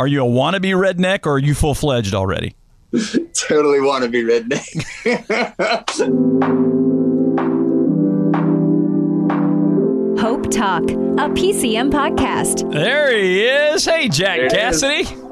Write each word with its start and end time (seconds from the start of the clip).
Are 0.00 0.06
you 0.06 0.24
a 0.24 0.26
wannabe 0.26 0.72
redneck 0.72 1.26
or 1.26 1.32
are 1.32 1.38
you 1.38 1.54
full 1.54 1.74
fledged 1.74 2.14
already? 2.14 2.54
totally 3.34 3.82
want 3.82 4.02
to 4.02 4.08
be 4.08 4.22
redneck. 4.22 4.64
Hope 10.18 10.50
Talk, 10.50 10.84
a 10.84 11.28
PCM 11.28 11.90
podcast. 11.90 12.72
There 12.72 13.14
he 13.14 13.42
is. 13.42 13.84
Hey, 13.84 14.08
Jack 14.08 14.38
There 14.38 14.46
it 14.46 14.54
is. 14.54 15.29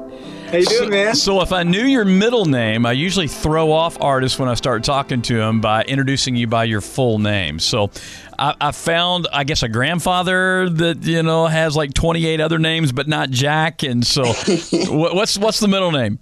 How 0.51 0.57
you 0.57 0.65
doing, 0.65 0.89
man? 0.89 1.15
So, 1.15 1.41
if 1.41 1.51
I 1.53 1.61
knew 1.61 1.83
your 1.83 2.05
middle 2.05 2.45
name, 2.45 2.85
I 2.85 2.93
usually 2.93 3.27
throw 3.27 3.71
off 3.71 4.01
artists 4.01 4.39
when 4.39 4.49
I 4.49 4.55
start 4.55 4.83
talking 4.83 5.21
to 5.23 5.35
them 5.37 5.61
by 5.61 5.83
introducing 5.83 6.35
you 6.35 6.47
by 6.47 6.63
your 6.63 6.81
full 6.81 7.19
name. 7.19 7.59
So, 7.59 7.91
I, 8.39 8.55
I 8.59 8.71
found, 8.71 9.27
I 9.31 9.43
guess, 9.43 9.61
a 9.61 9.69
grandfather 9.69 10.67
that 10.67 11.03
you 11.03 11.21
know 11.21 11.45
has 11.45 11.75
like 11.75 11.93
twenty 11.93 12.25
eight 12.25 12.41
other 12.41 12.57
names, 12.57 12.91
but 12.91 13.07
not 13.07 13.29
Jack. 13.29 13.83
And 13.83 14.05
so, 14.05 14.25
what, 14.89 15.13
what's 15.13 15.37
what's 15.37 15.59
the 15.59 15.67
middle 15.67 15.91
name? 15.91 16.17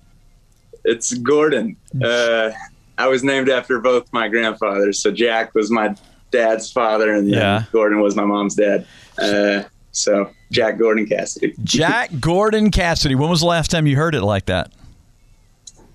It's 0.83 1.14
Gordon. 1.14 1.78
Uh, 2.04 2.51
I 2.97 3.07
was 3.07 3.23
named 3.23 3.50
after 3.50 3.79
both 3.79 4.11
my 4.11 4.28
grandfathers. 4.28 5.00
So 5.00 5.11
Jack 5.11 5.55
was 5.55 5.71
my 5.71 5.96
dad's 6.32 6.69
father, 6.71 7.14
and 7.14 7.29
Yeah. 7.29 7.64
Gordon 7.71 8.01
was 8.01 8.15
my 8.18 8.25
mom's 8.25 8.55
dad. 8.55 8.86
Uh, 9.18 9.64
so 9.97 10.32
Jack 10.51 10.78
Gordon 10.78 11.06
Cassidy. 11.06 11.54
Jack 11.64 12.11
Gordon 12.19 12.71
Cassidy. 12.71 13.15
When 13.15 13.29
was 13.29 13.39
the 13.42 13.47
last 13.47 13.71
time 13.71 13.88
you 13.88 13.96
heard 13.96 14.15
it 14.15 14.21
like 14.21 14.46
that? 14.46 14.71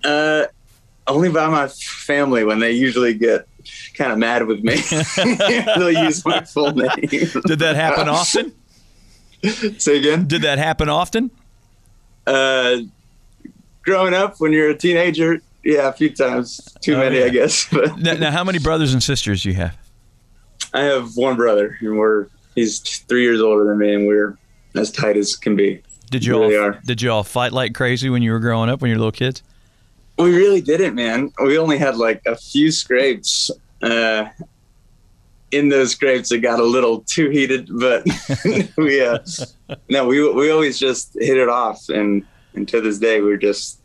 Uh, 0.04 0.44
only 1.06 1.28
by 1.30 1.48
my 1.48 1.68
family 1.68 2.44
when 2.44 2.58
they 2.58 2.72
usually 2.72 3.14
get 3.14 3.46
kind 3.94 4.12
of 4.12 4.18
mad 4.18 4.46
with 4.46 4.62
me. 4.64 4.76
They'll 5.76 5.90
use 6.04 6.24
my 6.24 6.42
full 6.44 6.72
name. 6.72 6.88
Did 7.46 7.58
that 7.60 7.76
happen 7.76 8.08
often? 8.08 8.52
Say 9.78 9.98
again. 9.98 10.26
Did 10.26 10.42
that 10.42 10.58
happen 10.58 10.88
often? 10.88 11.30
Uh, 12.26 12.78
growing 13.82 14.14
up 14.14 14.36
when 14.38 14.52
you're 14.52 14.70
a 14.70 14.76
teenager, 14.76 15.40
yeah, 15.64 15.88
a 15.88 15.92
few 15.92 16.10
times. 16.10 16.60
Too 16.80 16.94
Oh, 16.94 16.98
many, 16.98 17.18
yeah. 17.20 17.24
I 17.26 17.28
guess. 17.30 17.68
But 17.70 17.98
Now, 17.98 18.14
now, 18.14 18.30
how 18.30 18.44
many 18.44 18.58
brothers 18.58 18.92
and 18.92 19.02
sisters 19.02 19.42
do 19.42 19.50
you 19.50 19.56
have? 19.56 19.76
I 20.74 20.82
have 20.82 21.16
one 21.16 21.36
brother, 21.36 21.76
and 21.80 21.98
we're 21.98 22.28
he's 22.54 22.78
three 22.80 23.22
years 23.22 23.40
older 23.40 23.64
than 23.64 23.78
me, 23.78 23.94
and 23.94 24.06
we're 24.06 24.36
as 24.74 24.90
tight 24.90 25.16
as 25.16 25.36
can 25.36 25.56
be. 25.56 25.82
Did 26.10 26.24
you 26.24 26.38
Really 26.38 26.56
all 26.56 26.64
are. 26.64 26.80
did 26.84 27.00
you 27.00 27.10
all 27.10 27.24
fight 27.24 27.52
like 27.52 27.74
crazy 27.74 28.10
when 28.10 28.22
you 28.22 28.32
were 28.32 28.38
growing 28.40 28.68
up 28.68 28.80
when 28.82 28.90
you 28.90 28.96
were 28.96 29.00
little 29.00 29.12
kids? 29.12 29.42
We 30.18 30.34
really 30.36 30.60
didn't, 30.60 30.94
man. 30.94 31.32
We 31.42 31.56
only 31.58 31.78
had 31.78 31.96
like 31.96 32.20
a 32.26 32.36
few 32.36 32.70
scrapes. 32.70 33.50
Uh, 33.80 34.26
in 35.50 35.68
those 35.68 35.92
scrapes, 35.92 36.32
it 36.32 36.38
got 36.38 36.60
a 36.60 36.64
little 36.64 37.00
too 37.00 37.28
heated, 37.28 37.68
but 37.78 38.06
we 38.76 39.04
uh, 39.04 39.18
no, 39.90 40.06
we 40.06 40.26
we 40.32 40.50
always 40.50 40.78
just 40.78 41.14
hit 41.18 41.36
it 41.36 41.48
off, 41.48 41.88
and 41.88 42.24
and 42.54 42.68
to 42.68 42.80
this 42.80 42.98
day, 42.98 43.20
we're 43.20 43.36
just 43.36 43.80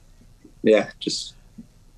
yeah, 0.63 0.89
just 0.99 1.33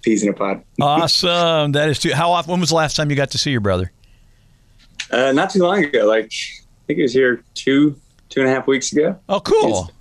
peas 0.01 0.23
in 0.23 0.29
a 0.29 0.33
pod. 0.33 0.63
Awesome. 0.81 1.71
That 1.73 1.89
is 1.89 1.99
too. 1.99 2.13
How 2.13 2.31
often? 2.31 2.51
When 2.51 2.59
was 2.59 2.69
the 2.69 2.75
last 2.75 2.95
time 2.95 3.09
you 3.09 3.15
got 3.15 3.31
to 3.31 3.37
see 3.37 3.51
your 3.51 3.61
brother? 3.61 3.91
Uh, 5.11 5.31
not 5.31 5.49
too 5.49 5.59
long 5.59 5.83
ago, 5.83 6.05
like 6.05 6.25
I 6.31 6.85
think 6.87 6.97
he 6.97 7.01
was 7.03 7.13
here 7.13 7.43
two 7.53 7.95
two 8.29 8.41
and 8.41 8.49
a 8.49 8.53
half 8.53 8.67
weeks 8.67 8.91
ago. 8.93 9.17
Oh, 9.27 9.39
cool. 9.39 9.91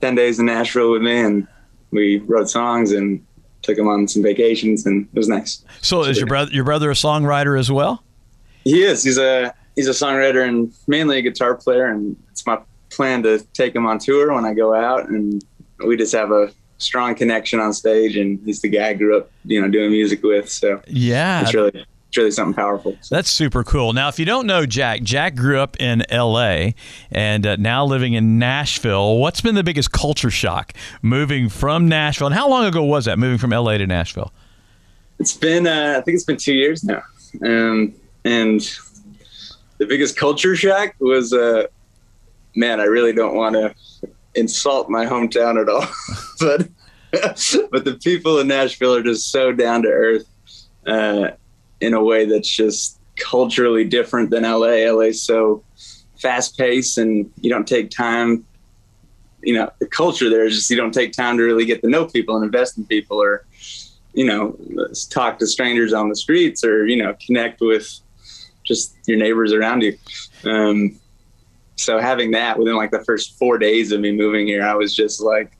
Ten 0.00 0.14
days 0.14 0.38
in 0.38 0.46
Nashville 0.46 0.92
with 0.92 1.02
me, 1.02 1.18
and 1.20 1.46
we 1.90 2.18
wrote 2.18 2.48
songs 2.50 2.92
and 2.92 3.24
took 3.62 3.76
him 3.78 3.88
on 3.88 4.06
some 4.06 4.22
vacations, 4.22 4.86
and 4.86 5.08
it 5.12 5.16
was 5.18 5.28
nice. 5.28 5.64
So 5.80 6.04
is 6.04 6.18
your 6.18 6.26
brother 6.26 6.50
your 6.52 6.64
brother 6.64 6.90
a 6.90 6.94
songwriter 6.94 7.58
as 7.58 7.70
well? 7.72 8.02
He 8.64 8.82
is. 8.82 9.02
He's 9.02 9.18
a 9.18 9.54
he's 9.76 9.88
a 9.88 9.92
songwriter 9.92 10.46
and 10.46 10.72
mainly 10.86 11.18
a 11.18 11.22
guitar 11.22 11.54
player, 11.54 11.86
and 11.86 12.16
it's 12.30 12.46
my 12.46 12.58
plan 12.90 13.22
to 13.22 13.38
take 13.54 13.74
him 13.74 13.86
on 13.86 13.98
tour 13.98 14.32
when 14.34 14.44
I 14.44 14.52
go 14.54 14.74
out, 14.74 15.08
and 15.08 15.42
we 15.84 15.96
just 15.96 16.12
have 16.14 16.30
a 16.30 16.52
strong 16.78 17.14
connection 17.14 17.58
on 17.58 17.72
stage. 17.72 18.16
And 18.16 18.38
he's 18.44 18.60
the 18.60 18.68
guy 18.68 18.88
I 18.90 18.94
grew 18.94 19.16
up, 19.18 19.30
you 19.44 19.60
know, 19.60 19.68
doing 19.68 19.90
music 19.90 20.22
with. 20.22 20.48
So 20.50 20.80
Yeah. 20.86 21.42
it's 21.42 21.54
really 21.54 21.84
it's 22.08 22.16
really 22.16 22.30
something 22.30 22.54
powerful. 22.54 22.96
That's 23.10 23.30
super 23.30 23.62
cool. 23.62 23.92
Now, 23.92 24.08
if 24.08 24.18
you 24.18 24.24
don't 24.24 24.46
know 24.46 24.64
Jack, 24.64 25.02
Jack 25.02 25.34
grew 25.34 25.60
up 25.60 25.76
in 25.78 26.10
L.A. 26.10 26.74
and 27.10 27.46
uh, 27.46 27.56
now 27.56 27.84
living 27.84 28.14
in 28.14 28.38
Nashville. 28.38 29.18
What's 29.18 29.42
been 29.42 29.54
the 29.54 29.62
biggest 29.62 29.92
culture 29.92 30.30
shock 30.30 30.72
moving 31.02 31.50
from 31.50 31.86
Nashville? 31.86 32.28
And 32.28 32.34
how 32.34 32.48
long 32.48 32.64
ago 32.64 32.82
was 32.82 33.04
that, 33.04 33.18
moving 33.18 33.36
from 33.36 33.52
L.A. 33.52 33.76
to 33.76 33.86
Nashville? 33.86 34.32
It's 35.18 35.36
been 35.36 35.66
uh, 35.66 35.96
I 35.98 36.00
think 36.00 36.14
it's 36.14 36.24
been 36.24 36.38
two 36.38 36.54
years 36.54 36.82
now, 36.82 37.02
um, 37.44 37.92
and 38.24 38.60
the 39.76 39.86
biggest 39.86 40.16
culture 40.16 40.56
shock 40.56 40.94
was 41.00 41.34
uh, 41.34 41.64
man, 42.54 42.80
I 42.80 42.84
really 42.84 43.12
don't 43.12 43.34
want 43.34 43.54
to 43.54 43.74
insult 44.34 44.88
my 44.88 45.04
hometown 45.04 45.60
at 45.60 45.68
all, 45.68 45.86
but 46.40 46.68
but 47.70 47.84
the 47.84 47.98
people 48.02 48.38
in 48.38 48.48
Nashville 48.48 48.94
are 48.94 49.02
just 49.02 49.30
so 49.30 49.52
down 49.52 49.82
to 49.82 49.88
earth 49.88 50.26
uh, 50.86 51.30
in 51.80 51.94
a 51.94 52.02
way 52.02 52.24
that's 52.24 52.48
just 52.48 52.98
culturally 53.16 53.84
different 53.84 54.30
than 54.30 54.42
LA. 54.42 54.90
LA's 54.90 55.22
so 55.22 55.62
fast 56.18 56.58
paced, 56.58 56.98
and 56.98 57.30
you 57.40 57.50
don't 57.50 57.66
take 57.66 57.90
time. 57.90 58.44
You 59.42 59.54
know, 59.54 59.70
the 59.78 59.86
culture 59.86 60.28
there 60.28 60.44
is 60.44 60.54
just 60.54 60.70
you 60.70 60.76
don't 60.76 60.92
take 60.92 61.12
time 61.12 61.36
to 61.36 61.42
really 61.42 61.64
get 61.64 61.80
to 61.82 61.88
know 61.88 62.06
people 62.06 62.36
and 62.36 62.44
invest 62.44 62.78
in 62.78 62.84
people, 62.84 63.20
or 63.20 63.44
you 64.14 64.24
know, 64.24 64.56
talk 65.10 65.38
to 65.38 65.46
strangers 65.46 65.92
on 65.92 66.08
the 66.08 66.16
streets, 66.16 66.64
or 66.64 66.86
you 66.86 66.96
know, 66.96 67.14
connect 67.24 67.60
with 67.60 68.00
just 68.64 68.96
your 69.06 69.16
neighbors 69.16 69.52
around 69.52 69.82
you. 69.82 69.96
Um, 70.44 70.98
so 71.76 72.00
having 72.00 72.32
that 72.32 72.58
within 72.58 72.76
like 72.76 72.90
the 72.90 73.04
first 73.04 73.38
four 73.38 73.56
days 73.56 73.92
of 73.92 74.00
me 74.00 74.12
moving 74.12 74.46
here, 74.46 74.64
I 74.64 74.74
was 74.74 74.94
just 74.94 75.20
like 75.20 75.57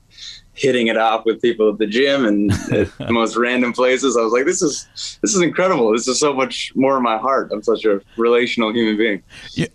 hitting 0.59 0.87
it 0.87 0.97
off 0.97 1.25
with 1.25 1.41
people 1.41 1.69
at 1.71 1.77
the 1.77 1.87
gym 1.87 2.25
and 2.25 2.51
at 2.71 2.95
the 2.97 3.11
most 3.11 3.37
random 3.37 3.71
places. 3.73 4.17
I 4.17 4.21
was 4.21 4.33
like, 4.33 4.45
this 4.45 4.61
is 4.61 4.87
this 5.21 5.33
is 5.35 5.41
incredible. 5.41 5.91
This 5.93 6.07
is 6.07 6.19
so 6.19 6.33
much 6.33 6.71
more 6.75 6.97
in 6.97 7.03
my 7.03 7.17
heart. 7.17 7.49
I'm 7.53 7.63
such 7.63 7.85
a 7.85 8.01
relational 8.17 8.73
human 8.73 8.97
being. 8.97 9.23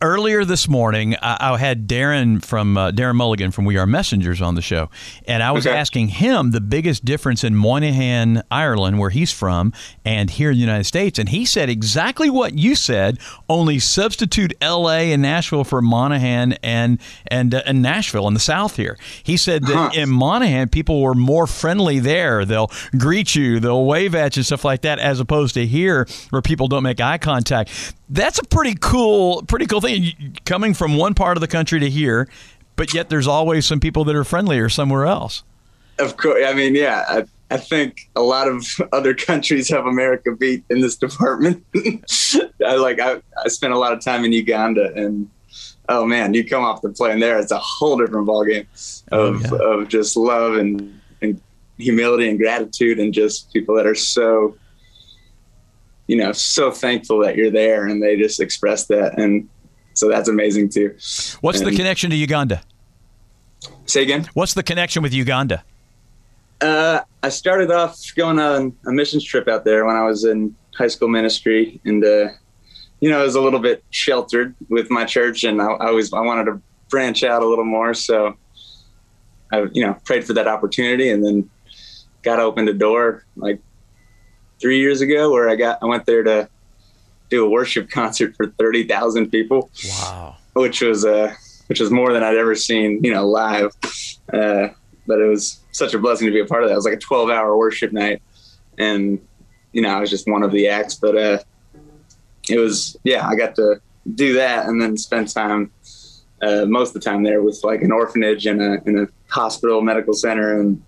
Earlier 0.03 0.45
this 0.45 0.69
morning, 0.69 1.17
I, 1.23 1.53
I 1.55 1.57
had 1.59 1.87
Darren 1.89 2.45
from 2.45 2.77
uh, 2.77 2.91
Darren 2.91 3.15
Mulligan 3.17 3.51
from 3.51 3.65
We 3.65 3.77
Are 3.79 3.87
Messengers 3.87 4.43
on 4.43 4.55
the 4.55 4.63
show, 4.63 4.91
and 5.27 5.43
I 5.43 5.53
was 5.53 5.67
Okay. 5.67 5.75
asking 5.77 6.09
him 6.09 6.51
the 6.51 6.61
biggest 6.61 7.05
difference 7.07 7.43
in 7.45 7.55
Monaghan, 7.57 8.43
Ireland, 8.51 8.99
where 8.99 9.11
he's 9.11 9.33
from, 9.33 9.73
and 10.05 10.29
here 10.31 10.51
in 10.51 10.57
the 10.57 10.61
United 10.61 10.85
States, 10.85 11.19
and 11.19 11.31
he 11.31 11.47
said 11.47 11.71
exactly 11.71 12.29
what 12.29 12.59
you 12.59 12.75
said. 12.75 13.19
Only 13.49 13.79
substitute 13.79 14.53
L.A. 14.61 15.13
and 15.13 15.23
Nashville 15.23 15.65
for 15.65 15.81
Monaghan 15.81 16.53
and 16.63 16.99
and 17.29 17.55
uh, 17.55 17.63
and 17.65 17.81
Nashville 17.81 18.29
in 18.29 18.35
the 18.35 18.41
South 18.41 18.77
here. 18.77 18.99
He 19.23 19.37
said 19.39 19.63
that 19.65 19.75
Huh. 19.75 19.91
in 19.95 20.11
Monaghan, 20.11 20.69
people 20.75 21.01
were 21.01 21.15
more 21.15 21.47
friendly 21.47 22.01
there. 22.01 22.45
They'll 22.45 22.71
greet 22.99 23.35
you, 23.37 23.61
they'll 23.61 23.85
wave 23.85 24.15
at 24.15 24.37
you, 24.37 24.43
stuff 24.43 24.65
like 24.65 24.83
that, 24.83 24.99
as 24.99 25.21
opposed 25.21 25.55
to 25.55 25.65
here 25.65 26.07
where 26.31 26.43
people 26.43 26.67
don't 26.67 26.83
make 26.83 27.01
eye 27.01 27.17
contact. 27.17 27.95
That's 28.09 28.39
a 28.39 28.45
pretty 28.45 28.75
cool, 28.79 29.43
pretty 29.43 29.67
cool 29.67 29.81
thing. 29.81 30.37
Coming 30.45 30.75
from 30.75 30.97
one 30.97 31.15
part 31.15 31.37
of 31.37 31.41
the 31.41 31.47
country 31.47 31.79
to 31.79 31.89
here, 31.89 32.29
but 32.75 32.93
yet 32.93 33.09
there's 33.09 33.29
always 33.29 33.65
some 33.65 33.79
people 33.79 34.05
that 34.05 34.17
are 34.17 34.25
friendlier 34.25 34.69
somewhere 34.69 35.07
else. 35.07 35.45
Of 36.01 36.17
course, 36.17 36.45
I 36.45 36.55
mean, 36.55 36.75
yeah, 36.75 37.05
I, 37.09 37.25
I 37.53 37.57
think 37.57 38.11
a 38.17 38.23
lot 38.23 38.49
of 38.49 38.67
other 38.93 39.15
countries 39.15 39.69
have 39.71 39.87
America 39.87 40.35
beat 40.35 40.65
in 40.71 40.81
this 40.81 40.97
department. 41.07 41.65
I 42.67 42.75
like 42.75 42.99
I, 43.01 43.23
I 43.45 43.49
spent 43.49 43.73
a 43.73 43.79
lot 43.79 43.93
of 43.93 44.01
time 44.05 44.25
in 44.25 44.33
Uganda, 44.33 44.93
and 44.97 45.31
oh 45.89 46.05
man, 46.07 46.35
you 46.35 46.45
come 46.47 46.63
off 46.65 46.83
the 46.83 46.91
plane 46.91 47.21
there, 47.21 47.39
it's 47.39 47.53
a 47.53 47.59
whole 47.59 47.97
different 47.97 48.27
ballgame 48.27 48.67
Oh, 49.13 49.35
of 49.35 49.43
yeah. 49.43 49.59
of 49.59 49.89
just 49.89 50.17
love 50.17 50.55
and 50.57 51.01
and 51.23 51.41
humility 51.79 52.29
and 52.29 52.39
gratitude, 52.39 52.99
and 52.99 53.13
just 53.13 53.53
people 53.53 53.75
that 53.77 53.87
are 53.87 53.95
so 53.95 54.57
you 56.07 56.17
know 56.17 56.33
so 56.33 56.71
thankful 56.71 57.19
that 57.21 57.37
you're 57.37 57.51
there, 57.51 57.87
and 57.87 58.03
they 58.03 58.17
just 58.17 58.41
express 58.41 58.87
that, 58.87 59.19
and 59.19 59.49
so 59.95 60.09
that's 60.09 60.29
amazing 60.29 60.69
too. 60.71 60.91
What's 61.41 61.61
the 61.61 61.75
connection 61.75 62.11
to 62.11 62.17
Uganda? 62.17 62.63
Say 63.87 64.03
again. 64.03 64.29
What's 64.35 64.55
the 64.55 64.63
connection 64.63 65.03
with 65.03 65.13
Uganda? 65.15 65.63
Uh, 66.61 67.01
I 67.23 67.29
started 67.29 67.71
off 67.71 67.99
going 68.17 68.39
on 68.39 68.75
a 68.87 68.93
missions 68.93 69.25
trip 69.25 69.49
out 69.49 69.65
there 69.65 69.85
when 69.85 69.97
I 69.97 70.05
was 70.05 70.25
in 70.25 70.55
high 70.77 70.89
school 70.89 71.09
ministry, 71.09 71.81
and 71.85 72.05
uh, 72.05 72.29
you 73.01 73.11
know, 73.11 73.21
I 73.21 73.23
was 73.25 73.35
a 73.35 73.41
little 73.41 73.61
bit 73.61 73.85
sheltered 73.91 74.55
with 74.69 74.91
my 74.91 75.05
church, 75.05 75.45
and 75.45 75.61
I, 75.61 75.67
I 75.67 75.91
was 75.91 76.13
I 76.13 76.21
wanted 76.21 76.45
to 76.47 76.61
branch 76.89 77.23
out 77.25 77.43
a 77.43 77.47
little 77.47 77.65
more, 77.65 77.93
so 77.95 78.37
I 79.53 79.67
you 79.73 79.85
know 79.85 79.95
prayed 80.05 80.25
for 80.25 80.33
that 80.35 80.47
opportunity, 80.49 81.11
and 81.11 81.25
then 81.25 81.51
got 82.23 82.39
opened 82.41 82.69
a 82.69 82.73
door 82.75 83.25
like 83.37 83.61
three 84.61 84.79
years 84.81 85.01
ago 85.03 85.31
where 85.31 85.49
I 85.51 85.57
got 85.57 85.79
I 85.83 85.87
went 85.87 86.07
there 86.07 86.23
to 86.23 86.49
do 87.31 87.45
a 87.45 87.49
worship 87.49 87.91
concert 88.01 88.35
for 88.37 88.47
thirty 88.59 88.87
thousand 88.87 89.31
people 89.31 89.71
Wow. 90.01 90.37
which 90.55 90.81
was 90.81 91.05
uh, 91.05 91.35
which 91.67 91.81
was 91.81 91.91
more 91.91 92.13
than 92.13 92.23
I'd 92.23 92.37
ever 92.37 92.55
seen, 92.55 93.01
you 93.03 93.13
know, 93.13 93.27
live. 93.27 93.73
Uh, 94.33 94.69
but 95.07 95.21
it 95.21 95.27
was 95.29 95.61
such 95.73 95.93
a 95.93 95.99
blessing 95.99 96.27
to 96.27 96.33
be 96.33 96.41
a 96.41 96.47
part 96.47 96.63
of 96.63 96.69
that. 96.69 96.75
It 96.75 96.77
was 96.77 96.85
like 96.87 96.95
a 96.95 96.99
12 96.99 97.29
hour 97.29 97.57
worship 97.59 97.93
night, 97.93 98.23
and 98.79 99.21
you 99.73 99.83
know, 99.83 99.89
I 99.91 100.01
was 100.01 100.09
just 100.09 100.27
one 100.29 100.43
of 100.43 100.53
the 100.53 100.69
acts. 100.69 100.95
But 100.95 101.17
uh, 101.19 101.39
it 102.49 102.59
was 102.59 102.97
yeah, 103.05 103.27
I 103.27 103.37
got 103.37 103.55
to 103.57 103.81
do 104.15 104.35
that 104.35 104.67
and 104.67 104.81
then 104.81 104.97
spend 104.97 105.33
time. 105.33 105.71
Uh, 106.43 106.67
most 106.67 106.89
of 106.89 106.95
the 106.95 107.01
time 107.01 107.23
there 107.23 107.43
with 107.43 107.61
like 107.65 107.81
an 107.81 107.91
orphanage 107.91 108.45
and 108.45 108.61
a, 108.61 108.73
and 108.85 108.99
a 108.99 109.09
hospital, 109.29 109.81
medical 109.81 110.13
center, 110.13 110.61
and 110.61 110.83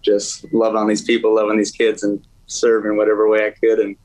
just 0.00 0.50
love 0.52 0.76
on 0.76 0.86
these 0.86 1.02
people, 1.02 1.34
love 1.34 1.48
on 1.48 1.58
these 1.58 1.72
kids, 1.72 2.02
and 2.02 2.24
serve 2.46 2.86
in 2.86 2.96
whatever 2.96 3.28
way 3.28 3.46
I 3.46 3.50
could. 3.50 3.80
And 3.80 3.96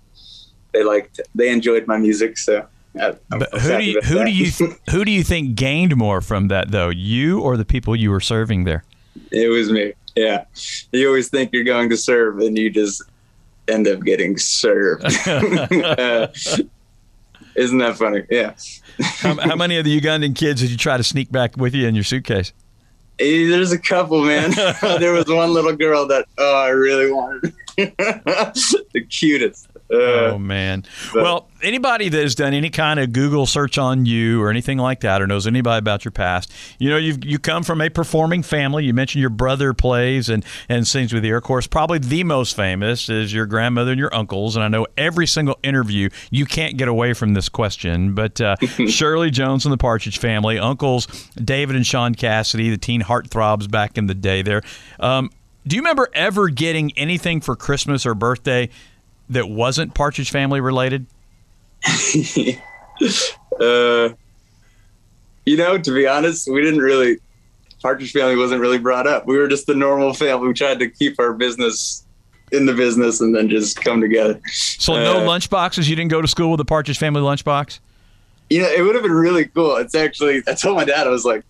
they 0.74 0.84
liked, 0.84 1.22
they 1.36 1.50
enjoyed 1.50 1.88
my 1.88 1.98
music, 1.98 2.38
so. 2.38 2.66
I, 3.00 3.14
but 3.30 3.54
who 3.54 3.78
do 3.78 3.84
you 3.84 4.02
who 4.02 4.26
do 4.26 4.32
you 4.32 4.52
th- 4.52 4.72
who 4.90 5.06
do 5.06 5.12
you 5.12 5.24
think 5.24 5.56
gained 5.56 5.96
more 5.96 6.22
from 6.22 6.48
that 6.48 6.72
though, 6.72 6.90
you 6.90 7.40
or 7.40 7.56
the 7.56 7.64
people 7.64 7.96
you 7.96 8.10
were 8.10 8.20
serving 8.20 8.64
there? 8.64 8.84
It 9.32 9.50
was 9.50 9.72
me. 9.72 9.94
Yeah, 10.16 10.46
you 10.92 11.08
always 11.08 11.30
think 11.30 11.54
you're 11.54 11.64
going 11.64 11.90
to 11.90 11.98
serve, 11.98 12.40
and 12.40 12.58
you 12.58 12.70
just 12.72 13.04
end 13.68 13.88
up 13.88 14.02
getting 14.02 14.38
served. 14.38 15.06
uh, 15.28 16.28
isn't 17.56 17.78
that 17.78 17.98
funny? 17.98 18.24
Yeah. 18.30 18.54
how, 19.00 19.36
how, 19.40 19.56
many 19.56 19.78
of 19.78 19.86
the 19.86 20.00
Ugandan 20.00 20.36
kids 20.36 20.62
did 20.62 20.70
you 20.70 20.78
try 20.78 20.98
to 20.98 21.04
sneak 21.04 21.32
back 21.32 21.58
with 21.58 21.74
you 21.74 21.88
in 21.88 21.96
your 21.96 22.04
suitcase? 22.04 22.54
Hey, 23.18 23.48
there's 23.48 23.72
a 23.72 23.80
couple, 23.80 24.24
man. 24.24 24.52
there 24.82 25.14
was 25.14 25.28
one 25.28 25.54
little 25.54 25.76
girl 25.76 26.08
that 26.08 26.26
oh, 26.38 26.56
I 26.56 26.70
really 26.70 27.12
wanted. 27.12 27.54
the 27.78 29.06
cutest. 29.10 29.69
Uh, 29.92 30.34
oh 30.34 30.40
man. 30.40 30.84
But, 31.14 31.24
well, 31.24 31.50
anybody 31.64 32.10
that 32.10 32.22
has 32.22 32.36
done 32.36 32.54
any 32.54 32.70
kind 32.70 33.00
of 33.00 33.12
Google 33.12 33.46
search 33.46 33.78
on 33.78 34.06
you 34.06 34.42
or 34.42 34.50
anything 34.50 34.78
like 34.78 35.00
that, 35.02 35.22
or 35.22 35.28
knows 35.28 35.48
anybody 35.48 35.80
about 35.80 36.06
your 36.06 36.12
past, 36.12 36.52
you 36.78 36.90
know, 36.90 36.98
you 36.98 37.18
you 37.24 37.40
come 37.40 37.64
from 37.64 37.82
a 37.82 37.90
performing 37.90 38.44
family. 38.44 38.86
You 38.86 38.94
mentioned 38.94 39.22
your 39.22 39.32
brother 39.32 39.74
plays 39.74 40.30
and 40.30 40.46
and 40.68 40.88
sings 40.88 41.12
with 41.12 41.26
you. 41.26 41.36
Of 41.36 41.44
course, 41.44 41.66
probably 41.66 42.00
the 42.00 42.24
most 42.24 42.56
famous 42.56 43.10
is 43.10 43.34
your 43.34 43.46
grandmother 43.46 43.92
and 43.92 44.00
your 44.00 44.14
uncles. 44.14 44.56
And 44.56 44.64
I 44.64 44.68
know 44.68 44.86
every 44.98 45.26
single 45.26 45.58
interview 45.64 46.10
you 46.30 46.46
can't 46.46 46.78
get 46.78 46.88
away 46.88 47.14
from 47.14 47.34
this 47.34 47.50
question. 47.50 48.14
But 48.14 48.40
uh, 48.40 48.56
Shirley 48.88 49.32
Jones 49.32 49.66
and 49.66 49.74
the 49.74 49.78
Partridge 49.78 50.20
Family, 50.20 50.60
uncles 50.60 51.08
David 51.34 51.76
and 51.76 51.86
Shaun 51.86 52.14
Cassidy, 52.14 52.70
the 52.70 52.78
teen 52.78 53.02
heartthrobs 53.02 53.70
back 53.70 53.98
in 53.98 54.06
the 54.06 54.16
day. 54.16 54.44
There. 54.44 54.62
Um, 55.00 55.32
do 55.68 55.76
you 55.76 55.82
remember 55.82 56.10
ever 56.14 56.50
getting 56.50 56.92
anything 56.98 57.42
for 57.42 57.56
Christmas 57.56 58.06
or 58.06 58.16
birthday 58.16 58.70
that 59.30 59.50
wasn't 59.50 59.94
Partridge 59.94 60.32
Family 60.32 60.60
related? 60.62 61.06
uh, 63.60 64.10
you 65.46 65.58
know, 65.58 65.78
to 65.78 65.92
be 65.94 66.08
honest, 66.08 66.50
we 66.52 66.62
didn't 66.62 66.82
really. 66.82 67.18
Partridge 67.82 68.12
Family 68.12 68.36
wasn't 68.36 68.60
really 68.60 68.78
brought 68.78 69.08
up. 69.08 69.26
We 69.26 69.38
were 69.38 69.48
just 69.48 69.66
the 69.66 69.76
normal 69.76 70.14
family. 70.14 70.50
We 70.50 70.54
tried 70.54 70.80
to 70.80 70.90
keep 70.90 71.18
our 71.20 71.34
business 71.34 72.04
in 72.52 72.66
the 72.66 72.74
business 72.74 73.22
and 73.22 73.34
then 73.34 73.48
just 73.48 73.82
come 73.82 74.02
together. 74.02 74.42
So 74.52 74.96
uh, 74.96 75.04
no 75.04 75.24
lunch 75.24 75.50
boxes. 75.50 75.90
You 75.90 75.96
didn't 75.96 76.12
go 76.12 76.22
to 76.22 76.28
school 76.28 76.52
with 76.52 76.58
the 76.58 76.66
Partridge 76.66 76.98
Family 76.98 77.22
lunchbox. 77.22 77.80
You 78.50 78.62
know, 78.62 78.70
it 78.70 78.82
would 78.82 78.96
have 78.96 79.04
been 79.04 79.14
really 79.14 79.46
cool. 79.46 79.78
It's 79.78 79.96
actually. 79.96 80.44
I 80.48 80.54
told 80.54 80.76
my 80.76 80.86
dad. 80.86 81.08
I 81.08 81.10
was 81.10 81.24
like, 81.24 81.44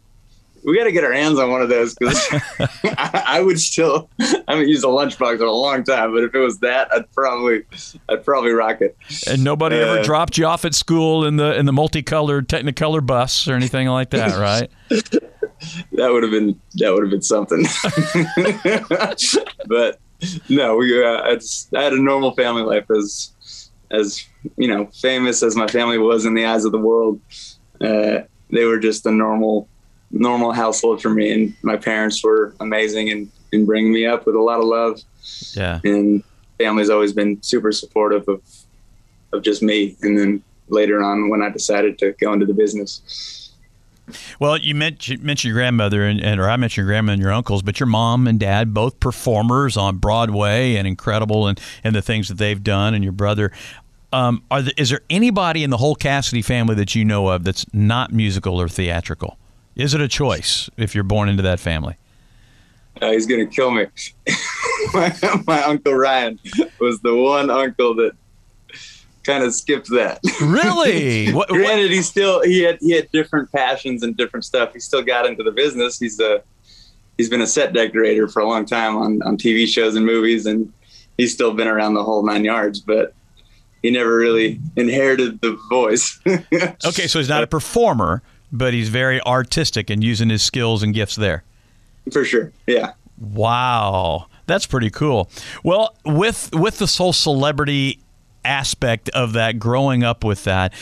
we 0.70 0.78
got 0.78 0.86
to 0.86 0.92
get 0.92 1.04
our 1.04 1.12
hands 1.12 1.40
on 1.40 1.50
one 1.52 1.62
of 1.62 1.70
those 1.70 1.96
because 1.96 2.28
I, 2.84 3.24
I, 3.26 3.42
would 3.42 3.60
still 3.60 4.10
I 4.20 4.44
haven't 4.48 4.70
used 4.70 4.84
a 4.84 4.88
lunchbox 4.88 5.36
in 5.36 5.42
a 5.42 5.52
long 5.52 5.84
time, 5.84 6.14
but 6.14 6.24
if 6.24 6.36
it 6.36 6.40
was 6.40 6.60
that, 6.60 6.94
I'd 6.94 7.12
probably 7.12 7.64
I'd 8.08 8.24
probably 8.24 8.52
rock 8.52 8.82
it. 8.82 8.96
And 9.28 9.44
nobody 9.44 9.78
uh, 9.78 9.86
ever 9.86 10.04
dropped 10.04 10.38
you 10.38 10.46
off 10.46 10.66
at 10.66 10.76
school 10.76 11.26
in 11.26 11.38
the 11.38 11.58
in 11.58 11.66
the 11.66 11.74
multicolored 11.74 12.48
Technicolor 12.48 13.06
bus 13.06 13.48
or 13.48 13.56
anything 13.56 13.88
like 13.88 14.12
that, 14.12 14.40
right? 14.40 14.70
that 14.90 16.12
would 16.12 16.24
have 16.24 16.32
been 16.32 16.60
that 16.76 16.94
would 16.94 17.04
have 17.04 17.12
been 17.12 17.22
something. 17.22 17.66
but 19.68 20.00
no, 20.50 20.76
we 20.76 21.04
uh, 21.04 21.22
I, 21.22 21.36
just, 21.36 21.76
I 21.76 21.84
had 21.84 21.94
a 21.94 22.02
normal 22.02 22.34
family 22.36 22.64
life 22.64 22.90
as 22.92 23.70
as 23.92 24.24
you 24.58 24.68
know 24.68 24.86
famous 24.88 25.42
as 25.42 25.56
my 25.56 25.68
family 25.68 25.98
was 25.98 26.26
in 26.26 26.34
the 26.34 26.46
eyes 26.46 26.66
of 26.66 26.72
the 26.72 26.80
world. 26.80 27.20
Uh, 27.82 28.20
they 28.52 28.66
were 28.66 28.80
just 28.80 29.06
a 29.06 29.12
normal 29.12 29.68
normal 30.12 30.52
household 30.52 31.02
for 31.02 31.10
me, 31.10 31.32
and 31.32 31.56
my 31.62 31.78
parents 31.78 32.24
were 32.24 32.54
amazing 32.60 33.10
and, 33.10 33.32
in 33.52 33.66
bringing 33.66 33.92
me 33.92 34.06
up 34.06 34.26
with 34.26 34.36
a 34.36 34.42
lot 34.42 34.60
of 34.60 34.66
love. 34.66 35.02
Yeah, 35.54 35.80
and 35.84 36.24
family's 36.58 36.90
always 36.90 37.14
been 37.14 37.42
super 37.42 37.72
supportive 37.72 38.28
of 38.28 38.42
of 39.34 39.44
just 39.44 39.62
me. 39.62 39.96
And 40.02 40.18
then 40.18 40.44
later 40.68 41.04
on, 41.04 41.30
when 41.30 41.42
I 41.42 41.50
decided 41.50 41.98
to 42.00 42.14
go 42.20 42.34
into 42.34 42.46
the 42.46 42.54
business. 42.54 43.52
Well, 44.40 44.58
you 44.58 44.74
mentioned, 44.74 45.24
mentioned 45.24 45.50
your 45.50 45.62
grandmother, 45.62 46.04
and, 46.04 46.20
and, 46.20 46.40
or 46.40 46.50
I 46.50 46.58
mentioned 46.58 46.84
your 46.84 46.88
grandma 46.88 47.14
and 47.14 47.22
your 47.22 47.32
uncles, 47.32 47.62
but 47.62 47.80
your 47.80 47.88
mom 47.88 48.28
and 48.28 48.40
dad, 48.40 48.74
both 48.74 49.00
performers 49.00 49.78
on 49.78 49.98
Broadway 49.98 50.76
and 50.76 50.88
incredible 50.88 51.48
and, 51.48 51.60
and 51.84 51.96
the 51.96 52.02
things 52.02 52.28
that 52.30 52.40
they've 52.40 52.64
done, 52.64 52.96
and 52.96 53.04
your 53.04 53.14
brother. 53.14 53.52
Um, 54.12 54.44
are 54.50 54.64
the, 54.64 54.82
is 54.82 54.90
there 54.90 55.02
anybody 55.12 55.64
in 55.64 55.70
the 55.70 55.78
whole 55.78 55.94
Cassidy 55.94 56.42
family 56.42 56.74
that 56.76 56.96
you 56.96 57.06
know 57.06 57.28
of 57.28 57.44
that's 57.44 57.66
not 57.72 58.12
musical 58.12 58.60
or 58.60 58.68
theatrical? 58.68 59.38
Is 59.80 59.94
it 59.94 60.02
a 60.02 60.10
choice 60.10 60.70
if 60.76 60.94
you're 60.94 61.06
born 61.06 61.30
into 61.30 61.44
that 61.44 61.60
family? 61.60 61.96
Uh, 63.02 63.12
he's 63.12 63.26
gonna 63.26 63.48
kill 63.48 63.72
me. 63.72 63.86
my, 64.94 65.16
my 65.48 65.64
uncle 65.64 65.94
Ryan 65.94 66.38
was 66.82 67.00
the 67.00 67.16
one 67.16 67.50
uncle 67.50 67.96
that 67.96 68.12
kind 69.24 69.44
of 69.44 69.54
skipped 69.54 69.90
that. 69.92 70.20
Really? 70.42 71.32
what, 71.34 71.48
Granted, 71.48 71.92
he 71.92 72.02
still 72.02 72.42
he 72.44 72.62
had 72.62 72.78
he 72.82 72.92
had 72.92 73.10
different 73.12 73.52
passions 73.54 74.04
and 74.04 74.18
different 74.18 74.44
stuff. 74.44 74.74
He 74.74 74.82
still 74.82 75.02
got 75.02 75.26
into 75.26 75.44
the 75.44 75.52
business. 75.52 75.98
He's 75.98 76.20
a 76.20 76.44
he's 77.18 77.30
been 77.30 77.42
a 77.42 77.48
set 77.48 77.72
decorator 77.72 78.28
for 78.28 78.42
a 78.42 78.48
long 78.48 78.66
time 78.66 78.98
on 78.98 79.22
on 79.22 79.38
TV 79.38 79.66
shows 79.66 79.96
and 79.96 80.06
movies, 80.06 80.46
and 80.46 80.74
he's 81.18 81.34
still 81.34 81.54
been 81.54 81.70
around 81.70 81.94
the 81.94 82.04
whole 82.04 82.26
nine 82.26 82.44
yards. 82.44 82.82
But 82.82 83.14
he 83.82 83.92
never 83.92 84.14
really 84.14 84.60
inherited 84.76 85.40
the 85.40 85.58
voice. 85.70 86.20
okay, 86.28 87.08
so 87.08 87.20
he's 87.20 87.30
not 87.30 87.44
a 87.44 87.48
performer, 87.48 88.22
but 88.52 88.74
he's 88.74 88.90
very 88.90 89.22
artistic 89.22 89.90
and 89.90 90.04
using 90.04 90.30
his 90.30 90.42
skills 90.42 90.84
and 90.84 90.94
gifts 90.94 91.16
there. 91.16 91.44
For 92.12 92.26
sure. 92.26 92.52
Yeah. 92.68 92.94
Wow. 93.20 94.28
That's 94.46 94.66
pretty 94.66 94.90
cool. 94.90 95.30
Well, 95.64 95.96
with 96.06 96.50
with 96.54 96.80
this 96.80 96.98
whole 96.98 97.14
celebrity 97.14 98.00
aspect 98.44 99.10
of 99.10 99.34
that 99.34 99.60
growing 99.60 100.04
up 100.04 100.24
with 100.24 100.46
that 100.46 100.74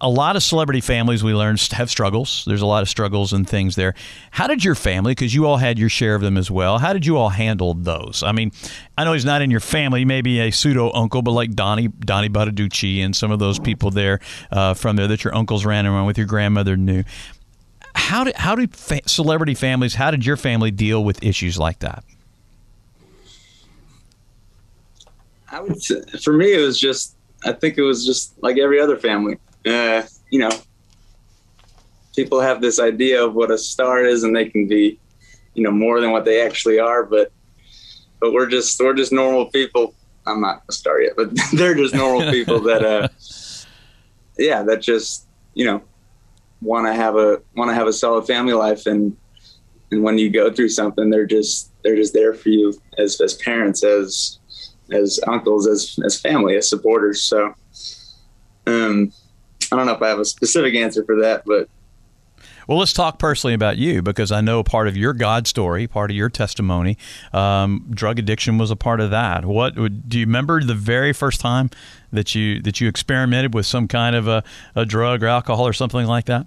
a 0.00 0.08
lot 0.08 0.34
of 0.34 0.42
celebrity 0.42 0.80
families 0.80 1.22
we 1.22 1.34
learned 1.34 1.60
have 1.72 1.90
struggles. 1.90 2.44
There's 2.46 2.62
a 2.62 2.66
lot 2.66 2.82
of 2.82 2.88
struggles 2.88 3.32
and 3.32 3.48
things 3.48 3.76
there. 3.76 3.94
How 4.30 4.46
did 4.46 4.64
your 4.64 4.74
family, 4.74 5.12
because 5.12 5.34
you 5.34 5.46
all 5.46 5.58
had 5.58 5.78
your 5.78 5.90
share 5.90 6.14
of 6.14 6.22
them 6.22 6.38
as 6.38 6.50
well, 6.50 6.78
how 6.78 6.92
did 6.92 7.04
you 7.04 7.18
all 7.18 7.28
handle 7.28 7.74
those? 7.74 8.22
I 8.22 8.32
mean, 8.32 8.50
I 8.96 9.04
know 9.04 9.12
he's 9.12 9.26
not 9.26 9.42
in 9.42 9.50
your 9.50 9.60
family, 9.60 10.04
maybe 10.04 10.40
a 10.40 10.50
pseudo 10.50 10.90
uncle, 10.92 11.20
but 11.20 11.32
like 11.32 11.52
Donnie 11.52 11.88
Donnie 11.88 12.30
Bonaduce 12.30 13.04
and 13.04 13.14
some 13.14 13.30
of 13.30 13.38
those 13.38 13.58
people 13.58 13.90
there 13.90 14.20
uh, 14.50 14.74
from 14.74 14.96
there 14.96 15.06
that 15.08 15.22
your 15.22 15.34
uncles 15.34 15.66
ran 15.66 15.86
around 15.86 16.06
with, 16.06 16.16
your 16.16 16.26
grandmother 16.26 16.76
knew. 16.76 17.04
How 17.94 18.24
did 18.24 18.36
how 18.36 18.54
did 18.54 18.74
fa- 18.74 19.06
celebrity 19.06 19.54
families? 19.54 19.94
How 19.94 20.10
did 20.10 20.24
your 20.24 20.36
family 20.36 20.70
deal 20.70 21.04
with 21.04 21.22
issues 21.22 21.58
like 21.58 21.80
that? 21.80 22.04
I 25.52 25.60
would 25.60 25.82
say, 25.82 26.00
for 26.22 26.32
me, 26.32 26.54
it 26.54 26.60
was 26.60 26.80
just 26.80 27.16
I 27.44 27.52
think 27.52 27.76
it 27.76 27.82
was 27.82 28.06
just 28.06 28.40
like 28.42 28.56
every 28.56 28.80
other 28.80 28.96
family 28.96 29.38
uh, 29.66 30.02
you 30.30 30.40
know, 30.40 30.50
people 32.14 32.40
have 32.40 32.60
this 32.60 32.78
idea 32.78 33.24
of 33.24 33.34
what 33.34 33.50
a 33.50 33.58
star 33.58 34.04
is, 34.04 34.24
and 34.24 34.34
they 34.34 34.48
can 34.48 34.66
be, 34.66 34.98
you 35.54 35.62
know, 35.62 35.70
more 35.70 36.00
than 36.00 36.10
what 36.12 36.24
they 36.24 36.40
actually 36.40 36.78
are. 36.78 37.04
But 37.04 37.32
but 38.20 38.32
we're 38.32 38.48
just 38.48 38.78
we're 38.80 38.94
just 38.94 39.12
normal 39.12 39.46
people. 39.46 39.94
I'm 40.26 40.40
not 40.40 40.62
a 40.68 40.72
star 40.72 41.00
yet, 41.00 41.14
but 41.16 41.30
they're 41.52 41.74
just 41.74 41.94
normal 41.94 42.30
people 42.30 42.60
that, 42.60 42.84
uh, 42.84 43.08
yeah, 44.38 44.62
that 44.62 44.82
just 44.82 45.26
you 45.54 45.64
know 45.64 45.82
want 46.60 46.86
to 46.86 46.94
have 46.94 47.16
a 47.16 47.40
want 47.56 47.70
to 47.70 47.74
have 47.74 47.86
a 47.86 47.92
solid 47.92 48.26
family 48.26 48.52
life, 48.52 48.86
and 48.86 49.16
and 49.90 50.02
when 50.02 50.18
you 50.18 50.30
go 50.30 50.52
through 50.52 50.68
something, 50.68 51.10
they're 51.10 51.26
just 51.26 51.72
they're 51.82 51.96
just 51.96 52.12
there 52.12 52.34
for 52.34 52.48
you 52.50 52.74
as 52.98 53.20
as 53.20 53.34
parents, 53.34 53.82
as 53.82 54.38
as 54.92 55.20
uncles, 55.26 55.66
as 55.66 55.98
as 56.04 56.20
family, 56.20 56.56
as 56.56 56.68
supporters. 56.68 57.22
So, 57.22 57.54
um, 58.66 59.12
I 59.72 59.76
don't 59.76 59.86
know 59.86 59.92
if 59.92 60.02
I 60.02 60.08
have 60.08 60.18
a 60.18 60.24
specific 60.24 60.74
answer 60.74 61.04
for 61.04 61.20
that, 61.20 61.44
but 61.46 61.68
well, 62.66 62.78
let's 62.78 62.92
talk 62.92 63.18
personally 63.18 63.54
about 63.54 63.78
you 63.78 64.00
because 64.00 64.30
I 64.30 64.40
know 64.40 64.62
part 64.62 64.86
of 64.86 64.96
your 64.96 65.12
God 65.12 65.48
story, 65.48 65.88
part 65.88 66.10
of 66.12 66.16
your 66.16 66.28
testimony, 66.28 66.96
um, 67.32 67.86
drug 67.90 68.20
addiction 68.20 68.58
was 68.58 68.70
a 68.70 68.76
part 68.76 69.00
of 69.00 69.10
that. 69.10 69.44
What 69.44 69.74
do 69.74 70.18
you 70.18 70.24
remember 70.24 70.62
the 70.62 70.74
very 70.74 71.12
first 71.12 71.40
time 71.40 71.70
that 72.12 72.34
you 72.36 72.62
that 72.62 72.80
you 72.80 72.88
experimented 72.88 73.54
with 73.54 73.66
some 73.66 73.88
kind 73.88 74.14
of 74.14 74.28
a, 74.28 74.44
a 74.76 74.86
drug 74.86 75.24
or 75.24 75.26
alcohol 75.26 75.66
or 75.66 75.72
something 75.72 76.06
like 76.06 76.26
that? 76.26 76.46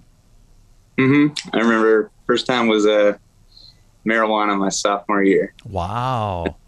Mm-hmm. 0.96 1.34
I 1.54 1.60
remember 1.60 2.10
first 2.26 2.46
time 2.46 2.68
was 2.68 2.86
a 2.86 3.08
uh, 3.08 3.18
marijuana 4.06 4.58
my 4.58 4.70
sophomore 4.70 5.22
year. 5.22 5.52
Wow. 5.64 6.56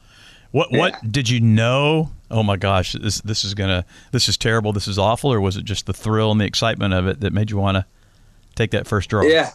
What 0.52 0.68
yeah. 0.70 0.78
what 0.78 1.12
did 1.12 1.28
you 1.28 1.40
know 1.40 2.12
oh 2.30 2.42
my 2.42 2.56
gosh, 2.56 2.92
this 2.92 3.20
this 3.20 3.44
is 3.44 3.54
gonna 3.54 3.84
this 4.12 4.28
is 4.28 4.36
terrible, 4.36 4.72
this 4.72 4.88
is 4.88 4.98
awful, 4.98 5.32
or 5.32 5.40
was 5.40 5.56
it 5.56 5.64
just 5.64 5.86
the 5.86 5.92
thrill 5.92 6.30
and 6.30 6.40
the 6.40 6.44
excitement 6.44 6.94
of 6.94 7.06
it 7.06 7.20
that 7.20 7.32
made 7.32 7.50
you 7.50 7.56
want 7.56 7.76
to 7.76 7.86
take 8.54 8.70
that 8.72 8.86
first 8.86 9.10
draw? 9.10 9.22
Yeah, 9.22 9.50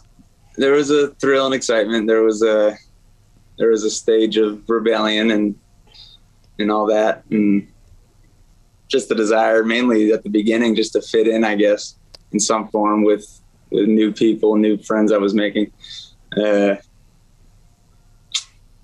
there 0.56 0.72
was 0.72 0.90
a 0.90 1.08
thrill 1.14 1.46
and 1.46 1.54
excitement. 1.54 2.06
There 2.06 2.22
was 2.22 2.42
a 2.42 2.76
there 3.58 3.70
was 3.70 3.84
a 3.84 3.90
stage 3.90 4.36
of 4.36 4.68
rebellion 4.68 5.30
and 5.30 5.58
and 6.58 6.70
all 6.70 6.86
that, 6.86 7.24
and 7.30 7.66
just 8.88 9.08
the 9.08 9.14
desire, 9.14 9.64
mainly 9.64 10.12
at 10.12 10.22
the 10.22 10.28
beginning, 10.28 10.74
just 10.74 10.92
to 10.92 11.00
fit 11.00 11.26
in, 11.26 11.44
I 11.44 11.56
guess, 11.56 11.96
in 12.32 12.40
some 12.40 12.68
form 12.68 13.04
with 13.04 13.40
with 13.70 13.88
new 13.88 14.12
people, 14.12 14.56
new 14.56 14.76
friends 14.76 15.12
I 15.12 15.18
was 15.18 15.34
making. 15.34 15.72
Uh, 16.36 16.76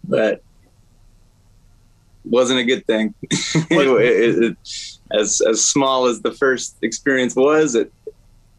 but 0.04 0.42
wasn't 2.28 2.60
a 2.60 2.64
good 2.64 2.86
thing. 2.86 3.14
it, 3.30 4.42
it, 4.42 4.56
as 5.12 5.40
as 5.40 5.64
small 5.64 6.06
as 6.06 6.20
the 6.20 6.32
first 6.32 6.76
experience 6.82 7.34
was, 7.34 7.74
it 7.74 7.92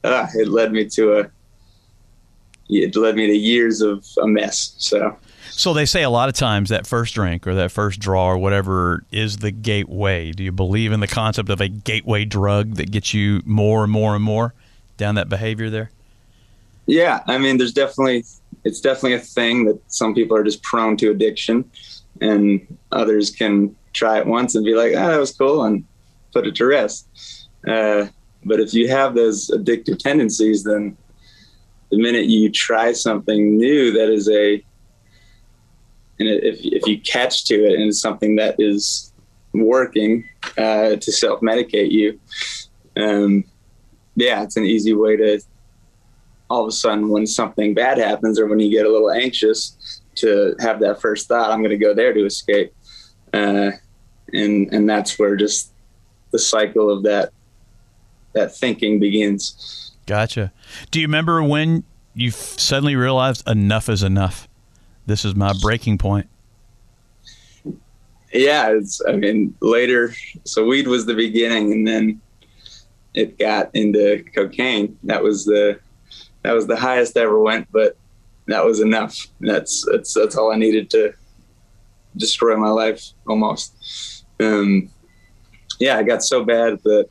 uh, 0.03 0.27
it 0.35 0.47
led 0.47 0.71
me 0.71 0.85
to 0.89 1.19
a 1.19 1.31
it 2.69 2.95
led 2.95 3.15
me 3.15 3.27
to 3.27 3.35
years 3.35 3.81
of 3.81 4.05
a 4.21 4.27
mess. 4.27 4.75
So. 4.77 5.17
So 5.51 5.73
they 5.73 5.85
say 5.85 6.03
a 6.03 6.09
lot 6.09 6.29
of 6.29 6.35
times 6.35 6.69
that 6.69 6.87
first 6.87 7.15
drink 7.15 7.45
or 7.45 7.53
that 7.55 7.69
first 7.69 7.99
draw 7.99 8.29
or 8.29 8.37
whatever 8.37 9.03
is 9.11 9.37
the 9.37 9.51
gateway. 9.51 10.31
Do 10.31 10.41
you 10.41 10.53
believe 10.53 10.93
in 10.93 11.01
the 11.01 11.07
concept 11.07 11.49
of 11.49 11.59
a 11.59 11.67
gateway 11.67 12.23
drug 12.23 12.75
that 12.75 12.91
gets 12.91 13.13
you 13.13 13.41
more 13.43 13.83
and 13.83 13.91
more 13.91 14.15
and 14.15 14.23
more 14.23 14.53
down 14.95 15.15
that 15.15 15.27
behavior 15.27 15.69
there? 15.69 15.91
Yeah, 16.85 17.23
I 17.27 17.39
mean, 17.39 17.57
there's 17.57 17.73
definitely 17.73 18.23
it's 18.63 18.79
definitely 18.79 19.13
a 19.13 19.19
thing 19.19 19.65
that 19.65 19.79
some 19.87 20.13
people 20.13 20.35
are 20.37 20.43
just 20.43 20.63
prone 20.63 20.97
to 20.97 21.11
addiction, 21.11 21.69
and 22.21 22.77
others 22.91 23.31
can 23.31 23.75
try 23.93 24.19
it 24.19 24.27
once 24.27 24.55
and 24.55 24.65
be 24.65 24.75
like, 24.75 24.93
"Ah, 24.95 25.07
that 25.07 25.19
was 25.19 25.31
cool," 25.31 25.63
and 25.63 25.83
put 26.33 26.47
it 26.47 26.55
to 26.55 26.65
rest. 26.65 27.07
Uh, 27.67 28.07
but 28.45 28.59
if 28.59 28.73
you 28.73 28.87
have 28.87 29.15
those 29.15 29.49
addictive 29.49 29.99
tendencies, 29.99 30.63
then 30.63 30.95
the 31.91 31.97
minute 31.97 32.25
you 32.25 32.49
try 32.51 32.91
something 32.91 33.57
new 33.57 33.91
that 33.91 34.09
is 34.09 34.29
a 34.29 34.63
and 36.19 36.27
if, 36.27 36.59
if 36.61 36.85
you 36.85 36.99
catch 36.99 37.45
to 37.45 37.55
it 37.65 37.79
and 37.79 37.83
it's 37.83 38.01
something 38.01 38.35
that 38.35 38.55
is 38.59 39.13
working 39.53 40.27
uh, 40.57 40.95
to 40.97 41.11
self-medicate 41.11 41.91
you 41.91 42.19
um, 42.97 43.43
yeah 44.15 44.43
it's 44.43 44.57
an 44.57 44.65
easy 44.65 44.93
way 44.93 45.15
to 45.15 45.39
all 46.49 46.63
of 46.63 46.67
a 46.67 46.71
sudden 46.71 47.09
when 47.09 47.25
something 47.25 47.73
bad 47.73 47.97
happens 47.97 48.39
or 48.39 48.47
when 48.47 48.59
you 48.59 48.69
get 48.69 48.85
a 48.85 48.89
little 48.89 49.11
anxious 49.11 49.98
to 50.19 50.55
have 50.59 50.79
that 50.79 51.01
first 51.01 51.27
thought 51.27 51.51
i'm 51.51 51.59
going 51.59 51.69
to 51.69 51.77
go 51.77 51.93
there 51.93 52.13
to 52.13 52.25
escape. 52.25 52.73
Uh, 53.33 53.71
and 54.33 54.71
and 54.73 54.89
that's 54.89 55.17
where 55.17 55.35
just 55.35 55.71
the 56.31 56.39
cycle 56.39 56.89
of 56.89 57.03
that 57.03 57.31
that 58.33 58.55
thinking 58.55 58.99
begins. 58.99 59.91
Gotcha. 60.05 60.51
Do 60.91 60.99
you 60.99 61.07
remember 61.07 61.43
when 61.43 61.83
you 62.13 62.31
suddenly 62.31 62.95
realized 62.95 63.47
enough 63.47 63.89
is 63.89 64.03
enough? 64.03 64.47
This 65.05 65.25
is 65.25 65.35
my 65.35 65.53
breaking 65.61 65.97
point. 65.97 66.27
Yeah 68.31 68.69
it's 68.69 69.01
i 69.07 69.13
mean 69.13 69.55
later 69.59 70.13
so 70.45 70.63
weed 70.65 70.87
was 70.87 71.07
the 71.07 71.15
beginning 71.15 71.71
and 71.71 71.87
then 71.87 72.21
it 73.13 73.39
got 73.39 73.71
into 73.73 74.23
cocaine. 74.35 74.97
That 75.03 75.23
was 75.23 75.45
the 75.45 75.79
that 76.43 76.53
was 76.53 76.67
the 76.67 76.77
highest 76.77 77.17
I 77.17 77.21
ever 77.21 77.39
went, 77.39 77.67
but 77.71 77.97
that 78.49 78.65
was 78.65 78.79
enough. 78.79 79.27
That's 79.39 79.85
that's 79.91 80.13
that's 80.13 80.35
all 80.35 80.51
I 80.51 80.57
needed 80.57 80.89
to 80.91 81.13
destroy 82.17 82.55
my 82.57 82.69
life 82.69 83.03
almost. 83.27 84.25
Um, 84.39 84.89
yeah, 85.79 85.97
I 85.97 86.03
got 86.03 86.23
so 86.23 86.43
bad 86.43 86.79
that 86.83 87.09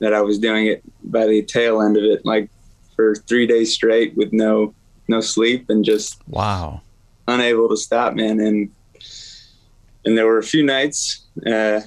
that 0.00 0.12
I 0.12 0.20
was 0.20 0.38
doing 0.38 0.66
it 0.66 0.82
by 1.02 1.26
the 1.26 1.42
tail 1.42 1.80
end 1.80 1.96
of 1.96 2.04
it, 2.04 2.24
like 2.24 2.50
for 2.94 3.14
three 3.14 3.46
days 3.46 3.72
straight 3.72 4.16
with 4.16 4.32
no 4.32 4.74
no 5.08 5.20
sleep 5.20 5.70
and 5.70 5.84
just 5.84 6.20
wow, 6.28 6.82
unable 7.28 7.68
to 7.68 7.76
stop, 7.76 8.14
man. 8.14 8.40
And 8.40 8.70
and 10.04 10.16
there 10.16 10.26
were 10.26 10.38
a 10.38 10.42
few 10.42 10.64
nights. 10.64 11.26
Uh, 11.46 11.80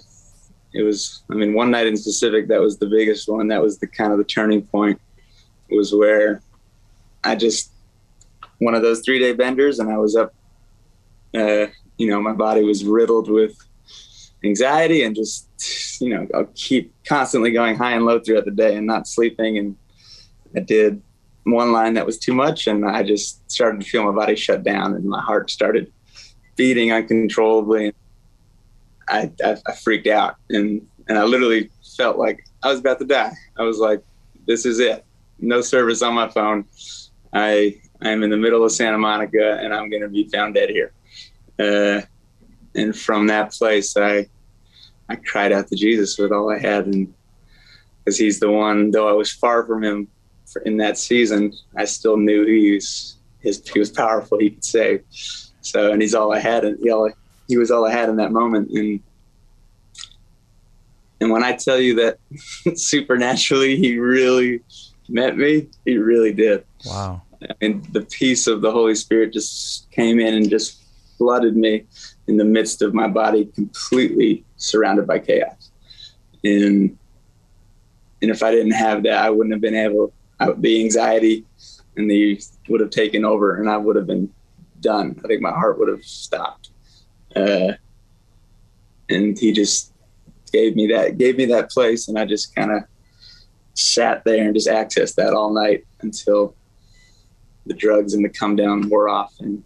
it 0.71 0.83
was, 0.83 1.23
I 1.31 1.33
mean, 1.33 1.53
one 1.53 1.71
night 1.71 1.87
in 1.87 1.97
specific 1.97 2.47
that 2.49 2.61
was 2.61 2.77
the 2.77 2.85
biggest 2.85 3.27
one. 3.27 3.47
That 3.47 3.61
was 3.61 3.79
the 3.79 3.87
kind 3.87 4.11
of 4.11 4.17
the 4.19 4.23
turning 4.23 4.61
point 4.61 5.01
was 5.71 5.93
where 5.93 6.41
I 7.23 7.35
just 7.35 7.71
one 8.59 8.75
of 8.75 8.81
those 8.81 9.01
three 9.01 9.19
day 9.19 9.33
benders, 9.33 9.79
and 9.79 9.91
I 9.91 9.97
was 9.97 10.15
up. 10.15 10.33
Uh, 11.33 11.67
you 11.97 12.09
know, 12.09 12.21
my 12.21 12.33
body 12.33 12.63
was 12.63 12.85
riddled 12.85 13.29
with 13.29 13.55
anxiety 14.43 15.03
and 15.03 15.15
just 15.15 15.49
you 15.99 16.09
know 16.09 16.25
I'll 16.33 16.47
keep 16.55 16.93
constantly 17.03 17.51
going 17.51 17.75
high 17.75 17.91
and 17.91 18.05
low 18.05 18.19
throughout 18.19 18.45
the 18.45 18.51
day 18.51 18.77
and 18.77 18.87
not 18.87 19.05
sleeping. 19.05 19.57
And 19.57 19.75
I 20.55 20.61
did 20.61 21.01
one 21.43 21.71
line 21.71 21.93
that 21.95 22.05
was 22.05 22.17
too 22.17 22.33
much, 22.33 22.67
and 22.67 22.85
I 22.85 23.03
just 23.03 23.49
started 23.51 23.81
to 23.81 23.87
feel 23.87 24.03
my 24.03 24.17
body 24.17 24.35
shut 24.35 24.63
down, 24.63 24.93
and 24.93 25.05
my 25.05 25.21
heart 25.21 25.49
started 25.49 25.91
beating 26.55 26.91
uncontrollably. 26.91 27.93
I, 29.07 29.31
I, 29.43 29.57
I 29.67 29.75
freaked 29.75 30.07
out, 30.07 30.35
and 30.49 30.85
and 31.07 31.17
I 31.17 31.23
literally 31.23 31.69
felt 31.97 32.17
like 32.17 32.45
I 32.63 32.69
was 32.69 32.79
about 32.79 32.99
to 32.99 33.05
die. 33.05 33.33
I 33.57 33.63
was 33.63 33.79
like, 33.79 34.03
"This 34.45 34.65
is 34.65 34.79
it 34.79 35.05
no 35.41 35.61
service 35.61 36.01
on 36.01 36.13
my 36.13 36.27
phone. 36.29 36.65
I 37.33 37.79
I'm 38.01 38.23
in 38.23 38.29
the 38.29 38.37
middle 38.37 38.63
of 38.63 38.71
Santa 38.71 38.97
Monica 38.97 39.59
and 39.61 39.73
I'm 39.73 39.89
going 39.89 40.01
to 40.01 40.09
be 40.09 40.27
found 40.27 40.55
dead 40.55 40.69
here. 40.69 40.93
Uh, 41.59 42.01
and 42.75 42.95
from 42.95 43.27
that 43.27 43.51
place, 43.51 43.95
I 43.97 44.27
I 45.09 45.15
cried 45.15 45.51
out 45.51 45.67
to 45.67 45.75
Jesus 45.75 46.17
with 46.17 46.31
all 46.31 46.51
I 46.51 46.59
had, 46.59 46.85
and 46.85 47.11
because 48.05 48.17
He's 48.17 48.39
the 48.39 48.51
one. 48.51 48.91
Though 48.91 49.09
I 49.09 49.13
was 49.13 49.31
far 49.31 49.65
from 49.65 49.83
Him 49.83 50.07
in 50.65 50.77
that 50.77 50.97
season, 50.97 51.53
I 51.75 51.85
still 51.85 52.15
knew 52.15 52.45
He 52.45 52.75
was 52.75 53.17
His 53.39 53.61
He 53.67 53.79
was 53.79 53.89
powerful. 53.89 54.39
He 54.39 54.51
could 54.51 54.63
save. 54.63 55.03
So, 55.61 55.91
and 55.91 56.01
He's 56.01 56.13
all 56.13 56.31
I 56.31 56.39
had, 56.39 56.63
and 56.63 56.77
he, 56.81 56.91
all, 56.91 57.11
he 57.47 57.57
was 57.57 57.71
all 57.71 57.85
I 57.85 57.91
had 57.91 58.09
in 58.09 58.17
that 58.17 58.31
moment. 58.31 58.69
And 58.71 59.01
and 61.19 61.31
when 61.31 61.43
I 61.43 61.53
tell 61.53 61.79
you 61.79 61.95
that 61.95 62.19
supernaturally, 62.77 63.75
He 63.77 63.97
really 63.97 64.61
met 65.09 65.35
me, 65.37 65.67
he 65.85 65.97
really 65.97 66.31
did. 66.31 66.63
Wow. 66.85 67.23
And 67.61 67.85
the 67.93 68.01
peace 68.01 68.47
of 68.47 68.61
the 68.61 68.71
Holy 68.71 68.95
Spirit 68.95 69.33
just 69.33 69.89
came 69.91 70.19
in 70.19 70.33
and 70.33 70.49
just 70.49 70.83
flooded 71.17 71.55
me 71.55 71.85
in 72.27 72.37
the 72.37 72.45
midst 72.45 72.81
of 72.81 72.93
my 72.93 73.07
body 73.07 73.45
completely 73.45 74.45
surrounded 74.57 75.07
by 75.07 75.19
chaos. 75.19 75.71
And 76.43 76.97
and 78.21 78.31
if 78.31 78.43
I 78.43 78.51
didn't 78.51 78.73
have 78.73 79.03
that, 79.03 79.23
I 79.23 79.29
wouldn't 79.29 79.53
have 79.53 79.61
been 79.61 79.75
able. 79.75 80.13
I, 80.39 80.51
the 80.51 80.81
anxiety 80.81 81.45
and 81.95 82.09
the 82.09 82.41
would 82.67 82.81
have 82.81 82.89
taken 82.89 83.23
over, 83.25 83.57
and 83.57 83.69
I 83.69 83.77
would 83.77 83.95
have 83.95 84.07
been 84.07 84.31
done. 84.81 85.19
I 85.23 85.27
think 85.27 85.41
my 85.41 85.51
heart 85.51 85.79
would 85.79 85.89
have 85.89 86.03
stopped. 86.03 86.69
Uh, 87.35 87.73
and 89.09 89.37
he 89.37 89.51
just 89.51 89.93
gave 90.51 90.75
me 90.75 90.87
that, 90.87 91.17
gave 91.17 91.37
me 91.37 91.45
that 91.45 91.71
place, 91.71 92.07
and 92.07 92.17
I 92.17 92.25
just 92.25 92.55
kind 92.55 92.71
of 92.71 92.83
sat 93.73 94.23
there 94.25 94.43
and 94.43 94.53
just 94.53 94.67
accessed 94.67 95.15
that 95.15 95.33
all 95.33 95.53
night 95.53 95.85
until 96.01 96.55
the 97.65 97.73
drugs 97.73 98.13
and 98.13 98.23
the 98.23 98.29
come 98.29 98.55
down 98.55 98.89
wore 98.89 99.09
off. 99.09 99.33
And, 99.39 99.63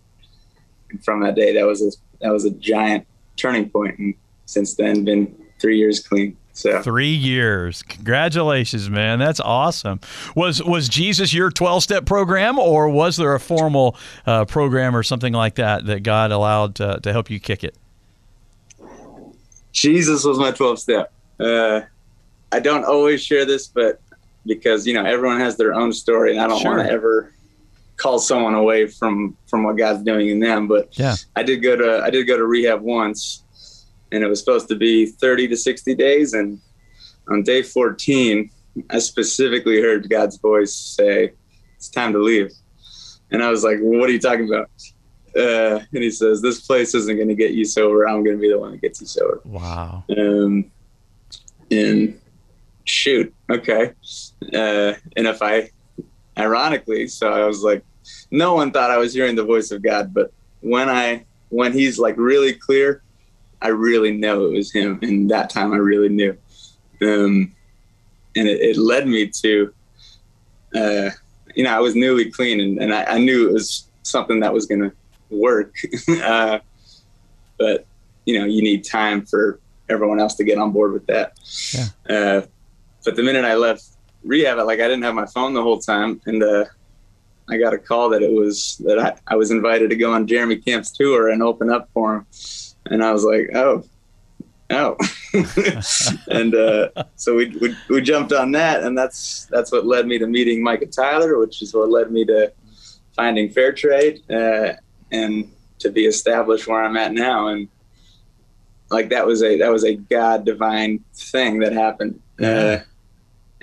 and 0.90 1.04
from 1.04 1.22
that 1.22 1.36
day, 1.36 1.54
that 1.54 1.66
was 1.66 1.82
a 1.82 1.92
that 2.22 2.32
was 2.32 2.46
a 2.46 2.52
giant 2.52 3.06
turning 3.36 3.70
point. 3.70 3.98
And 4.00 4.16
since 4.46 4.76
then, 4.76 5.04
been 5.04 5.36
three 5.60 5.78
years 5.78 6.06
clean. 6.06 6.38
So 6.54 6.82
three 6.84 7.14
years. 7.14 7.82
Congratulations, 7.82 8.88
man. 8.90 9.18
That's 9.18 9.40
awesome. 9.40 10.00
Was 10.36 10.62
was 10.62 10.88
Jesus 10.88 11.34
your 11.34 11.50
twelve 11.50 11.82
step 11.82 12.06
program, 12.06 12.60
or 12.60 12.90
was 12.90 13.18
there 13.18 13.34
a 13.34 13.40
formal 13.40 13.98
uh, 14.28 14.46
program 14.46 14.96
or 14.96 15.02
something 15.02 15.34
like 15.34 15.56
that 15.56 15.86
that 15.88 16.04
God 16.04 16.32
allowed 16.32 16.76
to, 16.76 17.00
to 17.02 17.12
help 17.12 17.32
you 17.32 17.40
kick 17.40 17.64
it? 17.64 17.76
Jesus 19.72 20.24
was 20.24 20.38
my 20.38 20.52
twelve 20.52 20.78
step. 20.78 21.12
Uh, 21.40 21.82
I 22.52 22.60
don't 22.60 22.86
always 22.86 23.24
share 23.24 23.46
this, 23.46 23.66
but 23.68 24.00
because 24.46 24.86
you 24.86 24.94
know 24.94 25.04
everyone 25.04 25.40
has 25.40 25.58
their 25.58 25.74
own 25.74 25.92
story, 25.92 26.34
and 26.34 26.40
I 26.40 26.48
don't 26.48 26.62
sure. 26.62 26.76
want 26.76 26.88
to 26.88 26.94
ever 26.94 27.34
call 27.98 28.20
someone 28.20 28.54
away 28.54 28.88
from 28.88 29.38
from 29.48 29.64
what 29.64 29.78
God's 29.78 30.04
doing 30.04 30.30
in 30.30 30.40
them. 30.40 30.68
But 30.68 30.98
yeah, 30.98 31.16
I 31.36 31.44
did 31.44 31.58
go 31.58 31.76
to 31.76 32.02
I 32.04 32.10
did 32.10 32.26
go 32.26 32.38
to 32.38 32.46
rehab 32.46 32.82
once, 32.82 33.88
and 34.12 34.24
it 34.24 34.28
was 34.28 34.40
supposed 34.40 34.68
to 34.70 34.76
be 34.76 35.06
30 35.06 35.48
to 35.50 35.58
60 35.58 35.96
days, 35.96 36.34
and 36.34 36.60
on 37.30 37.44
day 37.44 37.62
14, 37.62 38.50
I 38.90 39.00
specifically 39.00 39.82
heard 39.82 40.10
God's 40.10 40.38
voice 40.38 40.76
say, 40.76 41.34
"It's 41.76 41.90
time 41.90 42.14
to 42.14 42.20
leave," 42.20 42.52
and 43.32 43.44
I 43.44 43.50
was 43.50 43.64
like, 43.64 43.78
"What 43.80 44.10
are 44.10 44.14
you 44.14 44.20
talking 44.20 44.48
about?" 44.48 44.70
Uh, 45.36 45.80
and 45.94 46.04
he 46.04 46.12
says, 46.12 46.42
"This 46.42 46.62
place 46.62 46.94
isn't 46.94 47.16
going 47.16 47.28
to 47.28 47.36
get 47.36 47.52
you 47.52 47.66
sober. 47.66 48.08
I'm 48.08 48.24
going 48.24 48.36
to 48.38 48.42
be 48.42 48.50
the 48.50 48.60
one 48.60 48.72
that 48.72 48.82
gets 48.82 49.02
you 49.02 49.08
sober." 49.08 49.42
Wow. 49.46 50.04
Um, 50.16 50.72
and 51.72 52.20
shoot, 52.86 53.34
okay. 53.50 53.94
Uh, 54.54 54.94
and 55.16 55.28
if 55.28 55.42
I, 55.42 55.70
ironically, 56.38 57.08
so 57.08 57.32
I 57.32 57.46
was 57.46 57.64
like, 57.64 57.84
no 58.32 58.54
one 58.54 58.72
thought 58.72 58.92
I 58.92 58.98
was 58.98 59.14
hearing 59.14 59.36
the 59.36 59.44
voice 59.44 59.72
of 59.72 59.82
God, 59.82 60.14
but 60.14 60.32
when 60.62 60.90
I, 60.90 61.26
when 61.50 61.74
he's 61.74 62.00
like 62.00 62.16
really 62.18 62.54
clear, 62.54 63.02
I 63.62 63.70
really 63.70 64.12
know 64.12 64.46
it 64.46 64.52
was 64.52 64.72
him. 64.72 65.00
And 65.02 65.30
that 65.32 65.50
time 65.50 65.72
I 65.74 65.78
really 65.78 66.10
knew. 66.10 66.38
Um, 67.02 67.56
and 68.36 68.48
it, 68.48 68.60
it 68.60 68.78
led 68.78 69.08
me 69.08 69.28
to, 69.28 69.74
uh, 70.76 71.10
you 71.56 71.64
know, 71.64 71.76
I 71.76 71.80
was 71.80 71.96
newly 71.96 72.32
clean 72.32 72.60
and, 72.60 72.80
and 72.80 72.94
I, 72.94 73.04
I 73.04 73.18
knew 73.20 73.48
it 73.48 73.54
was 73.54 73.88
something 74.04 74.40
that 74.42 74.54
was 74.54 74.66
going 74.66 74.82
to 74.82 74.92
work. 75.30 75.76
uh, 76.24 76.60
but, 77.58 77.86
you 78.26 78.40
know, 78.40 78.46
you 78.46 78.62
need 78.62 78.84
time 78.84 79.26
for 79.26 79.60
everyone 79.90 80.20
else 80.20 80.36
to 80.36 80.44
get 80.44 80.58
on 80.58 80.72
board 80.72 80.92
with 80.92 81.06
that. 81.08 81.40
Yeah. 81.74 82.16
Uh, 82.16 82.42
but 83.06 83.16
the 83.16 83.24
minute 83.24 83.46
I 83.46 83.56
left 83.56 83.86
rehab, 84.24 84.58
it 84.58 84.64
like 84.64 84.80
I 84.80 84.88
didn't 84.88 85.04
have 85.04 85.16
my 85.16 85.26
phone 85.26 85.54
the 85.54 85.62
whole 85.62 85.80
time, 85.80 86.22
and 86.26 86.44
uh, 86.44 86.66
I 87.50 87.58
got 87.58 87.74
a 87.74 87.78
call 87.78 88.10
that 88.10 88.22
it 88.22 88.32
was 88.32 88.78
that 88.86 89.00
I, 89.00 89.18
I 89.28 89.36
was 89.36 89.52
invited 89.52 89.90
to 89.90 89.96
go 89.96 90.14
on 90.14 90.28
Jeremy 90.28 90.58
Camp's 90.58 90.92
tour 90.92 91.30
and 91.30 91.44
open 91.44 91.70
up 91.70 91.90
for 91.94 92.16
him, 92.16 92.26
and 92.86 93.04
I 93.04 93.12
was 93.12 93.24
like, 93.24 93.50
oh, 93.56 93.84
oh, 94.70 94.98
and 96.28 96.56
uh, 96.56 96.90
so 97.16 97.36
we, 97.36 97.48
we 97.58 97.76
we 97.90 98.02
jumped 98.02 98.34
on 98.34 98.52
that, 98.52 98.84
and 98.84 98.98
that's 98.98 99.46
that's 99.46 99.72
what 99.72 99.86
led 99.86 100.08
me 100.08 100.18
to 100.20 100.28
meeting 100.28 100.64
Micah 100.64 100.86
Tyler, 100.86 101.38
which 101.40 101.62
is 101.62 101.74
what 101.74 101.90
led 101.90 102.12
me 102.12 102.26
to 102.26 102.52
finding 103.16 103.50
Fair 103.50 103.74
Trade 103.74 104.22
uh, 104.32 104.74
and 105.12 105.52
to 105.80 105.90
be 105.90 106.06
established 106.06 106.68
where 106.68 106.84
I'm 106.84 106.98
at 106.98 107.14
now, 107.14 107.48
and 107.48 107.68
like 108.90 109.10
that 109.10 109.26
was 109.26 109.44
a 109.44 109.58
that 109.58 109.72
was 109.72 109.84
a 109.84 109.96
God 109.96 110.46
divine 110.46 111.04
thing 111.14 111.60
that 111.60 111.74
happened. 111.74 112.22
Uh, 112.42 112.46
yeah. 112.46 112.50
Uh, 112.50 112.84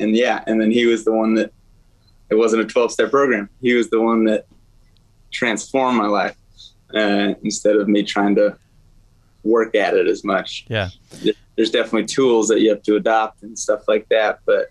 and 0.01 0.17
yeah, 0.17 0.43
and 0.47 0.61
then 0.61 0.71
he 0.71 0.87
was 0.87 1.05
the 1.05 1.13
one 1.13 1.35
that 1.35 1.53
it 2.31 2.35
wasn't 2.35 2.63
a 2.63 2.67
12 2.67 2.93
step 2.93 3.11
program. 3.11 3.49
He 3.61 3.75
was 3.75 3.91
the 3.91 4.01
one 4.01 4.25
that 4.25 4.47
transformed 5.31 5.99
my 5.99 6.07
life 6.07 6.37
uh, 6.95 7.35
instead 7.43 7.77
of 7.77 7.89
me 7.89 8.03
trying 8.03 8.35
to 8.37 8.57
work 9.43 9.75
at 9.75 9.95
it 9.95 10.07
as 10.07 10.25
much. 10.25 10.67
Yeah. 10.69 10.91
There's 11.57 11.71
definitely 11.71 12.07
tools 12.07 12.49
that 12.49 12.61
you 12.61 12.71
have 12.71 12.83
to 12.85 12.97
adopt 12.97 13.43
and 13.43 13.59
stuff 13.59 13.83
like 13.89 14.09
that, 14.09 14.41
but 14.47 14.69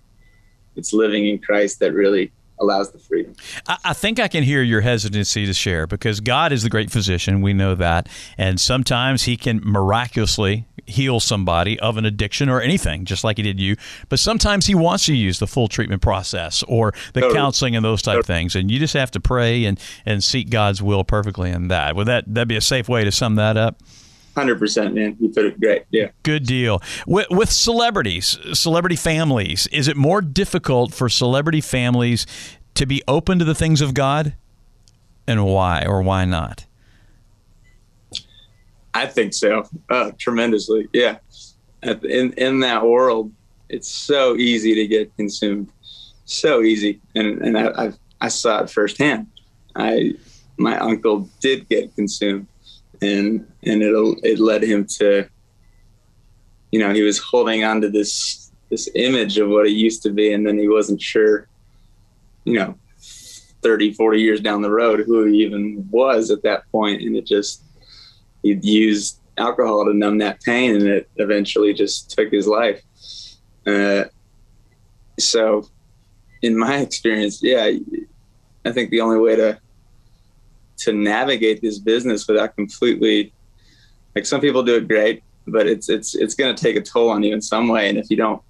it's 0.76 0.94
living 0.94 1.28
in 1.28 1.40
Christ 1.40 1.80
that 1.80 1.94
really 1.94 2.32
allows 2.60 2.92
the 2.92 3.00
freedom. 3.00 3.36
I, 3.68 3.78
I, 3.86 3.94
think 3.94 4.20
I 4.20 4.28
can 4.28 4.44
hear 4.44 4.62
your 4.62 4.82
hesitancy 4.82 5.46
to 5.46 5.54
share 5.54 5.88
because 5.88 6.20
God 6.20 6.52
is 6.52 6.64
the 6.64 6.70
great 6.70 6.92
physician. 6.92 7.42
We 7.42 7.54
know 7.54 7.76
that. 7.76 8.08
And 8.38 8.60
sometimes 8.60 9.24
He 9.24 9.38
can 9.38 9.62
miraculously 9.64 10.66
heal 10.86 11.20
somebody 11.20 11.80
of 11.80 11.98
an 11.98 12.06
addiction 12.06 12.50
or 12.50 12.62
anything, 12.62 13.06
just 13.06 13.24
like 13.24 13.38
He 13.38 13.44
did 13.44 13.60
you. 13.60 13.76
But 14.10 14.20
sometimes 14.20 14.66
He 14.66 14.76
wants 14.76 15.06
to 15.06 15.16
use 15.16 15.40
the 15.40 15.48
full 15.48 15.68
treatment 15.68 16.02
process 16.02 16.64
or 16.64 16.94
the 17.14 17.32
counseling 17.34 17.76
and 17.76 17.84
those 17.84 18.02
type 18.02 18.18
totally. 18.18 18.40
things. 18.40 18.56
And 18.56 18.70
you 18.70 18.80
just 18.80 18.94
have 18.94 19.12
to 19.12 19.20
pray 19.20 19.66
and, 19.66 19.80
and 20.06 20.24
seek 20.24 20.50
God's 20.50 20.82
will 20.82 21.04
perfectly 21.04 21.52
in 21.52 21.70
that. 21.70 21.96
Would 21.96 22.08
that, 22.08 22.26
that 22.34 22.48
be 22.48 22.56
a 22.56 22.62
safe 22.62 22.90
way 22.90 23.04
to 23.04 23.12
sum 23.12 23.36
that 23.36 23.58
up? 23.58 23.82
Hundred 24.40 24.58
percent, 24.58 24.96
man. 24.96 25.18
You 25.20 25.28
put 25.28 25.44
it 25.44 25.60
great. 25.60 25.84
Yeah. 25.92 26.12
Good 26.24 26.46
deal. 26.46 26.82
With, 27.06 27.28
with, 27.30 27.52
celebrities, 27.52 28.40
celebrity 28.54 28.96
families, 28.96 29.68
is 29.68 29.90
it 29.90 29.98
more 29.98 30.22
difficult 30.22 30.94
for 30.94 31.10
celebrity 31.10 31.60
families 31.60 32.26
to 32.76 32.86
be 32.86 33.04
open 33.06 33.38
to 33.40 33.44
the 33.44 33.54
things 33.54 33.82
of 33.82 33.94
God, 33.94 34.36
and 35.28 35.46
why 35.46 35.84
or 35.86 36.02
why 36.02 36.24
not? 36.24 36.66
I 38.94 39.08
think 39.08 39.34
so. 39.34 39.68
Uh, 39.90 40.12
tremendously, 40.18 40.88
yeah. 40.94 41.18
In 41.84 42.32
in 42.38 42.62
that 42.62 42.86
world, 42.86 43.34
it's 43.68 43.90
so 43.90 44.38
easy 44.38 44.74
to 44.74 44.88
get 44.88 45.14
consumed, 45.18 45.70
so 46.24 46.62
easy, 46.62 47.02
and 47.14 47.42
and 47.42 47.58
I 47.58 47.72
I've, 47.76 48.00
I 48.22 48.30
saw 48.30 48.64
it 48.64 48.70
firsthand. 48.70 49.28
I 49.76 50.14
my 50.56 50.80
uncle 50.80 51.30
did 51.42 51.68
get 51.68 51.94
consumed 51.94 52.48
and 53.02 53.48
and 53.64 53.82
it 53.82 53.94
it 54.24 54.40
led 54.40 54.64
him 54.64 54.86
to 54.86 55.28
you 56.72 56.80
know 56.80 56.94
he 56.94 57.02
was 57.02 57.18
holding 57.18 57.64
on 57.64 57.82
to 57.82 57.90
this 57.90 58.52
this 58.70 58.90
image 58.96 59.38
of 59.38 59.50
what 59.50 59.66
it 59.66 59.72
used 59.72 60.04
to 60.04 60.12
be 60.12 60.34
and 60.34 60.46
then 60.46 60.58
he 60.58 60.68
wasn't 60.68 61.02
sure 61.02 61.48
you 62.46 62.54
know 62.54 62.76
30 63.62 63.94
40 63.94 64.22
years 64.22 64.42
down 64.42 64.62
the 64.62 64.72
road 64.72 65.04
who 65.06 65.26
he 65.26 65.40
even 65.40 65.88
was 65.92 66.32
at 66.32 66.44
that 66.44 66.70
point 66.72 67.02
and 67.02 67.16
it 67.16 67.26
just 67.26 67.64
he 68.44 68.58
used 68.62 69.20
alcohol 69.38 69.86
to 69.86 69.94
numb 69.94 70.18
that 70.18 70.42
pain 70.42 70.76
and 70.76 70.88
it 70.88 71.10
eventually 71.18 71.74
just 71.74 72.10
took 72.10 72.32
his 72.32 72.48
life. 72.48 72.82
Uh, 73.66 74.04
so 75.18 75.68
in 76.42 76.58
my 76.58 76.78
experience 76.88 77.42
yeah 77.44 77.70
i 78.66 78.72
think 78.72 78.90
the 78.90 79.02
only 79.02 79.20
way 79.20 79.36
to 79.36 79.60
to 80.80 80.94
navigate 80.94 81.62
this 81.62 81.80
business 81.80 82.28
without 82.28 82.56
completely 82.56 83.34
like 84.16 84.26
some 84.26 84.42
people 84.42 84.64
do 84.64 84.76
it 84.76 84.88
great 84.88 85.24
but 85.48 85.68
it's 85.68 85.90
it's 85.90 86.16
it's 86.16 86.36
going 86.36 86.56
to 86.56 86.62
take 86.62 86.76
a 86.76 86.82
toll 86.82 87.10
on 87.10 87.24
you 87.24 87.34
in 87.34 87.42
some 87.42 87.68
way. 87.68 87.90
And 87.90 87.98
if 87.98 88.10
you 88.10 88.18
don't 88.18 88.42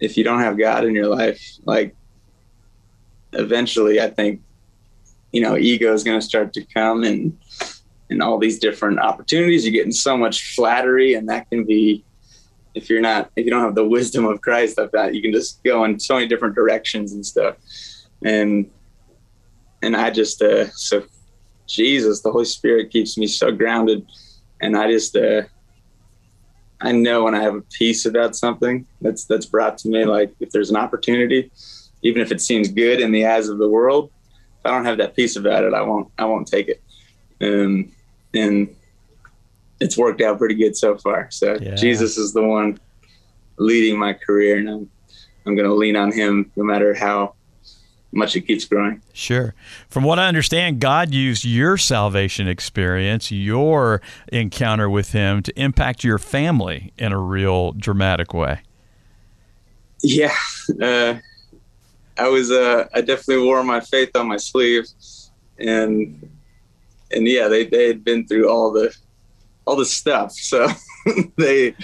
if 0.00 0.16
you 0.16 0.24
don't 0.24 0.40
have 0.40 0.58
god 0.58 0.84
in 0.84 0.94
your 0.94 1.06
life 1.06 1.40
like 1.64 1.94
eventually 3.32 4.00
i 4.00 4.08
think 4.08 4.40
you 5.32 5.40
know 5.40 5.56
ego 5.56 5.92
is 5.92 6.02
going 6.04 6.18
to 6.18 6.24
start 6.24 6.52
to 6.52 6.64
come 6.64 7.04
and 7.04 7.36
and 8.10 8.20
all 8.20 8.38
these 8.38 8.58
different 8.58 8.98
opportunities 8.98 9.64
you're 9.64 9.72
getting 9.72 9.92
so 9.92 10.16
much 10.16 10.54
flattery 10.54 11.14
and 11.14 11.28
that 11.28 11.48
can 11.48 11.64
be 11.64 12.04
if 12.74 12.90
you're 12.90 13.00
not 13.00 13.30
if 13.36 13.44
you 13.44 13.50
don't 13.50 13.62
have 13.62 13.76
the 13.76 13.86
wisdom 13.86 14.26
of 14.26 14.40
christ 14.40 14.78
of 14.78 14.90
that 14.92 15.14
you 15.14 15.22
can 15.22 15.32
just 15.32 15.62
go 15.62 15.84
in 15.84 15.98
so 15.98 16.14
many 16.14 16.26
different 16.26 16.54
directions 16.54 17.12
and 17.12 17.24
stuff. 17.24 17.56
And 18.24 18.70
and 19.80 19.96
i 19.96 20.10
just 20.10 20.42
uh 20.42 20.68
so 20.70 21.04
Jesus, 21.66 22.20
the 22.20 22.30
Holy 22.30 22.44
Spirit 22.44 22.90
keeps 22.90 23.16
me 23.16 23.26
so 23.26 23.50
grounded. 23.50 24.06
And 24.60 24.76
I 24.76 24.90
just, 24.90 25.16
uh, 25.16 25.42
I 26.80 26.92
know 26.92 27.24
when 27.24 27.34
I 27.34 27.42
have 27.42 27.54
a 27.54 27.62
peace 27.62 28.06
about 28.06 28.36
something 28.36 28.86
that's 29.00 29.24
that's 29.24 29.46
brought 29.46 29.78
to 29.78 29.88
me, 29.88 30.04
like 30.04 30.34
if 30.40 30.50
there's 30.50 30.70
an 30.70 30.76
opportunity, 30.76 31.50
even 32.02 32.20
if 32.20 32.30
it 32.30 32.40
seems 32.40 32.68
good 32.68 33.00
in 33.00 33.12
the 33.12 33.26
eyes 33.26 33.48
of 33.48 33.58
the 33.58 33.68
world, 33.68 34.10
if 34.60 34.66
I 34.66 34.70
don't 34.70 34.84
have 34.84 34.98
that 34.98 35.16
peace 35.16 35.36
about 35.36 35.64
it, 35.64 35.74
I 35.74 35.82
won't 35.82 36.10
I 36.18 36.24
won't 36.26 36.46
take 36.46 36.68
it. 36.68 36.82
Um, 37.40 37.92
and 38.34 38.74
it's 39.80 39.96
worked 39.96 40.20
out 40.20 40.38
pretty 40.38 40.54
good 40.54 40.76
so 40.76 40.96
far. 40.96 41.30
So 41.30 41.56
yeah. 41.60 41.74
Jesus 41.74 42.16
is 42.16 42.32
the 42.32 42.42
one 42.42 42.78
leading 43.58 43.98
my 43.98 44.12
career, 44.12 44.58
and 44.58 44.68
I'm 44.68 44.90
I'm 45.46 45.54
going 45.54 45.68
to 45.68 45.74
lean 45.74 45.96
on 45.96 46.12
Him 46.12 46.50
no 46.56 46.64
matter 46.64 46.94
how 46.94 47.33
much 48.14 48.36
it 48.36 48.42
keeps 48.42 48.64
growing. 48.64 49.02
Sure. 49.12 49.54
From 49.88 50.04
what 50.04 50.18
I 50.18 50.28
understand, 50.28 50.80
God 50.80 51.12
used 51.12 51.44
your 51.44 51.76
salvation 51.76 52.48
experience, 52.48 53.30
your 53.30 54.00
encounter 54.28 54.88
with 54.88 55.12
Him, 55.12 55.42
to 55.42 55.60
impact 55.60 56.04
your 56.04 56.18
family 56.18 56.92
in 56.96 57.12
a 57.12 57.18
real 57.18 57.72
dramatic 57.72 58.32
way. 58.32 58.62
Yeah. 60.02 60.34
Uh, 60.80 61.14
I 62.16 62.28
was, 62.28 62.50
uh, 62.50 62.86
I 62.94 63.00
definitely 63.00 63.44
wore 63.44 63.64
my 63.64 63.80
faith 63.80 64.10
on 64.14 64.28
my 64.28 64.36
sleeve. 64.36 64.86
And, 65.58 66.30
and 67.10 67.26
yeah, 67.26 67.48
they, 67.48 67.64
they 67.64 67.88
had 67.88 68.04
been 68.04 68.26
through 68.26 68.48
all 68.48 68.70
the, 68.70 68.94
all 69.64 69.76
the 69.76 69.84
stuff. 69.84 70.32
So 70.32 70.68
they, 71.36 71.74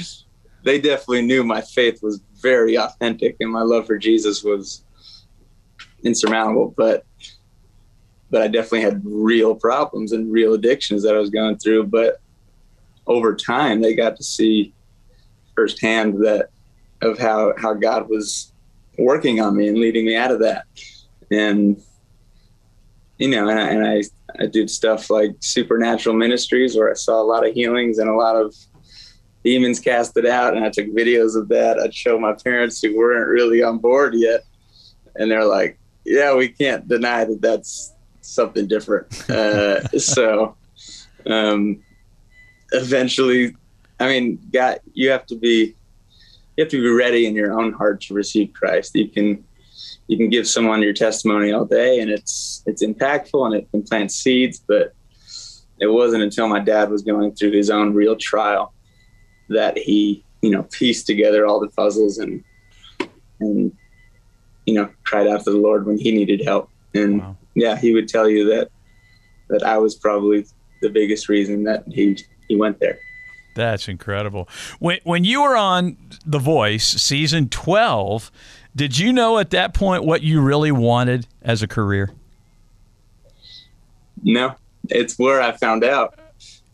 they 0.65 0.81
definitely 0.81 1.23
knew 1.23 1.43
my 1.45 1.63
faith 1.63 2.03
was 2.03 2.21
very 2.41 2.77
authentic 2.77 3.37
and 3.41 3.51
my 3.51 3.63
love 3.63 3.87
for 3.87 3.99
Jesus 3.99 4.43
was 4.43 4.83
insurmountable, 6.05 6.75
but 6.77 7.05
but 8.31 8.43
I 8.43 8.49
definitely 8.49 8.83
had 8.83 9.03
real 9.05 9.57
problems 9.57 10.13
and 10.13 10.33
real 10.33 10.55
addictions 10.55 11.03
that 11.03 11.17
I 11.17 11.19
was 11.19 11.31
going 11.31 11.59
through. 11.59 11.87
But 11.87 12.21
over 13.07 13.35
time, 13.35 13.81
they 13.81 13.95
got 13.95 14.17
to 14.17 14.23
see 14.23 14.73
firsthand 15.57 16.25
that 16.25 16.51
of 17.03 17.19
how 17.19 17.55
how 17.59 17.75
God 17.75 18.09
was 18.09 18.53
working 18.99 19.41
on 19.41 19.57
me 19.57 19.69
and 19.69 19.79
leading 19.79 20.05
me 20.05 20.17
out 20.17 20.31
of 20.31 20.41
that. 20.41 20.67
And 21.31 21.83
you 23.19 23.29
know, 23.29 23.49
and 23.49 23.59
I, 23.59 23.69
and 23.69 23.87
I 23.87 24.03
I 24.39 24.47
did 24.47 24.71
stuff 24.71 25.11
like 25.11 25.33
supernatural 25.41 26.15
ministries 26.15 26.77
where 26.77 26.91
I 26.91 26.95
saw 26.95 27.21
a 27.21 27.25
lot 27.25 27.47
of 27.47 27.55
healings 27.55 27.99
and 27.99 28.09
a 28.09 28.15
lot 28.15 28.37
of 28.37 28.55
demons 29.45 29.81
casted 29.81 30.27
out, 30.27 30.57
and 30.57 30.65
I 30.65 30.71
took 30.71 30.87
videos 30.87 31.37
of 31.37 31.49
that. 31.49 31.79
I'd 31.79 31.95
show 31.95 32.19
my 32.19 32.33
parents 32.33 32.81
who 32.81 32.97
weren't 32.97 33.29
really 33.29 33.63
on 33.63 33.79
board 33.79 34.15
yet, 34.15 34.45
and 35.17 35.31
they're 35.31 35.45
like, 35.45 35.80
yeah, 36.05 36.35
we 36.35 36.49
can't 36.49 36.89
deny 36.89 37.25
that 37.25 37.41
that's 37.41 37.95
something 38.21 38.67
different. 38.67 39.29
Uh, 39.31 39.87
so, 39.99 40.57
um, 41.27 41.83
eventually, 42.73 43.57
I 43.99 44.09
mean, 44.09 44.41
God, 44.53 44.81
you 44.93 45.11
have 45.11 45.27
to 45.27 45.37
be, 45.37 45.75
you 46.57 46.65
have 46.65 46.71
to 46.71 46.81
be 46.81 46.89
ready 46.89 47.27
in 47.27 47.35
your 47.35 47.59
own 47.59 47.73
heart 47.73 48.01
to 48.03 48.15
receive 48.15 48.53
Christ. 48.53 48.95
You 48.95 49.09
can, 49.09 49.45
you 50.07 50.17
can 50.17 50.29
give 50.29 50.49
someone 50.49 50.83
your 50.83 50.93
testimony 50.93 51.53
all 51.53 51.65
day, 51.65 52.01
and 52.01 52.11
it's 52.11 52.63
it's 52.67 52.83
impactful 52.83 53.47
and 53.47 53.55
it 53.55 53.71
can 53.71 53.83
plant 53.83 54.11
seeds. 54.11 54.59
But 54.59 54.93
it 55.79 55.87
wasn't 55.87 56.23
until 56.23 56.49
my 56.49 56.61
dad 56.61 56.91
was 56.91 57.03
going 57.03 57.35
through 57.35 57.53
his 57.53 57.71
own 57.71 57.95
real 57.95 58.17
trial 58.17 58.75
that 59.49 59.79
he, 59.79 60.25
you 60.43 60.51
know, 60.51 60.65
pieced 60.65 61.07
together 61.07 61.47
all 61.47 61.61
the 61.61 61.69
puzzles 61.69 62.19
and 62.19 62.43
and 63.41 63.73
you 64.67 64.75
know, 64.75 64.89
cried 65.05 65.27
out 65.27 65.45
to 65.45 65.51
the 65.51 65.59
Lord 65.59 65.87
when 65.87 65.99
he 65.99 66.13
needed 66.13 66.43
help. 66.45 66.71
And 66.95 67.21
wow. 67.21 67.37
yeah, 67.55 67.77
he 67.77 67.93
would 67.93 68.09
tell 68.09 68.29
you 68.29 68.49
that 68.51 68.71
that 69.49 69.63
I 69.63 69.79
was 69.79 69.97
probably 69.97 70.47
the 70.81 70.89
biggest 70.89 71.29
reason 71.29 71.65
that 71.65 71.85
he 71.89 72.19
he 72.49 72.57
went 72.57 72.81
there. 72.81 72.99
That's 73.55 73.89
incredible. 73.89 74.49
When 74.79 74.99
when 75.05 75.25
you 75.25 75.43
were 75.43 75.57
on 75.57 75.97
The 76.25 76.39
Voice 76.39 76.87
season 76.87 77.49
12, 77.49 78.31
did 78.75 78.99
you 78.99 79.13
know 79.13 79.39
at 79.39 79.51
that 79.51 79.75
point 79.75 80.05
what 80.05 80.23
you 80.23 80.41
really 80.41 80.73
wanted 80.73 81.27
as 81.43 81.63
a 81.63 81.69
career? 81.69 82.11
No, 84.23 84.55
it's 84.89 85.19
where 85.19 85.41
I 85.41 85.53
found 85.53 85.85
out. 85.85 86.19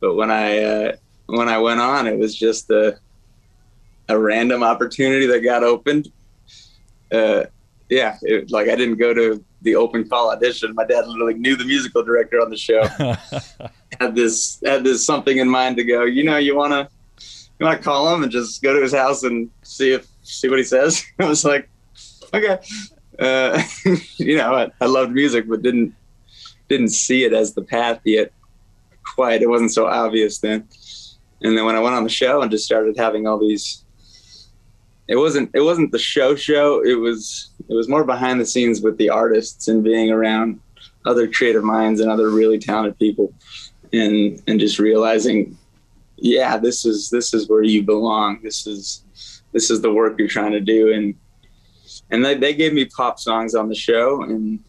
But 0.00 0.14
when 0.14 0.30
I 0.30 0.62
uh, 0.62 0.96
when 1.26 1.48
I 1.48 1.58
went 1.58 1.80
on, 1.80 2.06
it 2.06 2.18
was 2.18 2.34
just 2.34 2.70
a 2.70 2.98
a 4.08 4.18
random 4.18 4.62
opportunity 4.62 5.26
that 5.26 5.40
got 5.40 5.64
opened. 5.64 6.12
Uh, 7.10 7.44
yeah, 7.88 8.16
it, 8.22 8.50
like 8.50 8.68
I 8.68 8.76
didn't 8.76 8.96
go 8.96 9.14
to 9.14 9.44
the 9.62 9.76
open 9.76 10.08
call 10.08 10.30
audition. 10.30 10.74
My 10.74 10.84
dad 10.84 11.06
literally 11.06 11.34
knew 11.34 11.56
the 11.56 11.64
musical 11.64 12.02
director 12.02 12.40
on 12.40 12.50
the 12.50 12.56
show. 12.56 12.82
had 14.00 14.14
this 14.14 14.60
had 14.64 14.84
this 14.84 15.04
something 15.04 15.38
in 15.38 15.48
mind 15.48 15.76
to 15.76 15.84
go. 15.84 16.04
You 16.04 16.24
know, 16.24 16.36
you 16.36 16.56
wanna 16.56 16.88
you 17.58 17.66
wanna 17.66 17.78
call 17.78 18.12
him 18.14 18.22
and 18.22 18.32
just 18.32 18.62
go 18.62 18.74
to 18.74 18.82
his 18.82 18.92
house 18.92 19.22
and 19.22 19.50
see 19.62 19.92
if 19.92 20.06
see 20.22 20.48
what 20.48 20.58
he 20.58 20.64
says. 20.64 21.04
I 21.18 21.26
was 21.26 21.44
like, 21.44 21.68
okay. 22.34 22.58
Uh, 23.18 23.62
you 24.16 24.36
know, 24.36 24.54
I, 24.54 24.70
I 24.80 24.86
loved 24.86 25.12
music, 25.12 25.48
but 25.48 25.62
didn't 25.62 25.94
didn't 26.68 26.88
see 26.88 27.24
it 27.24 27.32
as 27.32 27.54
the 27.54 27.62
path 27.62 28.00
yet. 28.04 28.32
Quite, 29.14 29.40
it 29.40 29.48
wasn't 29.48 29.72
so 29.72 29.86
obvious 29.86 30.38
then. 30.38 30.68
And 31.42 31.56
then 31.56 31.64
when 31.64 31.76
I 31.76 31.80
went 31.80 31.94
on 31.94 32.02
the 32.02 32.10
show 32.10 32.42
and 32.42 32.50
just 32.50 32.64
started 32.64 32.96
having 32.96 33.26
all 33.26 33.38
these 33.38 33.84
it 35.08 35.16
wasn't 35.16 35.50
it 35.54 35.60
wasn't 35.60 35.92
the 35.92 35.98
show 35.98 36.34
show 36.34 36.84
it 36.84 36.98
was 36.98 37.50
it 37.68 37.74
was 37.74 37.88
more 37.88 38.04
behind 38.04 38.40
the 38.40 38.46
scenes 38.46 38.80
with 38.80 38.96
the 38.98 39.10
artists 39.10 39.68
and 39.68 39.82
being 39.82 40.10
around 40.10 40.60
other 41.04 41.28
creative 41.28 41.64
minds 41.64 42.00
and 42.00 42.10
other 42.10 42.30
really 42.30 42.58
talented 42.58 42.98
people 42.98 43.32
and 43.92 44.42
and 44.46 44.58
just 44.60 44.78
realizing 44.78 45.56
yeah 46.16 46.56
this 46.56 46.84
is 46.84 47.10
this 47.10 47.32
is 47.34 47.48
where 47.48 47.62
you 47.62 47.82
belong. 47.82 48.40
This 48.42 48.66
is 48.66 49.04
this 49.52 49.70
is 49.70 49.80
the 49.80 49.92
work 49.92 50.18
you're 50.18 50.28
trying 50.28 50.52
to 50.52 50.60
do. 50.60 50.92
And 50.92 51.14
and 52.10 52.24
they, 52.24 52.34
they 52.34 52.54
gave 52.54 52.72
me 52.72 52.84
pop 52.84 53.18
songs 53.18 53.54
on 53.54 53.68
the 53.68 53.74
show. 53.74 54.22
And 54.22 54.60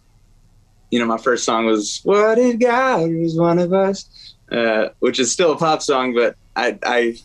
you 0.91 0.99
know 0.99 1.05
my 1.05 1.17
first 1.17 1.43
song 1.43 1.65
was 1.65 1.99
what 2.03 2.37
if 2.37 2.59
god 2.59 3.11
was 3.11 3.35
one 3.37 3.59
of 3.59 3.73
us 3.73 4.35
uh, 4.51 4.87
which 4.99 5.19
is 5.19 5.29
still 5.29 5.51
a 5.51 5.57
pop 5.57 5.81
song 5.81 6.13
but 6.13 6.37
i 6.55 6.79
i 6.83 7.17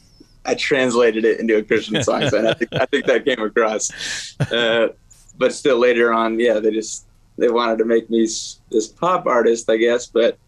I 0.44 0.56
translated 0.56 1.24
it 1.24 1.38
into 1.38 1.56
a 1.56 1.62
Christian 1.62 2.02
song, 2.02 2.22
and 2.22 2.48
I 2.48 2.54
think 2.54 2.72
I 2.72 2.86
think 2.86 3.06
that 3.06 3.24
came 3.24 3.40
across. 3.40 3.92
Uh, 4.40 4.88
but 5.36 5.52
still, 5.52 5.78
later 5.78 6.12
on, 6.12 6.38
yeah, 6.38 6.58
they 6.58 6.70
just 6.70 7.06
they 7.38 7.48
wanted 7.48 7.78
to 7.78 7.84
make 7.84 8.10
me 8.10 8.22
this 8.22 8.88
pop 8.88 9.26
artist, 9.26 9.68
I 9.70 9.76
guess, 9.76 10.06
but 10.06 10.38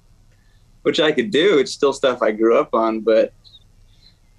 which 0.82 1.00
I 1.00 1.12
could 1.12 1.30
do. 1.30 1.58
It's 1.58 1.72
still 1.72 1.92
stuff 1.92 2.22
I 2.22 2.30
grew 2.30 2.58
up 2.58 2.74
on, 2.74 3.00
but 3.00 3.32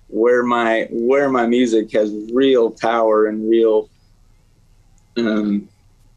where 0.08 0.43
my 0.43 0.88
where 0.91 1.29
my 1.29 1.47
music 1.47 1.91
has 1.93 2.13
real 2.31 2.71
power 2.71 3.25
and 3.25 3.49
real 3.49 3.89
um, 5.17 5.67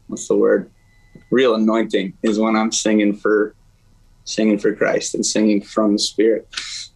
what's 0.07 0.27
the 0.27 0.35
word? 0.35 0.69
Real 1.31 1.55
anointing 1.55 2.13
is 2.23 2.39
when 2.39 2.55
I'm 2.55 2.71
singing 2.71 3.15
for 3.15 3.55
singing 4.25 4.59
for 4.59 4.75
Christ 4.75 5.15
and 5.15 5.25
singing 5.25 5.61
from 5.61 5.93
the 5.93 5.99
Spirit, 5.99 6.47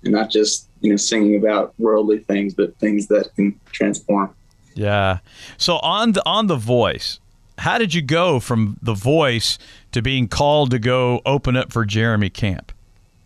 and 0.04 0.13
not 0.13 0.30
just 0.30 0.69
you 0.82 0.89
know 0.89 0.98
singing 0.98 1.36
about 1.36 1.74
worldly 1.78 2.19
things, 2.19 2.54
but 2.54 2.78
things 2.78 3.08
that 3.08 3.34
can 3.36 3.60
transform. 3.72 4.34
Yeah. 4.76 5.19
So 5.58 5.78
on 5.78 6.13
the 6.13 6.24
on 6.26 6.48
the 6.48 6.56
voice, 6.56 7.19
how 7.63 7.78
did 7.78 7.93
you 7.93 8.02
go 8.02 8.41
from 8.41 8.78
the 8.82 8.93
voice 8.93 9.58
to 9.93 10.02
being 10.02 10.28
called 10.28 10.69
to 10.71 10.80
go 10.80 11.21
open 11.26 11.56
up 11.56 11.71
for 11.71 11.86
Jeremy 11.86 12.30
Camp? 12.30 12.73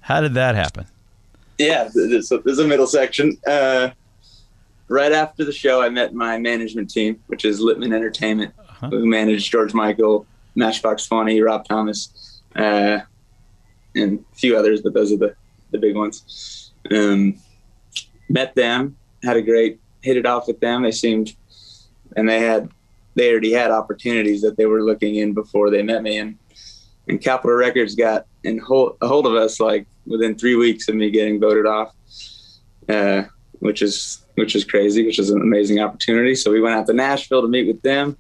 How 0.02 0.22
did 0.22 0.36
that 0.36 0.54
happen? 0.54 0.86
Yeah, 1.58 1.90
there's 1.92 2.32
a, 2.32 2.38
there's 2.38 2.60
a 2.60 2.68
middle 2.68 2.86
section. 2.86 3.36
Uh, 3.48 3.90
right 4.90 5.12
after 5.12 5.44
the 5.44 5.52
show, 5.52 5.82
I 5.82 5.90
met 5.90 6.14
my 6.14 6.38
management 6.38 6.92
team, 6.92 7.20
which 7.26 7.46
is 7.46 7.60
Lippman 7.60 7.94
Entertainment, 7.94 8.54
uh-huh. 8.60 8.90
who 8.90 9.08
managed 9.08 9.52
George 9.52 9.74
Michael, 9.74 10.28
Matchbox 10.54 11.08
Twenty, 11.08 11.42
Rob 11.42 11.68
Thomas, 11.68 12.42
uh, 12.56 13.00
and 13.96 14.20
a 14.20 14.36
few 14.36 14.56
others, 14.56 14.84
but 14.84 14.94
those 14.94 15.12
are 15.12 15.18
the, 15.18 15.36
the 15.72 15.80
big 15.80 15.96
ones. 15.96 16.72
Um, 16.92 17.40
met 18.30 18.54
them, 18.54 18.98
had 19.24 19.36
a 19.36 19.42
great 19.42 19.80
hit 20.04 20.16
it 20.16 20.28
off 20.28 20.46
with 20.46 20.60
them. 20.60 20.84
They 20.84 20.92
seemed, 20.92 21.36
and 22.16 22.30
they 22.30 22.40
had, 22.40 22.70
they 23.18 23.32
already 23.32 23.52
had 23.52 23.72
opportunities 23.72 24.42
that 24.42 24.56
they 24.58 24.68
were 24.68 24.84
looking 24.84 25.16
in 25.16 25.34
before 25.34 25.70
they 25.70 25.82
met 25.82 26.04
me. 26.04 26.20
And, 26.20 26.38
and 27.08 27.20
Capitol 27.20 27.58
Records 27.58 27.96
got 27.96 28.28
in 28.44 28.60
hold, 28.60 28.98
a 29.02 29.08
hold 29.08 29.26
of 29.26 29.34
us 29.34 29.60
like 29.60 29.88
within 30.06 30.38
three 30.38 30.56
weeks 30.56 30.88
of 30.88 30.96
me 30.96 31.10
getting 31.10 31.40
voted 31.40 31.66
off, 31.66 31.94
uh, 32.88 33.24
which 33.60 33.82
is, 33.82 34.24
which 34.36 34.56
is 34.56 34.64
crazy, 34.64 35.04
which 35.04 35.20
is 35.20 35.32
an 35.32 35.42
amazing 35.42 35.80
opportunity. 35.80 36.36
So 36.36 36.52
we 36.52 36.62
went 36.62 36.76
out 36.76 36.86
to 36.88 36.94
Nashville 36.94 37.42
to 37.42 37.48
meet 37.48 37.68
with 37.68 37.82
them. 37.82 38.16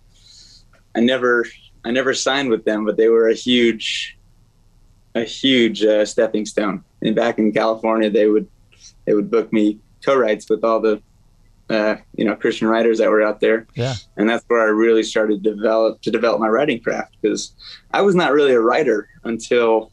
I 0.96 1.00
never, 1.00 1.46
I 1.86 1.92
never 1.92 2.14
signed 2.16 2.50
with 2.50 2.66
them, 2.66 2.84
but 2.84 2.98
they 2.98 3.08
were 3.08 3.30
a 3.30 3.36
huge, 3.36 4.18
a 5.14 5.24
huge 5.24 5.84
uh, 5.84 6.06
stepping 6.06 6.46
stone. 6.48 6.84
And 7.04 7.16
back 7.16 7.38
in 7.38 7.52
California, 7.52 8.10
they 8.10 8.28
would, 8.28 8.48
they 9.06 9.14
would 9.14 9.30
book 9.30 9.54
me 9.54 9.80
co-writes 10.04 10.50
with 10.50 10.64
all 10.64 10.80
the 10.80 11.02
uh, 11.70 11.96
you 12.16 12.26
know 12.26 12.36
Christian 12.36 12.68
writers 12.68 12.98
that 13.00 13.10
were 13.10 13.22
out 13.22 13.40
there. 13.40 13.68
Yeah, 13.76 13.96
and 14.16 14.30
that's 14.30 14.44
where 14.48 14.62
I 14.62 14.70
really 14.70 15.04
started 15.04 15.44
to 15.44 15.56
develop 15.56 16.02
to 16.02 16.12
develop 16.12 16.40
my 16.40 16.48
writing 16.48 16.82
craft 16.82 17.18
because 17.22 17.54
I 17.92 18.02
was 18.02 18.16
not 18.16 18.32
really 18.32 18.54
a 18.54 18.62
writer 18.62 19.10
until 19.24 19.92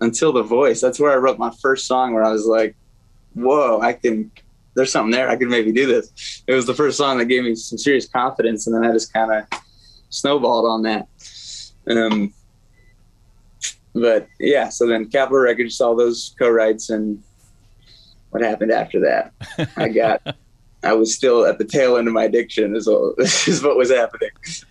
until 0.00 0.32
The 0.32 0.42
Voice. 0.42 0.80
That's 0.80 1.00
where 1.00 1.12
I 1.12 1.16
wrote 1.16 1.38
my 1.38 1.52
first 1.60 1.86
song 1.86 2.14
where 2.14 2.24
I 2.24 2.30
was 2.30 2.46
like, 2.46 2.76
"Whoa, 3.34 3.80
I 3.80 3.92
can." 3.92 4.30
There's 4.74 4.92
something 4.92 5.10
there. 5.10 5.28
I 5.28 5.34
can 5.34 5.48
maybe 5.48 5.72
do 5.72 5.86
this. 5.86 6.44
It 6.46 6.54
was 6.54 6.64
the 6.64 6.74
first 6.74 6.96
song 6.96 7.18
that 7.18 7.24
gave 7.24 7.42
me 7.42 7.56
some 7.56 7.78
serious 7.78 8.06
confidence, 8.06 8.66
and 8.66 8.76
then 8.76 8.88
I 8.88 8.92
just 8.92 9.12
kind 9.12 9.32
of 9.32 9.60
snowballed 10.10 10.66
on 10.66 10.82
that. 10.82 11.08
Um, 11.90 12.32
but 13.94 14.28
yeah, 14.38 14.68
so 14.68 14.86
then 14.86 15.08
Capitol 15.08 15.40
Records 15.40 15.76
saw 15.76 15.94
those 15.94 16.34
co-writes 16.38 16.90
and 16.90 17.22
what 18.30 18.42
happened 18.42 18.70
after 18.70 19.00
that. 19.00 19.32
I 19.76 19.88
got, 19.88 20.36
I 20.82 20.92
was 20.92 21.14
still 21.14 21.44
at 21.44 21.58
the 21.58 21.64
tail 21.64 21.96
end 21.96 22.06
of 22.06 22.14
my 22.14 22.24
addiction, 22.24 22.76
is, 22.76 22.86
all, 22.86 23.14
is 23.18 23.62
what 23.62 23.76
was 23.76 23.90
happening. 23.90 24.30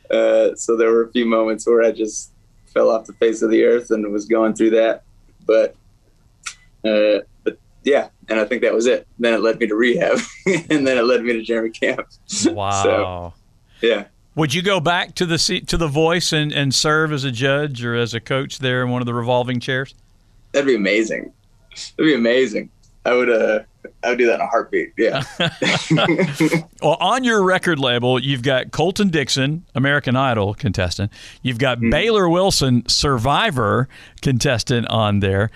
Uh, 0.10 0.56
so 0.56 0.76
there 0.78 0.92
were 0.92 1.04
a 1.04 1.12
few 1.12 1.26
moments 1.26 1.68
where 1.68 1.84
I 1.84 1.92
just 1.92 2.32
fell 2.74 2.90
off 2.90 3.06
the 3.06 3.14
face 3.14 3.42
of 3.42 3.50
the 3.50 3.64
earth 3.64 3.92
and 3.92 4.10
was 4.12 4.26
going 4.26 4.54
through 4.54 4.72
that. 4.72 5.04
But, 5.46 5.76
uh, 6.86 7.24
but 7.44 7.58
yeah, 7.84 8.10
and 8.30 8.40
I 8.40 8.46
think 8.46 8.62
that 8.62 8.74
was 8.74 8.86
it. 8.86 9.08
Then 9.20 9.34
it 9.34 9.42
led 9.42 9.60
me 9.60 9.68
to 9.68 9.76
rehab, 9.76 10.20
and 10.70 10.88
then 10.88 10.98
it 10.98 11.04
led 11.04 11.24
me 11.24 11.34
to 11.34 11.42
Jeremy 11.42 11.72
Camp. 11.72 12.08
Wow. 12.46 12.84
so, 12.84 13.34
yeah. 13.88 14.06
Would 14.36 14.54
you 14.54 14.62
go 14.62 14.80
back 14.80 15.16
to 15.16 15.26
the 15.26 15.40
seat, 15.40 15.68
to 15.70 15.78
the 15.78 15.88
voice 15.88 16.32
and, 16.32 16.52
and 16.52 16.74
serve 16.74 17.12
as 17.12 17.24
a 17.24 17.32
judge 17.32 17.84
or 17.84 17.96
as 17.96 18.14
a 18.14 18.20
coach 18.20 18.60
there 18.60 18.84
in 18.84 18.92
one 18.92 19.02
of 19.02 19.08
the 19.08 19.14
revolving 19.14 19.60
chairs? 19.60 19.96
That'd 20.52 20.68
be 20.68 20.76
amazing. 20.76 21.34
That'd 21.72 22.06
be 22.06 22.14
amazing. 22.14 22.70
I 23.06 23.14
would 23.14 23.30
uh 23.30 23.60
I 24.04 24.10
would 24.10 24.18
do 24.18 24.28
that 24.28 24.36
in 24.36 24.42
a 24.42 24.48
heartbeat. 24.48 24.94
Yeah. 24.98 25.24
well, 26.82 26.98
on 27.00 27.24
your 27.24 27.44
record 27.44 27.80
label, 27.80 28.22
you've 28.22 28.44
got 28.44 28.72
Colton 28.72 29.10
Dixon, 29.10 29.66
American 29.76 30.16
Idol 30.16 30.54
contestant. 30.54 31.12
You've 31.42 31.60
got 31.60 31.78
mm-hmm. 31.78 31.90
Baylor 31.90 32.30
Wilson, 32.30 32.88
Survivor 32.88 33.88
contestant 34.22 34.88
on 34.90 35.20
there 35.20 35.52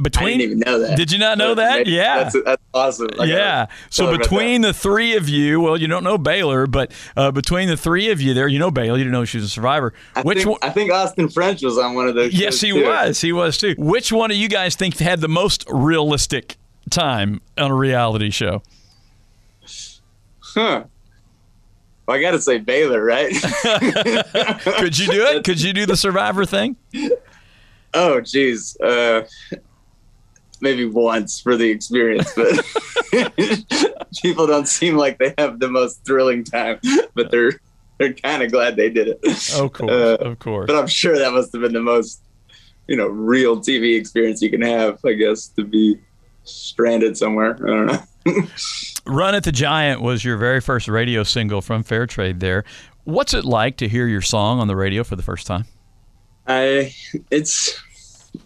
between 0.00 0.26
I 0.26 0.30
didn't 0.30 0.42
even 0.42 0.58
know 0.60 0.78
that. 0.80 0.96
Did 0.96 1.12
you 1.12 1.18
not 1.18 1.38
know 1.38 1.54
that? 1.54 1.86
Yeah, 1.86 2.24
that's, 2.24 2.36
that's 2.44 2.62
awesome. 2.74 3.08
I 3.18 3.24
yeah. 3.24 3.66
So 3.90 4.16
between 4.16 4.62
the 4.62 4.72
three 4.72 5.16
of 5.16 5.28
you, 5.28 5.60
well, 5.60 5.76
you 5.76 5.86
don't 5.86 6.04
know 6.04 6.18
Baylor, 6.18 6.66
but 6.66 6.92
uh, 7.16 7.30
between 7.30 7.68
the 7.68 7.76
three 7.76 8.10
of 8.10 8.20
you 8.20 8.34
there, 8.34 8.48
you 8.48 8.58
know 8.58 8.70
Baylor. 8.70 8.98
You 8.98 9.04
didn't 9.04 9.12
know 9.12 9.24
she 9.24 9.38
was 9.38 9.46
a 9.46 9.48
survivor. 9.48 9.94
I 10.14 10.22
Which 10.22 10.38
think, 10.38 10.50
one? 10.50 10.58
I 10.62 10.70
think 10.70 10.92
Austin 10.92 11.28
French 11.28 11.62
was 11.62 11.78
on 11.78 11.94
one 11.94 12.08
of 12.08 12.14
those. 12.14 12.34
Yes, 12.34 12.60
he 12.60 12.70
too. 12.70 12.84
was. 12.84 13.20
He 13.20 13.32
was 13.32 13.56
too. 13.58 13.74
Which 13.78 14.12
one 14.12 14.30
of 14.30 14.36
you 14.36 14.48
guys 14.48 14.76
think 14.76 14.98
had 14.98 15.20
the 15.20 15.28
most 15.28 15.64
realistic 15.68 16.56
time 16.90 17.40
on 17.58 17.70
a 17.70 17.74
reality 17.74 18.30
show? 18.30 18.62
Huh. 20.40 20.84
Well, 22.06 22.16
I 22.16 22.20
got 22.20 22.32
to 22.32 22.40
say 22.40 22.58
Baylor, 22.58 23.04
right? 23.04 23.32
Could 24.62 24.98
you 24.98 25.08
do 25.08 25.26
it? 25.26 25.44
Could 25.44 25.60
you 25.60 25.72
do 25.72 25.86
the 25.86 25.96
Survivor 25.96 26.46
thing? 26.46 26.76
Oh, 27.94 28.20
geez. 28.20 28.76
Uh, 28.80 29.22
maybe 30.60 30.84
once 30.84 31.40
for 31.40 31.56
the 31.56 31.68
experience, 31.68 32.32
but 32.34 32.64
people 34.22 34.46
don't 34.46 34.68
seem 34.68 34.96
like 34.96 35.18
they 35.18 35.34
have 35.38 35.58
the 35.58 35.68
most 35.68 36.04
thrilling 36.04 36.44
time, 36.44 36.78
but 37.14 37.30
they're 37.30 37.60
they're 37.98 38.12
kind 38.12 38.42
of 38.42 38.52
glad 38.52 38.76
they 38.76 38.90
did 38.90 39.08
it. 39.08 39.58
Of 39.58 39.72
course, 39.72 39.90
uh, 39.90 40.16
of 40.20 40.38
course. 40.38 40.66
But 40.66 40.76
I'm 40.76 40.86
sure 40.86 41.18
that 41.18 41.32
must 41.32 41.52
have 41.52 41.62
been 41.62 41.72
the 41.72 41.80
most, 41.80 42.20
you 42.86 42.96
know, 42.96 43.06
real 43.06 43.58
TV 43.58 43.98
experience 43.98 44.42
you 44.42 44.50
can 44.50 44.62
have. 44.62 44.98
I 45.04 45.14
guess 45.14 45.48
to 45.48 45.64
be 45.64 45.98
stranded 46.46 47.16
somewhere. 47.16 47.54
I 47.54 47.66
don't 47.66 47.86
know. 47.86 48.02
Run 49.06 49.34
at 49.34 49.44
the 49.44 49.52
Giant 49.52 50.00
was 50.00 50.24
your 50.24 50.36
very 50.36 50.60
first 50.60 50.88
radio 50.88 51.22
single 51.22 51.62
from 51.62 51.84
Fairtrade 51.84 52.40
there. 52.40 52.64
What's 53.04 53.34
it 53.34 53.44
like 53.44 53.76
to 53.78 53.88
hear 53.88 54.06
your 54.08 54.22
song 54.22 54.58
on 54.58 54.66
the 54.66 54.76
radio 54.76 55.04
for 55.04 55.16
the 55.16 55.22
first 55.22 55.46
time? 55.46 55.64
I 56.46 56.94
it's 57.30 57.80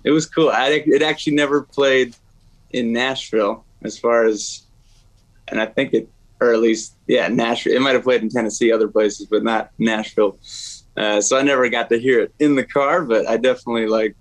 it 0.05 0.11
was 0.11 0.27
cool. 0.27 0.51
I 0.51 0.83
it 0.87 1.03
actually 1.03 1.35
never 1.35 1.63
played 1.63 2.15
in 2.71 2.93
Nashville 2.93 3.65
as 3.83 3.99
far 3.99 4.25
as 4.25 4.63
and 5.49 5.61
I 5.61 5.67
think 5.67 5.95
it 5.95 6.09
or 6.41 6.53
at 6.53 6.61
least 6.61 6.95
yeah, 7.07 7.29
Nashville. 7.29 7.75
It 7.75 7.81
might 7.81 7.95
have 7.95 8.05
played 8.05 8.23
in 8.23 8.29
Tennessee, 8.29 8.73
other 8.73 8.89
places, 8.89 9.27
but 9.27 9.43
not 9.43 9.71
Nashville. 9.79 10.39
Uh, 10.97 11.21
so 11.21 11.39
I 11.39 11.43
never 11.43 11.69
got 11.69 11.89
to 11.91 11.99
hear 11.99 12.21
it 12.21 12.35
in 12.39 12.57
the 12.57 12.65
car, 12.65 13.03
but 13.03 13.27
I 13.27 13.37
definitely 13.37 13.87
like 13.87 14.17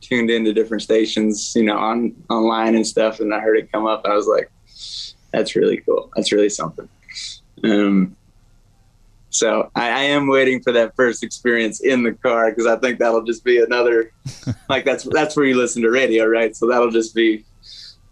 tuned 0.00 0.30
into 0.30 0.52
different 0.52 0.82
stations, 0.82 1.52
you 1.54 1.64
know, 1.64 1.76
on 1.76 2.14
online 2.28 2.74
and 2.74 2.86
stuff, 2.86 3.20
and 3.20 3.34
I 3.34 3.40
heard 3.40 3.58
it 3.58 3.72
come 3.72 3.86
up, 3.86 4.04
I 4.04 4.14
was 4.14 4.26
like, 4.26 4.50
"That's 5.32 5.56
really 5.56 5.78
cool. 5.78 6.10
That's 6.14 6.32
really 6.32 6.48
something." 6.48 6.88
Um, 7.64 8.16
so 9.30 9.70
I, 9.76 9.90
I 9.90 10.02
am 10.02 10.26
waiting 10.28 10.60
for 10.60 10.72
that 10.72 10.94
first 10.96 11.22
experience 11.22 11.80
in 11.80 12.02
the 12.02 12.12
car 12.12 12.50
because 12.50 12.66
I 12.66 12.76
think 12.76 12.98
that'll 12.98 13.22
just 13.22 13.44
be 13.44 13.62
another 13.62 14.12
like 14.68 14.84
that's 14.84 15.04
that's 15.04 15.36
where 15.36 15.46
you 15.46 15.56
listen 15.56 15.82
to 15.82 15.90
radio, 15.90 16.26
right? 16.26 16.54
So 16.54 16.66
that'll 16.66 16.90
just 16.90 17.14
be 17.14 17.44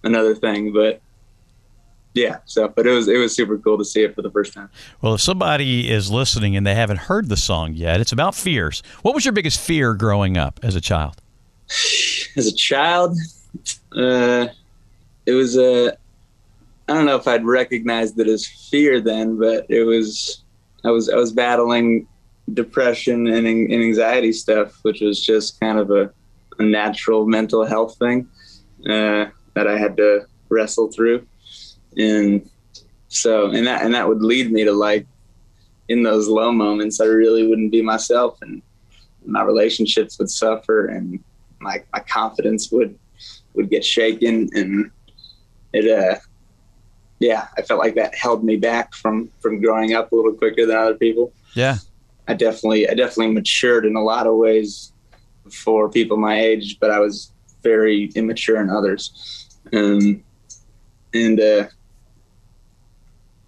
another 0.05 0.35
thing. 0.35 0.72
But 0.72 1.01
yeah, 2.14 2.38
so 2.46 2.68
but 2.68 2.87
it 2.87 2.92
was 2.92 3.09
it 3.09 3.18
was 3.18 3.35
super 3.35 3.59
cool 3.59 3.79
to 3.79 3.85
see 3.85 4.03
it 4.03 4.14
for 4.14 4.22
the 4.22 4.31
first 4.31 4.55
time. 4.55 4.70
Well, 5.03 5.14
if 5.14 5.20
somebody 5.20 5.90
is 5.90 6.11
listening 6.11 6.57
and 6.57 6.66
they 6.66 6.74
haven't 6.74 7.01
heard 7.01 7.29
the 7.29 7.37
song 7.37 7.74
yet, 7.74 8.01
it's 8.01 8.12
about 8.12 8.35
fears. 8.35 8.83
What 9.03 9.14
was 9.14 9.24
your 9.24 9.33
biggest 9.33 9.61
fear 9.61 9.94
growing 9.94 10.38
up 10.38 10.61
as 10.62 10.77
a 10.77 10.81
child? 10.81 11.20
As 12.37 12.46
a 12.46 12.54
child, 12.54 13.16
uh, 13.96 14.48
it 15.26 15.33
was 15.33 15.57
a. 15.57 15.88
Uh, 15.88 15.96
I 16.88 16.94
don't 16.94 17.04
know 17.04 17.16
if 17.16 17.28
I'd 17.28 17.44
recognized 17.44 18.18
it 18.18 18.28
as 18.28 18.46
fear 18.46 18.98
then, 19.00 19.38
but 19.38 19.66
it 19.68 19.85
was 19.85 20.42
I 20.85 20.90
was 20.90 21.11
I 21.11 21.16
was 21.16 21.33
battling 21.33 22.07
depression 22.54 23.26
and, 23.26 23.46
and 23.46 23.72
anxiety 23.72 24.33
stuff, 24.33 24.78
which 24.83 25.02
was 25.02 25.22
just 25.22 25.61
kind 25.61 25.78
of 25.78 25.90
a, 25.90 26.11
a 26.59 26.62
natural 26.62 27.26
mental 27.26 27.66
health 27.66 27.98
thing 27.98 28.26
uh, 28.87 29.26
that 29.54 29.66
I 29.66 29.76
had 29.76 29.98
to 29.98 30.26
wrestle 30.48 30.90
through, 30.90 31.26
and 31.98 32.48
so 33.09 33.50
and 33.50 33.66
that 33.66 33.83
and 33.83 33.94
that 33.94 34.09
would 34.09 34.22
lead 34.22 34.50
me 34.50 34.64
to 34.64 34.72
like 34.72 35.07
in 35.88 36.02
those 36.02 36.28
low 36.28 36.52
moments, 36.52 37.00
I 37.00 37.07
really 37.07 37.46
wouldn't 37.46 37.72
be 37.72 37.83
myself, 37.83 38.38
and 38.42 38.62
my 39.26 39.42
relationships 39.42 40.18
would 40.18 40.31
suffer, 40.31 40.87
and 40.87 41.22
my 41.61 41.83
my 41.92 42.01
confidence 42.01 42.71
would 42.71 42.99
would 43.55 43.71
get 43.71 43.85
shaken, 43.85 44.49
and 44.53 44.90
it 45.73 45.90
uh 45.90 46.18
yeah, 47.21 47.49
I 47.57 47.62
felt 47.62 47.81
like 47.81 47.97
that 47.97 48.14
held 48.14 48.44
me 48.44 48.57
back 48.57 48.94
from 48.94 49.31
from 49.40 49.61
growing 49.61 49.94
up 49.94 50.12
a 50.12 50.16
little 50.16 50.35
quicker 50.35 50.66
than 50.66 50.77
other 50.77 50.94
people. 50.94 51.33
Yeah, 51.55 51.79
I 52.27 52.35
definitely 52.35 52.88
I 52.88 52.94
definitely 52.94 53.35
matured 53.35 53.87
in 53.87 53.97
a 53.97 54.03
lot 54.03 54.27
of 54.27 54.37
ways 54.37 54.92
for 55.51 55.88
people 55.88 56.16
my 56.16 56.38
age, 56.38 56.79
but 56.81 56.90
I 56.90 57.01
was 57.01 57.33
very 57.62 58.11
immature 58.14 58.61
in 58.61 58.71
others. 58.71 59.49
Um, 59.73 60.23
and 61.14 61.40
uh, 61.40 61.68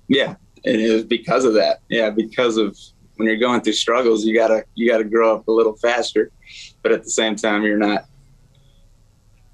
yeah, 0.08 0.34
and 0.64 0.80
it 0.80 0.92
was 0.92 1.04
because 1.04 1.44
of 1.44 1.54
that. 1.54 1.80
Yeah, 1.88 2.10
because 2.10 2.56
of 2.56 2.76
when 3.20 3.26
you're 3.26 3.36
going 3.36 3.60
through 3.60 3.74
struggles, 3.74 4.24
you 4.24 4.34
gotta 4.34 4.64
you 4.74 4.90
gotta 4.90 5.04
grow 5.04 5.36
up 5.36 5.46
a 5.46 5.52
little 5.52 5.76
faster, 5.76 6.32
but 6.80 6.90
at 6.90 7.04
the 7.04 7.10
same 7.10 7.36
time, 7.36 7.64
you're 7.64 7.76
not 7.76 8.06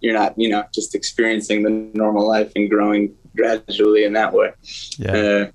you're 0.00 0.14
not 0.14 0.38
you 0.38 0.48
know 0.48 0.64
just 0.72 0.94
experiencing 0.94 1.64
the 1.64 1.70
normal 1.98 2.28
life 2.28 2.52
and 2.54 2.70
growing 2.70 3.12
gradually 3.34 4.04
in 4.04 4.12
that 4.12 4.32
way. 4.32 4.52
Yeah. 4.98 5.10
Uh, 5.10 5.50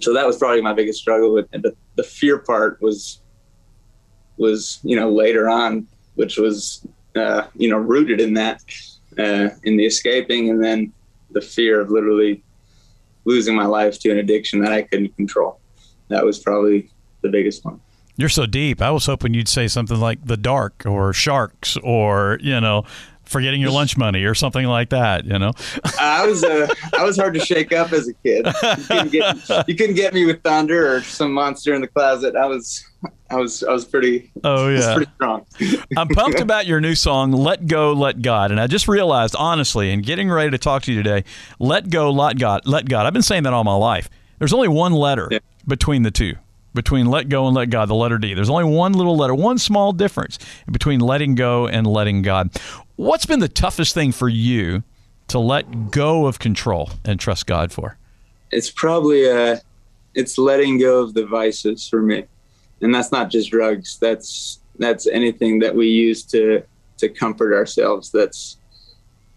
so 0.00 0.14
that 0.14 0.24
was 0.24 0.38
probably 0.38 0.62
my 0.62 0.72
biggest 0.72 1.00
struggle 1.00 1.34
with 1.34 1.52
it. 1.52 1.62
But 1.62 1.74
the 1.96 2.04
fear 2.04 2.38
part 2.38 2.80
was 2.80 3.20
was 4.36 4.78
you 4.84 4.94
know 4.94 5.10
later 5.10 5.48
on, 5.48 5.88
which 6.14 6.38
was 6.38 6.86
uh, 7.16 7.48
you 7.56 7.68
know 7.68 7.78
rooted 7.78 8.20
in 8.20 8.34
that 8.34 8.62
uh, 9.18 9.48
in 9.64 9.76
the 9.76 9.84
escaping, 9.84 10.48
and 10.48 10.62
then 10.62 10.92
the 11.32 11.40
fear 11.40 11.80
of 11.80 11.90
literally 11.90 12.44
losing 13.24 13.56
my 13.56 13.66
life 13.66 13.98
to 13.98 14.12
an 14.12 14.18
addiction 14.18 14.60
that 14.60 14.70
I 14.70 14.82
couldn't 14.82 15.16
control. 15.16 15.58
That 16.06 16.24
was 16.24 16.38
probably 16.38 16.88
the 17.26 17.32
biggest 17.32 17.64
one. 17.64 17.80
You're 18.16 18.30
so 18.30 18.46
deep. 18.46 18.80
I 18.80 18.90
was 18.90 19.04
hoping 19.04 19.34
you'd 19.34 19.48
say 19.48 19.68
something 19.68 20.00
like 20.00 20.24
the 20.24 20.38
dark 20.38 20.84
or 20.86 21.12
sharks 21.12 21.76
or 21.82 22.38
you 22.40 22.60
know 22.60 22.84
forgetting 23.26 23.60
your 23.60 23.70
lunch 23.70 23.96
money 23.96 24.24
or 24.24 24.34
something 24.34 24.64
like 24.66 24.90
that. 24.90 25.26
You 25.26 25.38
know, 25.38 25.52
I 26.00 26.26
was 26.26 26.42
uh, 26.42 26.66
I 26.96 27.04
was 27.04 27.16
hard 27.16 27.34
to 27.34 27.40
shake 27.40 27.72
up 27.72 27.92
as 27.92 28.08
a 28.08 28.14
kid. 28.14 28.46
You 28.46 28.84
couldn't, 28.86 29.12
get, 29.12 29.68
you 29.68 29.74
couldn't 29.74 29.96
get 29.96 30.14
me 30.14 30.24
with 30.24 30.42
thunder 30.42 30.96
or 30.96 31.02
some 31.02 31.32
monster 31.32 31.74
in 31.74 31.82
the 31.82 31.88
closet. 31.88 32.36
I 32.36 32.46
was 32.46 32.84
I 33.30 33.36
was 33.36 33.62
I 33.62 33.72
was 33.72 33.84
pretty. 33.84 34.30
Oh 34.44 34.68
yeah, 34.68 34.94
pretty 34.94 35.10
strong. 35.16 35.44
I'm 35.96 36.08
pumped 36.08 36.40
about 36.40 36.66
your 36.66 36.80
new 36.80 36.94
song, 36.94 37.32
"Let 37.32 37.66
Go, 37.66 37.92
Let 37.92 38.22
God," 38.22 38.50
and 38.50 38.60
I 38.60 38.66
just 38.66 38.88
realized, 38.88 39.36
honestly, 39.36 39.90
in 39.90 40.00
getting 40.00 40.30
ready 40.30 40.50
to 40.50 40.58
talk 40.58 40.84
to 40.84 40.92
you 40.92 41.02
today, 41.02 41.24
"Let 41.58 41.90
Go, 41.90 42.10
Let 42.10 42.38
God, 42.38 42.62
Let 42.66 42.88
God." 42.88 43.06
I've 43.06 43.12
been 43.12 43.22
saying 43.22 43.42
that 43.42 43.52
all 43.52 43.64
my 43.64 43.74
life. 43.74 44.08
There's 44.38 44.52
only 44.52 44.68
one 44.68 44.92
letter 44.92 45.28
yeah. 45.30 45.38
between 45.66 46.02
the 46.02 46.10
two 46.10 46.36
between 46.76 47.06
let 47.06 47.28
go 47.28 47.48
and 47.48 47.56
let 47.56 47.70
God, 47.70 47.88
the 47.88 47.94
letter 47.94 48.18
D. 48.18 48.34
There's 48.34 48.50
only 48.50 48.64
one 48.64 48.92
little 48.92 49.16
letter, 49.16 49.34
one 49.34 49.58
small 49.58 49.92
difference 49.92 50.38
between 50.70 51.00
letting 51.00 51.34
go 51.34 51.66
and 51.66 51.84
letting 51.84 52.22
God. 52.22 52.50
What's 52.94 53.26
been 53.26 53.40
the 53.40 53.48
toughest 53.48 53.94
thing 53.94 54.12
for 54.12 54.28
you 54.28 54.84
to 55.28 55.40
let 55.40 55.90
go 55.90 56.26
of 56.26 56.38
control 56.38 56.90
and 57.04 57.18
trust 57.18 57.46
God 57.46 57.72
for? 57.72 57.98
It's 58.52 58.70
probably 58.70 59.28
uh, 59.28 59.56
it's 60.14 60.38
letting 60.38 60.78
go 60.78 61.02
of 61.02 61.14
the 61.14 61.26
vices 61.26 61.88
for 61.88 62.00
me, 62.00 62.24
and 62.80 62.94
that's 62.94 63.10
not 63.10 63.28
just 63.28 63.50
drugs. 63.50 63.98
That's 63.98 64.60
that's 64.78 65.08
anything 65.08 65.58
that 65.60 65.74
we 65.74 65.88
use 65.88 66.22
to 66.26 66.62
to 66.98 67.08
comfort 67.08 67.52
ourselves. 67.52 68.12
That's 68.12 68.58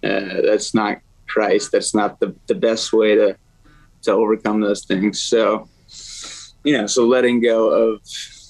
uh, 0.04 0.42
that's 0.46 0.76
not 0.76 1.00
Christ. 1.28 1.72
That's 1.72 1.96
not 1.96 2.20
the 2.20 2.36
the 2.46 2.56
best 2.56 2.94
way 2.94 3.16
to 3.16 3.36
to 4.04 4.12
overcome 4.12 4.62
those 4.62 4.86
things. 4.86 5.22
So 5.22 5.68
you 6.64 6.74
know, 6.74 6.88
so 6.88 7.06
letting 7.06 7.42
go 7.42 7.70
of, 7.70 8.02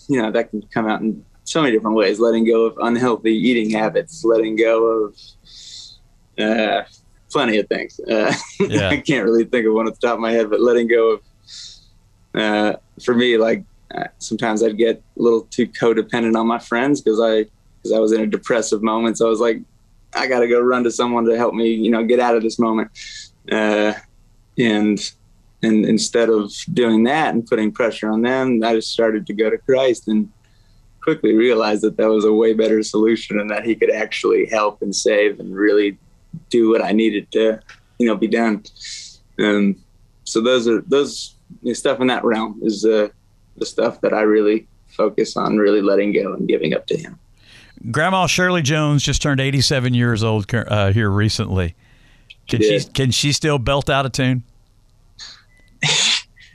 you 0.07 0.21
know, 0.21 0.31
that 0.31 0.49
can 0.49 0.61
come 0.73 0.87
out 0.87 1.01
in 1.01 1.23
so 1.43 1.61
many 1.61 1.73
different 1.73 1.95
ways. 1.95 2.19
Letting 2.19 2.45
go 2.45 2.65
of 2.65 2.77
unhealthy 2.81 3.33
eating 3.33 3.69
habits, 3.69 4.23
letting 4.23 4.55
go 4.55 4.85
of 4.85 5.15
uh, 6.37 6.83
plenty 7.31 7.57
of 7.57 7.67
things. 7.67 7.99
Uh, 7.99 8.33
yeah. 8.59 8.89
I 8.89 8.97
can't 8.97 9.25
really 9.25 9.45
think 9.45 9.65
of 9.65 9.73
one 9.73 9.87
at 9.87 9.99
the 9.99 10.07
top 10.07 10.15
of 10.15 10.19
my 10.19 10.31
head, 10.31 10.49
but 10.49 10.61
letting 10.61 10.87
go 10.87 11.13
of, 11.13 11.21
uh, 12.35 12.73
for 13.03 13.15
me, 13.15 13.37
like 13.37 13.63
uh, 13.93 14.05
sometimes 14.19 14.63
I'd 14.63 14.77
get 14.77 14.97
a 15.17 15.21
little 15.21 15.41
too 15.41 15.67
codependent 15.67 16.37
on 16.37 16.47
my 16.47 16.59
friends 16.59 17.01
because 17.01 17.19
I, 17.19 17.45
because 17.77 17.95
I 17.95 17.99
was 17.99 18.11
in 18.11 18.21
a 18.21 18.27
depressive 18.27 18.83
moment. 18.83 19.17
So 19.17 19.25
I 19.25 19.29
was 19.29 19.39
like, 19.39 19.61
I 20.13 20.27
got 20.27 20.39
to 20.39 20.47
go 20.47 20.59
run 20.59 20.83
to 20.83 20.91
someone 20.91 21.25
to 21.25 21.37
help 21.37 21.53
me, 21.53 21.69
you 21.69 21.91
know, 21.91 22.03
get 22.03 22.19
out 22.19 22.35
of 22.35 22.43
this 22.43 22.59
moment. 22.59 22.91
Uh, 23.51 23.93
and 24.57 24.99
and 25.61 25.85
instead 25.85 26.29
of 26.29 26.51
doing 26.73 27.03
that 27.03 27.33
and 27.33 27.45
putting 27.45 27.71
pressure 27.71 28.09
on 28.09 28.21
them, 28.21 28.63
I 28.63 28.75
just 28.75 28.91
started 28.91 29.27
to 29.27 29.33
go 29.33 29.49
to 29.49 29.57
Christ 29.57 30.07
and 30.07 30.31
quickly 31.01 31.35
realized 31.35 31.81
that 31.83 31.97
that 31.97 32.09
was 32.09 32.25
a 32.25 32.33
way 32.33 32.53
better 32.53 32.81
solution 32.83 33.39
and 33.39 33.49
that 33.49 33.65
he 33.65 33.75
could 33.75 33.91
actually 33.91 34.45
help 34.45 34.81
and 34.81 34.95
save 34.95 35.39
and 35.39 35.55
really 35.55 35.97
do 36.49 36.69
what 36.69 36.83
I 36.83 36.91
needed 36.91 37.31
to, 37.31 37.59
you 37.97 38.07
know, 38.07 38.15
be 38.15 38.27
done. 38.27 38.63
Um, 39.39 39.75
so 40.23 40.41
those 40.41 40.67
are 40.67 40.81
those 40.81 41.35
you 41.61 41.69
know, 41.69 41.73
stuff 41.73 41.99
in 41.99 42.07
that 42.07 42.23
realm 42.23 42.59
is 42.61 42.85
uh, 42.85 43.09
the 43.57 43.65
stuff 43.65 44.01
that 44.01 44.13
I 44.13 44.21
really 44.21 44.67
focus 44.87 45.35
on, 45.35 45.57
really 45.57 45.81
letting 45.81 46.13
go 46.13 46.33
and 46.33 46.47
giving 46.47 46.73
up 46.73 46.85
to 46.87 46.97
him. 46.97 47.17
Grandma 47.91 48.27
Shirley 48.27 48.61
Jones 48.61 49.03
just 49.03 49.21
turned 49.21 49.39
87 49.39 49.93
years 49.93 50.23
old 50.23 50.53
uh, 50.53 50.91
here 50.91 51.09
recently. 51.09 51.75
Can 52.47 52.61
she 52.61 52.83
can 52.83 53.11
she 53.11 53.31
still 53.31 53.59
belt 53.59 53.89
out 53.89 54.05
a 54.05 54.09
tune? 54.09 54.43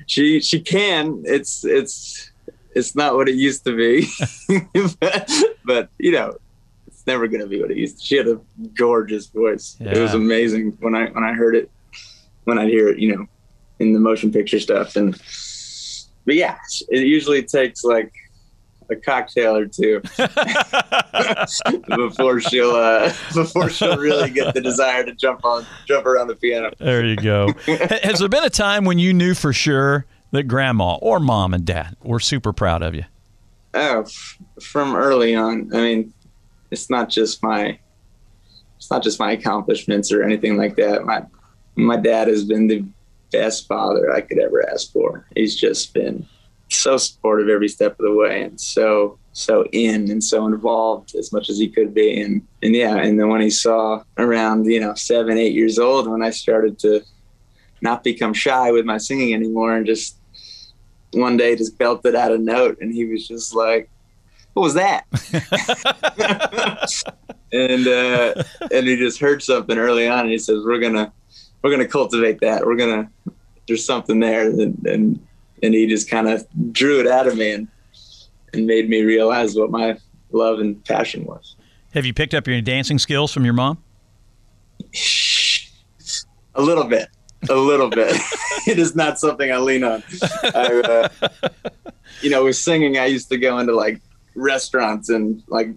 She 0.07 0.41
she 0.41 0.61
can. 0.61 1.23
It's 1.27 1.65
it's 1.65 2.31
it's 2.75 2.95
not 2.95 3.15
what 3.15 3.29
it 3.29 3.37
used 3.37 3.65
to 3.65 3.77
be, 3.77 4.09
but, 5.01 5.31
but, 5.65 5.89
you 5.99 6.11
know, 6.11 6.37
it's 6.87 7.07
never 7.07 7.29
going 7.29 7.41
to 7.41 7.47
be 7.47 7.61
what 7.61 7.71
it 7.71 7.77
used. 7.77 8.01
to. 8.01 8.05
She 8.05 8.17
had 8.17 8.27
a 8.27 8.41
gorgeous 8.77 9.27
voice. 9.27 9.77
Yeah. 9.79 9.97
It 9.97 10.01
was 10.01 10.15
amazing 10.15 10.77
when 10.81 10.95
I 10.95 11.07
when 11.11 11.25
I 11.25 11.33
heard 11.33 11.55
it, 11.55 11.71
when 12.45 12.59
I 12.59 12.67
hear 12.67 12.89
it, 12.89 12.99
you 12.99 13.17
know, 13.17 13.27
in 13.79 13.93
the 13.93 14.01
motion 14.01 14.33
picture 14.33 14.61
stuff. 14.61 14.97
And 14.97 15.15
but 16.25 16.35
yeah, 16.35 16.59
it 16.89 17.07
usually 17.07 17.43
takes 17.43 17.85
like 17.85 18.13
a 18.91 18.97
cocktail 18.97 19.57
or 19.57 19.67
two 19.67 20.01
before 21.97 22.41
she'll 22.41 22.71
uh, 22.71 23.13
before 23.35 23.71
she'll 23.71 23.97
really 23.97 24.31
get 24.31 24.55
the 24.55 24.61
desire 24.61 25.05
to 25.05 25.15
jump 25.15 25.45
on 25.45 25.67
jump 25.87 26.07
around 26.07 26.29
the 26.29 26.37
piano. 26.37 26.71
There 26.79 27.05
you 27.05 27.17
go. 27.17 27.49
Has 28.03 28.19
there 28.19 28.29
been 28.29 28.45
a 28.45 28.51
time 28.51 28.85
when 28.85 28.99
you 28.99 29.13
knew 29.13 29.35
for 29.35 29.53
sure 29.53 30.07
that 30.33 30.45
grandma 30.45 30.97
or 30.97 31.21
mom 31.21 31.55
and 31.55 31.65
dad 31.65 31.97
were 32.03 32.21
super 32.21 32.53
proud 32.53 32.83
of 32.83 32.95
you? 32.95 33.05
Oh, 33.75 34.07
from 34.61 34.95
early 34.95 35.35
on. 35.35 35.71
I 35.75 35.81
mean, 35.81 36.13
it's 36.71 36.91
not 36.91 37.09
just 37.09 37.43
my 37.43 37.79
it's 38.77 38.91
not 38.91 39.03
just 39.03 39.19
my 39.19 39.33
accomplishments 39.33 40.13
or 40.13 40.23
anything 40.23 40.57
like 40.57 40.77
that. 40.77 41.05
My 41.05 41.23
my 41.77 41.97
dad 41.97 42.29
has 42.29 42.45
been 42.45 42.67
the 42.67 42.85
best 43.33 43.67
father 43.67 44.13
I 44.13 44.21
could 44.21 44.39
ever 44.39 44.69
ask 44.71 44.93
for. 44.93 45.27
He's 45.35 45.57
just 45.57 45.93
been 45.93 46.27
so 46.69 46.97
supportive 46.97 47.49
every 47.49 47.69
step 47.69 47.93
of 47.93 48.05
the 48.05 48.15
way 48.15 48.43
and 48.43 48.61
so 48.61 49.19
so 49.33 49.65
in 49.73 50.11
and 50.11 50.23
so 50.23 50.47
involved 50.47 51.15
as 51.15 51.33
much 51.33 51.51
as 51.51 51.59
he 51.59 51.69
could 51.69 51.93
be. 51.93 52.21
And 52.21 52.47
and 52.63 52.75
yeah 52.75 52.97
and 52.97 53.19
then 53.19 53.29
when 53.29 53.41
he 53.41 53.51
saw 53.51 54.03
around 54.19 54.67
you 54.67 54.81
know 54.81 54.95
seven 54.95 55.39
eight 55.39 55.53
years 55.53 55.79
old 55.79 56.09
when 56.09 56.23
i 56.23 56.31
started 56.31 56.79
to 56.81 57.03
not 57.81 58.03
become 58.03 58.33
shy 58.33 58.71
with 58.71 58.85
my 58.85 58.99
singing 58.99 59.35
anymore 59.35 59.77
and 59.77 59.87
just 59.87 60.17
one 61.13 61.37
day 61.37 61.55
just 61.55 61.79
belted 61.79 62.15
out 62.15 62.33
a 62.33 62.39
note 62.39 62.79
and 62.81 62.93
he 62.93 63.05
was 63.05 63.29
just 63.29 63.55
like 63.55 63.89
what 64.55 64.63
was 64.63 64.75
that? 64.75 65.05
And 67.55 67.87
uh 67.87 68.43
and 68.73 68.89
he 68.89 68.97
just 68.97 69.21
heard 69.21 69.41
something 69.41 69.79
early 69.79 70.09
on 70.09 70.21
and 70.21 70.31
he 70.31 70.39
says 70.39 70.65
we're 70.65 70.81
gonna 70.81 71.13
we're 71.63 71.71
gonna 71.71 71.87
cultivate 71.87 72.41
that. 72.41 72.67
We're 72.67 72.77
gonna 72.77 73.09
there's 73.69 73.87
something 73.87 74.19
there. 74.19 74.51
And, 74.51 74.87
and 74.87 75.27
and 75.63 75.75
he 75.75 75.87
just 75.87 76.09
kind 76.11 76.29
of 76.29 76.47
drew 76.73 77.01
it 77.01 77.07
out 77.07 77.27
of 77.27 77.37
me 77.37 77.53
and 77.53 77.69
and 78.53 78.67
made 78.67 78.89
me 78.89 79.03
realize 79.03 79.57
what 79.57 79.71
my 79.71 79.99
love 80.31 80.61
and 80.61 80.83
passion 80.85 81.25
was. 81.25 81.57
Have 81.93 82.05
you 82.05 82.15
picked 82.15 82.35
up 82.35 82.47
your 82.47 82.61
dancing 82.61 82.99
skills 82.99 83.33
from 83.33 83.45
your 83.45 83.55
mom? 83.55 83.79
A 86.55 86.63
little 86.63 86.85
bit, 86.85 87.09
a 87.49 87.55
little 87.55 87.91
bit. 87.91 88.17
it 88.67 88.79
is 88.79 88.95
not 88.95 89.19
something 89.19 89.51
I 89.51 89.59
lean 89.59 89.85
on. 89.85 90.03
I, 90.55 91.09
uh, 91.23 91.29
you 92.21 92.31
know, 92.31 92.45
with 92.45 92.57
singing, 92.57 92.99
I 92.99 93.07
used 93.07 93.29
to 93.31 93.39
go 93.39 93.59
into 93.59 93.75
like 93.75 94.01
restaurants 94.35 95.09
and 95.09 95.43
like 95.49 95.69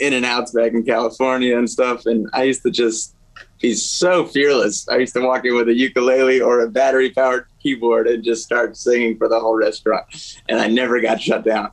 in 0.00 0.12
and 0.12 0.24
outs 0.24 0.52
back 0.52 0.72
in 0.72 0.84
California 0.84 1.56
and 1.56 1.70
stuff, 1.70 2.06
and 2.06 2.28
I 2.32 2.44
used 2.44 2.62
to 2.62 2.70
just 2.70 3.13
be 3.60 3.74
so 3.74 4.26
fearless. 4.26 4.88
I 4.88 4.96
used 4.96 5.14
to 5.14 5.20
walk 5.20 5.44
in 5.44 5.54
with 5.54 5.68
a 5.68 5.74
ukulele 5.74 6.40
or 6.40 6.60
a 6.60 6.70
battery 6.70 7.10
powered 7.10 7.46
keyboard 7.62 8.06
and 8.06 8.22
just 8.22 8.44
start 8.44 8.76
singing 8.76 9.16
for 9.16 9.28
the 9.28 9.40
whole 9.40 9.56
restaurant, 9.56 10.04
and 10.48 10.60
I 10.60 10.66
never 10.68 11.00
got 11.00 11.20
shut 11.20 11.44
down. 11.44 11.70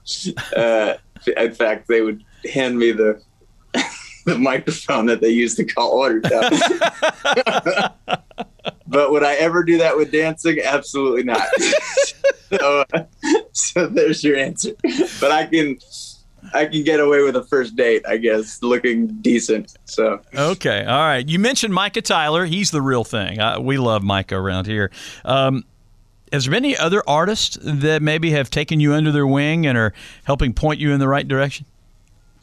Uh, 0.55 0.93
in 1.37 1.53
fact, 1.53 1.87
they 1.87 2.01
would 2.01 2.23
hand 2.51 2.77
me 2.77 2.91
the 2.91 3.21
the 4.25 4.37
microphone 4.37 5.05
that 5.07 5.21
they 5.21 5.29
used 5.29 5.57
to 5.57 5.65
call 5.65 5.91
orders 5.91 6.23
but 8.91 9.11
would 9.11 9.23
I 9.23 9.35
ever 9.35 9.63
do 9.63 9.77
that 9.79 9.95
with 9.95 10.11
dancing? 10.11 10.59
Absolutely 10.63 11.23
not. 11.23 11.47
so, 12.51 12.85
uh, 12.93 13.03
so 13.53 13.87
there's 13.87 14.23
your 14.23 14.37
answer. 14.37 14.71
But 15.19 15.31
I 15.31 15.45
can 15.45 15.79
I 16.53 16.65
can 16.65 16.83
get 16.83 16.99
away 16.99 17.23
with 17.23 17.35
a 17.35 17.43
first 17.43 17.75
date, 17.75 18.03
I 18.07 18.17
guess, 18.17 18.61
looking 18.61 19.07
decent. 19.21 19.75
So 19.85 20.21
okay, 20.35 20.83
all 20.85 20.99
right. 20.99 21.27
You 21.27 21.39
mentioned 21.39 21.73
Micah 21.73 22.01
Tyler. 22.01 22.45
He's 22.45 22.71
the 22.71 22.81
real 22.81 23.03
thing. 23.03 23.39
Uh, 23.39 23.59
we 23.59 23.77
love 23.77 24.03
Micah 24.03 24.35
around 24.35 24.67
here. 24.67 24.91
Um, 25.25 25.63
has 26.31 26.45
there 26.45 26.51
been 26.51 26.65
any 26.65 26.77
other 26.77 27.03
artists 27.07 27.57
that 27.61 28.01
maybe 28.01 28.31
have 28.31 28.49
taken 28.49 28.79
you 28.79 28.93
under 28.93 29.11
their 29.11 29.27
wing 29.27 29.65
and 29.65 29.77
are 29.77 29.93
helping 30.23 30.53
point 30.53 30.79
you 30.79 30.91
in 30.91 30.99
the 30.99 31.07
right 31.07 31.27
direction? 31.27 31.65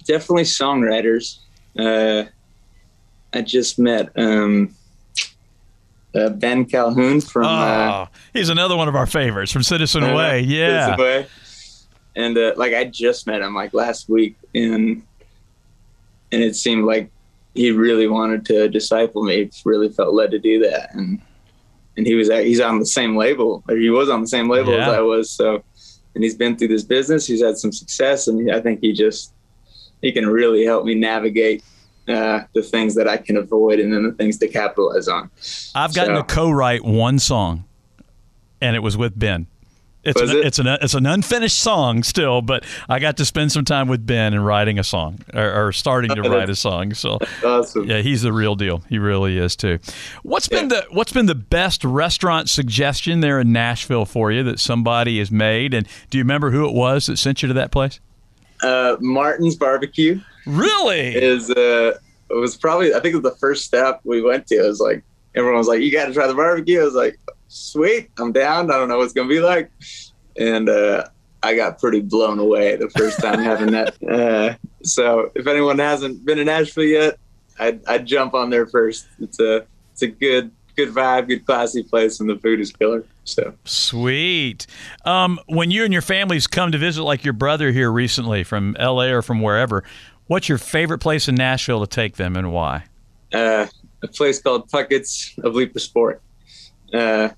Definitely 0.05 0.45
songwriters. 0.45 1.39
Uh, 1.79 2.25
I 3.33 3.43
just 3.43 3.79
met 3.79 4.11
um, 4.17 4.75
uh, 6.15 6.31
Ben 6.31 6.65
Calhoun 6.65 7.21
from. 7.21 7.45
Oh, 7.45 7.49
uh, 7.49 8.07
he's 8.33 8.49
another 8.49 8.77
one 8.77 8.89
of 8.89 8.95
our 8.95 9.07
favorites 9.07 9.53
from 9.53 9.63
Citizen 9.63 10.03
Way. 10.15 10.41
Yeah. 10.41 10.97
Citizen 10.97 11.05
Way. 11.05 11.27
And 12.19 12.37
uh, 12.37 12.53
like 12.57 12.75
I 12.75 12.85
just 12.85 13.27
met 13.29 13.41
him 13.43 13.55
like 13.55 13.73
last 13.73 14.09
week, 14.09 14.37
and 14.55 15.03
and 16.33 16.43
it 16.43 16.57
seemed 16.57 16.85
like 16.85 17.11
he 17.55 17.71
really 17.71 18.09
wanted 18.09 18.45
to 18.47 18.69
disciple 18.69 19.23
me. 19.23 19.51
Really 19.65 19.89
felt 19.89 20.13
led 20.15 20.33
to 20.33 20.39
do 20.41 20.59
that, 20.69 20.93
and 20.95 21.21
and 21.97 22.07
he 22.07 22.15
was 22.17 22.29
he's 22.29 22.61
on 22.61 22.81
the 22.81 22.87
same 22.87 23.17
label, 23.17 23.63
or 23.69 23.77
he 23.77 23.89
was 23.91 24.09
on 24.11 24.21
the 24.21 24.27
same 24.27 24.49
label 24.51 24.73
Yeah. 24.73 24.89
as 24.89 24.95
I 24.95 25.01
was. 25.01 25.31
So, 25.31 25.63
and 26.17 26.25
he's 26.25 26.35
been 26.35 26.57
through 26.57 26.69
this 26.69 26.83
business. 26.83 27.25
He's 27.25 27.41
had 27.43 27.57
some 27.57 27.73
success, 27.73 28.27
and 28.27 28.51
I 28.51 28.61
think 28.61 28.81
he 28.81 28.93
just 28.93 29.33
he 30.03 30.11
can 30.11 30.27
really 30.27 30.65
help 30.65 30.85
me 30.85 30.97
navigate 30.97 31.63
uh, 32.09 32.41
the 32.53 32.63
things 32.63 32.97
that 32.97 33.07
I 33.09 33.17
can 33.17 33.37
avoid, 33.37 33.79
and 33.79 33.93
then 33.93 34.03
the 34.03 34.13
things 34.13 34.39
to 34.39 34.49
capitalize 34.49 35.07
on. 35.07 35.31
I've 35.75 35.95
gotten 35.95 36.17
So- 36.17 36.23
to 36.23 36.35
co-write 36.35 36.85
one 36.85 37.21
song, 37.21 37.63
and 38.61 38.75
it 38.75 38.81
was 38.81 38.97
with 38.97 39.17
Ben. 39.17 39.47
It's 40.05 40.21
an, 40.21 40.31
it? 40.31 40.47
it's 40.47 40.59
an 40.59 40.67
it's 40.69 40.95
an 40.95 41.07
unfinished 41.07 41.59
song 41.59 42.03
still, 42.03 42.41
but 42.41 42.65
I 42.89 42.99
got 42.99 43.17
to 43.19 43.25
spend 43.25 43.51
some 43.53 43.65
time 43.65 43.89
with 43.89 44.07
Ben 44.07 44.33
and 44.33 44.45
writing 44.47 44.79
a 44.79 44.85
song 44.85 45.19
or, 45.35 45.67
or 45.69 45.73
starting 45.73 46.15
to 46.15 46.23
write 46.31 46.49
a 46.49 46.57
song. 46.57 46.95
So 46.95 47.19
Awesome. 47.45 47.85
yeah, 47.85 47.99
he's 48.01 48.23
the 48.23 48.33
real 48.33 48.55
deal. 48.55 48.83
He 48.89 48.99
really 48.99 49.37
is 49.39 49.57
too. 49.57 49.79
What's 50.23 50.49
been 50.49 50.69
the 50.69 50.87
What's 50.91 51.13
been 51.13 51.27
the 51.27 51.35
best 51.35 51.85
restaurant 51.85 52.49
suggestion 52.49 53.21
there 53.21 53.41
in 53.41 53.53
Nashville 53.53 54.07
for 54.07 54.31
you 54.31 54.43
that 54.45 54.61
somebody 54.61 55.19
has 55.19 55.31
made? 55.31 55.75
And 55.75 55.87
do 56.11 56.19
you 56.19 56.25
remember 56.25 56.51
who 56.53 56.67
it 56.67 56.75
was 56.75 57.07
that 57.07 57.17
sent 57.19 57.43
you 57.43 57.49
to 57.49 57.55
that 57.55 57.73
place? 57.73 58.01
Uh, 58.63 58.97
Martin's 59.01 59.57
Barbecue. 59.57 60.21
Really? 60.47 61.15
is 61.15 61.51
uh 61.51 61.99
it 62.31 62.35
was 62.35 62.57
probably 62.57 62.95
I 62.95 63.01
think 63.01 63.15
it 63.15 63.23
was 63.23 63.33
the 63.33 63.39
first 63.39 63.65
step 63.65 64.01
we 64.05 64.23
went 64.23 64.47
to. 64.47 64.55
It 64.55 64.67
was 64.69 64.81
like 64.81 65.03
everyone 65.35 65.59
was 65.59 65.69
like, 65.69 65.81
You 65.81 65.91
gotta 65.91 66.15
try 66.15 66.27
the 66.29 66.35
barbecue. 66.35 66.81
I 66.81 66.85
was 66.85 66.95
like, 66.95 67.19
Sweet, 67.49 68.11
I'm 68.19 68.33
down. 68.33 68.71
I 68.71 68.75
don't 68.77 68.89
know 68.89 68.99
what 68.99 69.05
it's 69.05 69.13
gonna 69.15 69.29
be 69.29 69.41
like. 69.41 69.71
And 70.39 70.69
uh 70.69 71.09
I 71.43 71.55
got 71.55 71.79
pretty 71.79 72.01
blown 72.01 72.39
away 72.39 72.77
the 72.77 72.91
first 72.91 73.21
time 73.21 73.39
having 73.41 73.73
that. 73.73 73.97
Uh 74.09 74.55
so 74.83 75.31
if 75.35 75.47
anyone 75.47 75.79
hasn't 75.79 76.25
been 76.25 76.39
to 76.39 76.45
Nashville 76.45 76.85
yet, 76.85 77.19
I'd 77.59 77.85
I'd 77.87 78.07
jump 78.07 78.35
on 78.35 78.51
there 78.51 78.67
first. 78.67 79.07
It's 79.21 79.41
a 79.41 79.67
it's 79.93 80.03
a 80.03 80.09
good 80.09 80.51
good 80.77 80.91
vibe, 80.91 81.27
good 81.27 81.45
classy 81.45 81.83
place 81.83 82.21
and 82.21 82.31
the 82.31 82.37
food 82.37 82.61
is 82.61 82.73
killer. 82.73 83.05
So 83.25 83.53
Sweet. 83.65 84.67
Um, 85.05 85.39
when 85.47 85.71
you 85.71 85.85
and 85.85 85.93
your 85.93 86.03
families 86.03 86.47
come 86.47 86.71
to 86.73 86.79
visit, 86.79 87.03
like 87.03 87.25
your 87.25 87.33
brother 87.33 87.73
here 87.73 87.91
recently 87.91 88.45
from 88.45 88.77
L.A. 88.79 89.11
or 89.13 89.23
from 89.23 89.43
wherever, 89.43 89.83
what's 90.29 90.49
your 90.49 90.57
favorite 90.59 90.99
place 90.99 91.29
in 91.29 91.35
Nashville 91.35 91.81
to 91.81 91.87
take 91.87 92.17
them 92.17 92.37
and 92.37 92.53
why? 92.53 92.85
uh, 93.35 93.67
a 94.03 94.09
place 94.09 94.41
called 94.41 94.69
Puckett's 94.71 95.35
of 95.43 95.55
Leiper's 95.55 95.87
Fork. 95.87 96.23
Uh, 96.93 97.29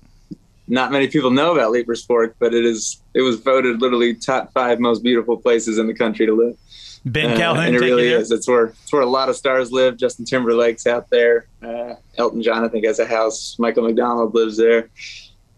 not 0.67 0.91
many 0.91 1.07
people 1.07 1.31
know 1.31 1.53
about 1.53 1.71
Leiper 1.71 1.95
Fork, 2.05 2.35
but 2.39 2.53
it 2.53 2.63
is 2.63 3.01
it 3.13 3.21
was 3.21 3.39
voted 3.39 3.81
literally 3.81 4.13
top 4.13 4.53
five 4.53 4.79
most 4.79 5.03
beautiful 5.03 5.37
places 5.37 5.77
in 5.77 5.87
the 5.87 5.93
country 5.93 6.25
to 6.25 6.33
live. 6.33 6.57
Ben 7.03 7.31
Uh, 7.31 7.37
Calhoun, 7.37 7.65
and 7.65 7.75
it 7.75 7.79
really 7.79 8.09
is. 8.09 8.31
It's 8.31 8.47
where 8.47 8.65
it's 8.65 8.93
where 8.93 9.01
a 9.01 9.07
lot 9.07 9.27
of 9.27 9.35
stars 9.35 9.71
live. 9.71 9.97
Justin 9.97 10.23
Timberlake's 10.23 10.85
out 10.87 11.09
there. 11.09 11.47
Uh, 11.61 11.95
Elton 12.17 12.41
John, 12.41 12.63
I 12.63 12.67
think, 12.67 12.85
has 12.85 12.99
a 12.99 13.05
house. 13.05 13.57
Michael 13.59 13.83
McDonald 13.83 14.33
lives 14.35 14.57
there. 14.57 14.89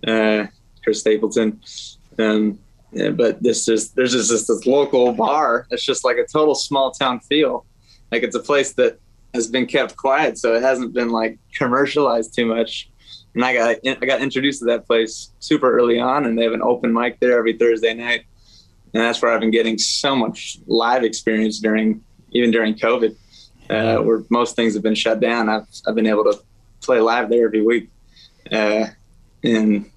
Uh, 0.07 0.47
Chris 0.83 1.01
Stapleton. 1.01 1.61
Um, 2.17 2.59
yeah, 2.91 3.09
but 3.09 3.41
this 3.41 3.65
just 3.65 3.95
there's 3.95 4.13
just 4.13 4.29
this, 4.29 4.47
this 4.47 4.65
local 4.65 5.11
bar. 5.13 5.67
It's 5.69 5.83
just 5.83 6.03
like 6.03 6.17
a 6.17 6.25
total 6.25 6.55
small 6.55 6.91
town 6.91 7.19
feel. 7.19 7.65
Like 8.11 8.23
it's 8.23 8.35
a 8.35 8.39
place 8.39 8.73
that 8.73 8.99
has 9.33 9.47
been 9.47 9.65
kept 9.65 9.95
quiet, 9.95 10.37
so 10.37 10.53
it 10.53 10.61
hasn't 10.61 10.93
been 10.93 11.09
like 11.09 11.39
commercialized 11.55 12.33
too 12.35 12.45
much. 12.45 12.89
And 13.35 13.43
I 13.43 13.53
got 13.53 13.77
I 13.85 14.05
got 14.05 14.21
introduced 14.21 14.59
to 14.59 14.65
that 14.65 14.85
place 14.87 15.31
super 15.39 15.75
early 15.77 15.99
on, 15.99 16.25
and 16.25 16.37
they 16.37 16.43
have 16.43 16.53
an 16.53 16.61
open 16.61 16.93
mic 16.93 17.19
there 17.19 17.37
every 17.37 17.53
Thursday 17.57 17.93
night 17.93 18.25
and 18.93 19.01
that's 19.01 19.21
where 19.21 19.31
I've 19.31 19.39
been 19.39 19.51
getting 19.51 19.77
so 19.77 20.15
much 20.15 20.59
live 20.67 21.03
experience 21.03 21.59
during 21.59 22.03
even 22.31 22.51
during 22.51 22.75
COVID, 22.75 23.15
uh, 23.69 23.97
where 23.97 24.23
most 24.29 24.55
things 24.55 24.73
have 24.73 24.83
been 24.83 24.95
shut 24.95 25.19
down. 25.19 25.49
I've 25.49 25.65
I've 25.87 25.95
been 25.95 26.07
able 26.07 26.23
to 26.25 26.39
play 26.81 26.99
live 26.99 27.29
there 27.29 27.45
every 27.47 27.61
week, 27.63 27.89
uh, 28.51 28.85
and 29.43 29.89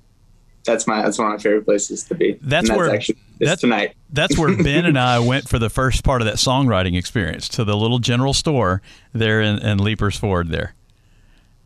that's 0.65 0.87
my 0.87 1.03
that's 1.03 1.19
one 1.19 1.29
of 1.29 1.35
my 1.35 1.43
favorite 1.43 1.65
places 1.65 2.05
to 2.05 2.15
be. 2.15 2.39
That's 2.41 2.69
And 2.69 2.79
where- 2.79 2.91
actually 2.95 3.19
that's- 3.39 3.61
tonight. 3.61 3.95
That's 4.11 4.39
where 4.39 4.57
Ben 4.63 4.87
and 4.87 4.99
I 4.99 5.19
went 5.19 5.49
for 5.49 5.59
the 5.59 5.69
first 5.69 6.03
part 6.03 6.23
of 6.23 6.27
that 6.27 6.37
songwriting 6.37 6.97
experience 6.97 7.49
to 7.51 7.65
the 7.65 7.77
little 7.77 7.99
general 7.99 8.33
store 8.33 8.81
there 9.13 9.43
in, 9.43 9.59
in 9.59 9.79
Leipers 9.79 10.17
Fork 10.17 10.47
there. 10.49 10.75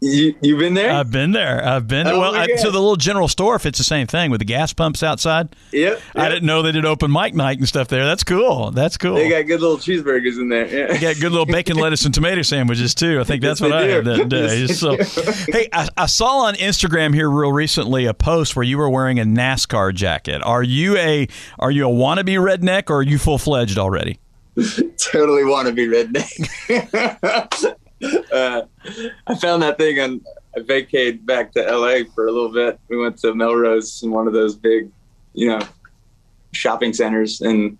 You 0.02 0.34
you've 0.40 0.58
been 0.58 0.72
there? 0.72 0.90
I've 0.92 1.10
been 1.10 1.32
there. 1.32 1.62
I've 1.62 1.86
been 1.86 2.06
Oh 2.06 2.18
well 2.18 2.34
I, 2.34 2.46
to 2.46 2.70
the 2.70 2.78
little 2.80 2.96
general 2.96 3.28
store 3.28 3.54
if 3.56 3.66
it's 3.66 3.76
the 3.76 3.84
same 3.84 4.06
thing 4.06 4.30
with 4.30 4.38
the 4.38 4.46
gas 4.46 4.72
pumps 4.72 5.02
outside. 5.02 5.54
yep. 5.72 6.00
I 6.14 6.30
didn't 6.30 6.46
know 6.46 6.62
they 6.62 6.72
did 6.72 6.86
open 6.86 7.12
mic 7.12 7.34
night 7.34 7.58
and 7.58 7.68
stuff 7.68 7.88
there. 7.88 8.06
That's 8.06 8.24
cool. 8.24 8.70
That's 8.70 8.96
cool. 8.96 9.16
They 9.16 9.28
got 9.28 9.46
good 9.46 9.60
little 9.60 9.76
cheeseburgers 9.76 10.38
in 10.40 10.48
there. 10.48 10.66
Yeah. 10.66 10.86
They 10.94 10.98
got 10.98 11.20
good 11.20 11.32
little 11.32 11.44
bacon, 11.44 11.76
lettuce, 11.80 12.06
and 12.06 12.14
tomato 12.14 12.40
sandwiches 12.40 12.94
too. 12.94 13.20
I 13.20 13.24
think 13.24 13.42
that's 13.42 13.60
Yes, 13.60 13.70
what 13.70 13.78
I 13.78 13.86
they 13.86 13.92
had 13.92 14.04
that 14.06 14.28
day. 14.30 14.60
Yes, 14.60 14.78
So, 14.78 14.96
hey, 15.52 15.68
I, 15.70 15.86
I 15.98 16.06
saw 16.06 16.46
on 16.46 16.54
Instagram 16.54 17.12
here 17.12 17.28
real 17.28 17.52
recently 17.52 18.06
a 18.06 18.14
post 18.14 18.56
where 18.56 18.64
you 18.64 18.78
were 18.78 18.88
wearing 18.88 19.20
a 19.20 19.24
NASCAR 19.24 19.94
jacket. 19.94 20.40
Are 20.42 20.62
you 20.62 20.96
a 20.96 21.28
are 21.58 21.70
you 21.70 21.86
a 21.86 21.92
wannabe 21.92 22.36
redneck 22.38 22.88
or 22.88 23.00
are 23.00 23.02
you 23.02 23.18
full 23.18 23.36
fledged 23.36 23.76
already? 23.76 24.18
totally 24.96 25.44
want 25.44 25.68
to 25.68 25.74
be 25.74 25.86
redneck. 25.86 27.76
uh, 28.32 28.62
I 29.26 29.34
found 29.36 29.62
that 29.62 29.78
thing 29.78 30.00
on 30.00 30.20
I 30.56 30.60
vacated 30.60 31.24
back 31.24 31.52
to 31.52 31.62
LA 31.62 32.10
for 32.14 32.26
a 32.26 32.32
little 32.32 32.52
bit. 32.52 32.80
We 32.88 32.96
went 32.96 33.18
to 33.18 33.34
Melrose 33.34 34.02
in 34.02 34.10
one 34.10 34.26
of 34.26 34.32
those 34.32 34.56
big, 34.56 34.90
you 35.32 35.48
know, 35.48 35.60
shopping 36.52 36.92
centers, 36.92 37.40
and 37.40 37.78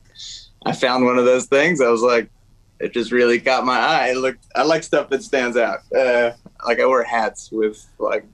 I 0.64 0.72
found 0.72 1.04
one 1.04 1.18
of 1.18 1.24
those 1.24 1.46
things. 1.46 1.80
I 1.80 1.88
was 1.88 2.02
like, 2.02 2.30
it 2.78 2.92
just 2.92 3.12
really 3.12 3.40
caught 3.40 3.64
my 3.64 3.78
eye. 3.78 4.08
It 4.10 4.16
looked, 4.18 4.46
I 4.54 4.62
like 4.62 4.82
stuff 4.82 5.10
that 5.10 5.22
stands 5.22 5.56
out. 5.56 5.80
Uh, 5.92 6.32
like 6.64 6.80
I 6.80 6.86
wear 6.86 7.02
hats 7.02 7.50
with 7.50 7.86
like 7.98 8.24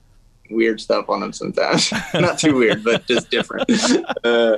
weird 0.49 0.79
stuff 0.79 1.09
on 1.09 1.19
them 1.19 1.33
sometimes. 1.33 1.91
Not 2.13 2.39
too 2.39 2.55
weird, 2.55 2.83
but 2.83 3.05
just 3.05 3.29
different. 3.29 3.69
Uh, 4.23 4.57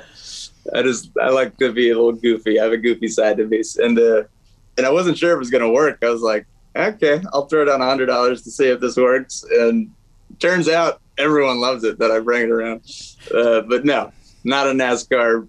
I 0.74 0.82
just 0.82 1.12
I 1.20 1.30
like 1.30 1.58
to 1.58 1.72
be 1.72 1.90
a 1.90 1.96
little 1.96 2.14
goofy. 2.14 2.60
I 2.60 2.64
have 2.64 2.74
a 2.74 2.78
goofy 2.78 3.08
side 3.08 3.38
to 3.38 3.46
me, 3.46 3.62
and 3.78 3.98
uh, 3.98 4.24
and 4.78 4.86
I 4.86 4.90
wasn't 4.90 5.18
sure 5.18 5.32
if 5.32 5.36
it 5.36 5.40
was 5.40 5.50
gonna 5.50 5.70
work. 5.70 6.00
I 6.04 6.10
was 6.10 6.22
like, 6.22 6.46
okay, 6.76 7.22
I'll 7.34 7.46
throw 7.48 7.66
down 7.66 7.82
a 7.82 7.86
hundred 7.86 8.08
dollars 8.08 8.42
to 8.44 8.52
see 8.52 8.68
if 8.68 8.80
this 8.80 8.98
works. 8.98 9.44
And 9.50 9.92
turns 10.40 10.68
out 10.70 11.02
everyone 11.18 11.60
loves 11.60 11.84
it 11.84 12.00
that 12.00 12.12
I 12.12 12.20
bring 12.20 12.44
it 12.44 12.50
around. 12.50 12.82
Uh, 13.34 13.62
but 13.62 13.86
no, 13.86 14.12
not 14.44 14.68
a 14.68 14.72
NASCAR 14.72 15.48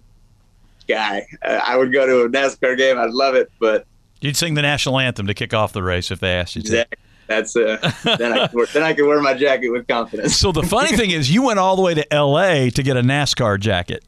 guy. 0.87 1.25
Uh, 1.41 1.59
I 1.63 1.77
would 1.77 1.91
go 1.93 2.05
to 2.05 2.21
a 2.23 2.29
NASCAR 2.29 2.77
game. 2.77 2.97
I'd 2.97 3.11
love 3.11 3.35
it, 3.35 3.51
but 3.59 3.85
You'd 4.21 4.37
sing 4.37 4.53
the 4.53 4.61
national 4.61 4.99
anthem 4.99 5.25
to 5.27 5.33
kick 5.33 5.53
off 5.53 5.73
the 5.73 5.81
race 5.81 6.11
if 6.11 6.19
they 6.19 6.33
asked 6.33 6.55
you 6.55 6.61
to. 6.61 6.67
Zach, 6.67 6.99
that's 7.25 7.55
uh, 7.55 7.77
then 8.03 8.33
I 8.33 8.47
can 8.47 8.55
wear, 8.55 8.65
then 8.67 8.83
I 8.83 8.93
can 8.93 9.07
wear 9.07 9.19
my 9.19 9.33
jacket 9.33 9.69
with 9.69 9.87
confidence. 9.87 10.35
So 10.35 10.51
the 10.51 10.61
funny 10.61 10.95
thing 10.95 11.09
is, 11.09 11.33
you 11.33 11.41
went 11.41 11.57
all 11.57 11.75
the 11.75 11.81
way 11.81 11.95
to 11.95 12.13
L.A. 12.13 12.69
to 12.69 12.83
get 12.83 12.97
a 12.97 13.01
NASCAR 13.01 13.59
jacket. 13.59 14.03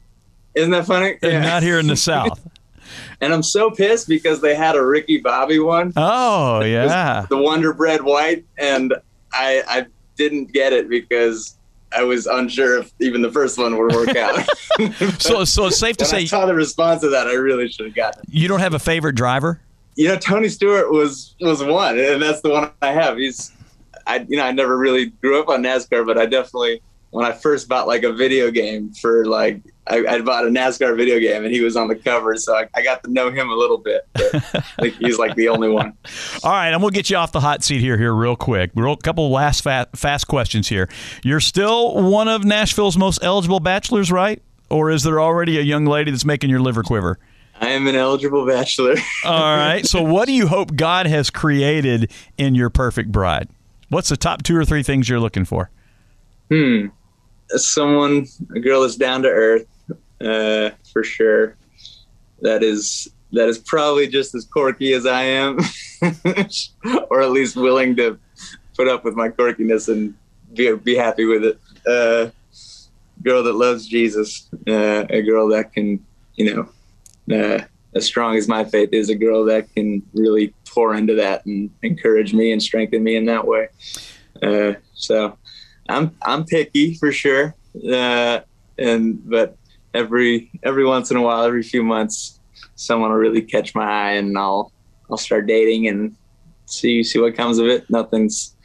Isn't 0.54 0.70
that 0.70 0.86
funny? 0.86 1.18
Yeah. 1.20 1.40
Not 1.40 1.64
here 1.64 1.80
in 1.80 1.88
the 1.88 1.96
South. 1.96 2.40
And 3.20 3.32
I'm 3.32 3.42
so 3.42 3.70
pissed 3.70 4.08
because 4.08 4.40
they 4.40 4.54
had 4.54 4.76
a 4.76 4.84
Ricky 4.84 5.18
Bobby 5.18 5.58
one. 5.58 5.92
Oh 5.96 6.60
yeah, 6.64 7.26
the 7.28 7.38
Wonder 7.38 7.72
Bread 7.72 8.02
White, 8.02 8.44
and 8.58 8.94
I 9.32 9.62
I 9.68 9.86
didn't 10.16 10.52
get 10.52 10.72
it 10.72 10.88
because 10.88 11.56
I 11.94 12.02
was 12.02 12.26
unsure 12.26 12.78
if 12.78 12.92
even 13.00 13.22
the 13.22 13.30
first 13.30 13.58
one 13.58 13.76
would 13.76 13.94
work 13.94 14.16
out. 14.16 14.46
so 15.20 15.44
so 15.44 15.66
it's 15.66 15.78
safe 15.78 15.96
to 15.98 16.04
say. 16.04 16.18
I 16.18 16.24
saw 16.24 16.46
the 16.46 16.54
response 16.54 17.02
to 17.02 17.10
that. 17.10 17.26
I 17.26 17.34
really 17.34 17.68
should 17.68 17.86
have 17.86 17.94
gotten 17.94 18.22
it. 18.22 18.28
You 18.30 18.48
don't 18.48 18.60
have 18.60 18.74
a 18.74 18.78
favorite 18.78 19.14
driver? 19.14 19.60
You 19.96 20.08
know, 20.08 20.16
Tony 20.16 20.48
Stewart 20.48 20.90
was 20.90 21.34
was 21.40 21.62
one, 21.62 21.98
and 21.98 22.20
that's 22.20 22.40
the 22.40 22.50
one 22.50 22.70
I 22.82 22.92
have. 22.92 23.16
He's, 23.16 23.52
I 24.06 24.26
you 24.28 24.36
know, 24.36 24.44
I 24.44 24.50
never 24.50 24.76
really 24.76 25.06
grew 25.06 25.40
up 25.40 25.48
on 25.48 25.62
NASCAR, 25.62 26.04
but 26.04 26.18
I 26.18 26.26
definitely 26.26 26.82
when 27.14 27.24
I 27.24 27.30
first 27.30 27.68
bought 27.68 27.86
like 27.86 28.02
a 28.02 28.12
video 28.12 28.50
game 28.50 28.92
for 28.92 29.24
like 29.24 29.62
I, 29.86 30.04
I 30.04 30.20
bought 30.22 30.46
a 30.46 30.48
NASCAR 30.48 30.96
video 30.96 31.20
game 31.20 31.44
and 31.44 31.54
he 31.54 31.60
was 31.60 31.76
on 31.76 31.86
the 31.86 31.94
cover, 31.94 32.36
so 32.36 32.56
I, 32.56 32.66
I 32.74 32.82
got 32.82 33.04
to 33.04 33.10
know 33.10 33.30
him 33.30 33.50
a 33.50 33.54
little 33.54 33.78
bit. 33.78 34.02
Think 34.80 34.94
he's 34.98 35.16
like 35.16 35.36
the 35.36 35.48
only 35.48 35.68
one. 35.68 35.96
All 36.42 36.50
right, 36.50 36.72
I'm 36.72 36.80
gonna 36.80 36.90
get 36.90 37.10
you 37.10 37.16
off 37.16 37.30
the 37.30 37.38
hot 37.38 37.62
seat 37.62 37.80
here, 37.80 37.96
here 37.96 38.12
real 38.12 38.34
quick. 38.34 38.72
Real 38.74 38.96
couple 38.96 39.30
last 39.30 39.62
fat, 39.62 39.96
fast 39.96 40.26
questions 40.26 40.68
here. 40.68 40.88
You're 41.22 41.38
still 41.38 42.02
one 42.02 42.26
of 42.26 42.44
Nashville's 42.44 42.98
most 42.98 43.22
eligible 43.22 43.60
bachelors, 43.60 44.10
right? 44.10 44.42
Or 44.68 44.90
is 44.90 45.04
there 45.04 45.20
already 45.20 45.56
a 45.60 45.62
young 45.62 45.86
lady 45.86 46.10
that's 46.10 46.24
making 46.24 46.50
your 46.50 46.60
liver 46.60 46.82
quiver? 46.82 47.20
I 47.60 47.68
am 47.68 47.86
an 47.86 47.94
eligible 47.94 48.44
bachelor. 48.44 48.96
All 49.24 49.56
right. 49.56 49.86
So, 49.86 50.02
what 50.02 50.26
do 50.26 50.32
you 50.32 50.48
hope 50.48 50.74
God 50.74 51.06
has 51.06 51.30
created 51.30 52.10
in 52.36 52.56
your 52.56 52.70
perfect 52.70 53.12
bride? 53.12 53.50
What's 53.88 54.08
the 54.08 54.16
top 54.16 54.42
two 54.42 54.56
or 54.56 54.64
three 54.64 54.82
things 54.82 55.08
you're 55.08 55.20
looking 55.20 55.44
for? 55.44 55.70
Hmm 56.50 56.86
someone, 57.50 58.26
a 58.54 58.60
girl 58.60 58.82
that's 58.82 58.96
down 58.96 59.22
to 59.22 59.28
earth, 59.28 59.66
uh, 60.20 60.70
for 60.92 61.04
sure. 61.04 61.56
That 62.40 62.62
is 62.62 63.08
that 63.32 63.48
is 63.48 63.58
probably 63.58 64.06
just 64.06 64.34
as 64.34 64.44
quirky 64.44 64.92
as 64.92 65.06
I 65.06 65.22
am, 65.22 65.58
or 67.10 67.22
at 67.22 67.30
least 67.30 67.56
willing 67.56 67.96
to 67.96 68.18
put 68.76 68.88
up 68.88 69.04
with 69.04 69.14
my 69.14 69.28
quirkiness 69.28 69.88
and 69.88 70.14
be 70.52 70.74
be 70.76 70.94
happy 70.94 71.24
with 71.24 71.44
it. 71.44 71.60
Uh, 71.86 72.30
girl 73.22 73.42
that 73.42 73.54
loves 73.54 73.86
Jesus, 73.86 74.48
uh, 74.68 75.04
a 75.08 75.22
girl 75.22 75.48
that 75.48 75.72
can, 75.72 76.04
you 76.34 76.54
know, 76.54 77.36
uh, 77.36 77.64
as 77.94 78.04
strong 78.04 78.36
as 78.36 78.48
my 78.48 78.64
faith 78.64 78.90
is, 78.92 79.08
a 79.08 79.14
girl 79.14 79.44
that 79.46 79.72
can 79.74 80.02
really 80.12 80.52
pour 80.66 80.94
into 80.94 81.14
that 81.14 81.44
and 81.46 81.70
encourage 81.82 82.34
me 82.34 82.52
and 82.52 82.62
strengthen 82.62 83.02
me 83.02 83.16
in 83.16 83.24
that 83.26 83.46
way. 83.46 83.68
Uh, 84.42 84.74
so 84.94 85.38
I'm 85.88 86.16
I'm 86.22 86.44
picky 86.44 86.94
for 86.94 87.12
sure, 87.12 87.54
uh, 87.90 88.40
and 88.78 89.28
but 89.28 89.56
every 89.92 90.50
every 90.62 90.84
once 90.84 91.10
in 91.10 91.16
a 91.16 91.22
while, 91.22 91.44
every 91.44 91.62
few 91.62 91.82
months, 91.82 92.40
someone 92.74 93.10
will 93.10 93.18
really 93.18 93.42
catch 93.42 93.74
my 93.74 93.84
eye, 93.84 94.12
and 94.12 94.36
I'll 94.38 94.72
I'll 95.10 95.16
start 95.16 95.46
dating 95.46 95.88
and 95.88 96.16
see 96.66 97.02
see 97.02 97.18
what 97.18 97.36
comes 97.36 97.58
of 97.58 97.66
it. 97.66 97.88
Nothing's 97.90 98.56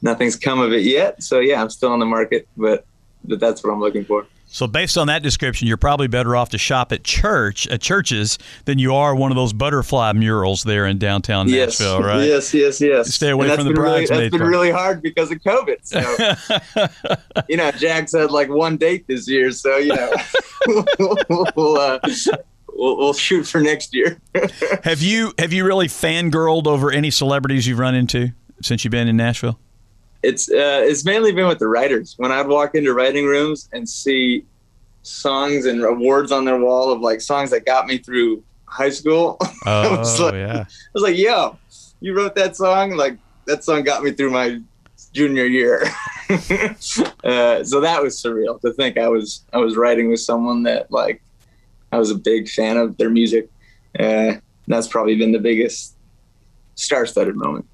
nothing's 0.00 0.36
come 0.36 0.60
of 0.60 0.72
it 0.72 0.82
yet, 0.82 1.22
so 1.22 1.40
yeah, 1.40 1.60
I'm 1.60 1.70
still 1.70 1.92
on 1.92 1.98
the 1.98 2.06
market, 2.06 2.48
but 2.56 2.84
but 3.24 3.38
that's 3.38 3.62
what 3.62 3.72
I'm 3.72 3.80
looking 3.80 4.04
for. 4.04 4.26
So, 4.52 4.66
based 4.66 4.98
on 4.98 5.06
that 5.06 5.22
description, 5.22 5.66
you're 5.66 5.78
probably 5.78 6.08
better 6.08 6.36
off 6.36 6.50
to 6.50 6.58
shop 6.58 6.92
at 6.92 7.04
church 7.04 7.66
at 7.68 7.80
churches 7.80 8.38
than 8.66 8.78
you 8.78 8.94
are 8.94 9.14
one 9.14 9.32
of 9.32 9.36
those 9.36 9.54
butterfly 9.54 10.12
murals 10.12 10.62
there 10.62 10.84
in 10.84 10.98
downtown 10.98 11.48
yes. 11.48 11.80
Nashville, 11.80 12.02
right? 12.02 12.26
Yes, 12.26 12.52
yes, 12.52 12.78
yes. 12.78 13.14
Stay 13.14 13.30
away 13.30 13.56
from 13.56 13.66
the 13.66 13.72
bridesmaids. 13.72 14.10
Really, 14.10 14.28
that's 14.28 14.38
been 14.38 14.46
really 14.46 14.70
hard 14.70 15.00
because 15.00 15.32
of 15.32 15.38
COVID. 15.38 15.78
So, 15.82 17.42
you 17.48 17.56
know, 17.56 17.70
Jack's 17.70 18.12
had 18.12 18.30
like 18.30 18.50
one 18.50 18.76
date 18.76 19.06
this 19.06 19.26
year, 19.26 19.52
so 19.52 19.78
you 19.78 19.94
know, 19.94 20.12
we'll, 21.56 21.78
uh, 21.78 21.98
we'll, 22.68 22.98
we'll 22.98 23.14
shoot 23.14 23.44
for 23.44 23.62
next 23.62 23.94
year. 23.94 24.20
have 24.84 25.00
you 25.00 25.32
have 25.38 25.54
you 25.54 25.64
really 25.64 25.88
fangirled 25.88 26.66
over 26.66 26.92
any 26.92 27.10
celebrities 27.10 27.66
you've 27.66 27.78
run 27.78 27.94
into 27.94 28.32
since 28.60 28.84
you've 28.84 28.92
been 28.92 29.08
in 29.08 29.16
Nashville? 29.16 29.58
It's 30.22 30.48
uh, 30.50 30.82
it's 30.84 31.04
mainly 31.04 31.32
been 31.32 31.48
with 31.48 31.58
the 31.58 31.68
writers. 31.68 32.14
When 32.16 32.30
I'd 32.30 32.46
walk 32.46 32.74
into 32.74 32.92
writing 32.94 33.26
rooms 33.26 33.68
and 33.72 33.88
see 33.88 34.44
songs 35.02 35.66
and 35.66 35.82
awards 35.82 36.30
on 36.30 36.44
their 36.44 36.58
wall 36.58 36.92
of 36.92 37.00
like 37.00 37.20
songs 37.20 37.50
that 37.50 37.66
got 37.66 37.86
me 37.86 37.98
through 37.98 38.42
high 38.66 38.90
school, 38.90 39.36
oh, 39.40 39.46
I 39.66 39.98
was 39.98 40.20
like, 40.20 40.34
yeah. 40.34 40.64
I 40.68 40.90
was 40.94 41.02
like, 41.02 41.16
"Yo, 41.16 41.58
you 42.00 42.16
wrote 42.16 42.34
that 42.36 42.56
song? 42.56 42.92
Like 42.92 43.18
that 43.46 43.64
song 43.64 43.82
got 43.82 44.02
me 44.04 44.12
through 44.12 44.30
my 44.30 44.60
junior 45.12 45.46
year." 45.46 45.84
uh, 46.30 47.64
so 47.64 47.80
that 47.80 48.00
was 48.00 48.22
surreal 48.22 48.60
to 48.60 48.72
think 48.74 48.98
I 48.98 49.08
was 49.08 49.44
I 49.52 49.58
was 49.58 49.76
writing 49.76 50.08
with 50.08 50.20
someone 50.20 50.62
that 50.64 50.90
like 50.92 51.20
I 51.90 51.98
was 51.98 52.10
a 52.10 52.16
big 52.16 52.48
fan 52.48 52.76
of 52.76 52.96
their 52.96 53.10
music. 53.10 53.48
Uh, 53.98 54.34
that's 54.68 54.86
probably 54.86 55.16
been 55.16 55.32
the 55.32 55.38
biggest 55.38 55.96
star-studded 56.76 57.36
moment. 57.36 57.66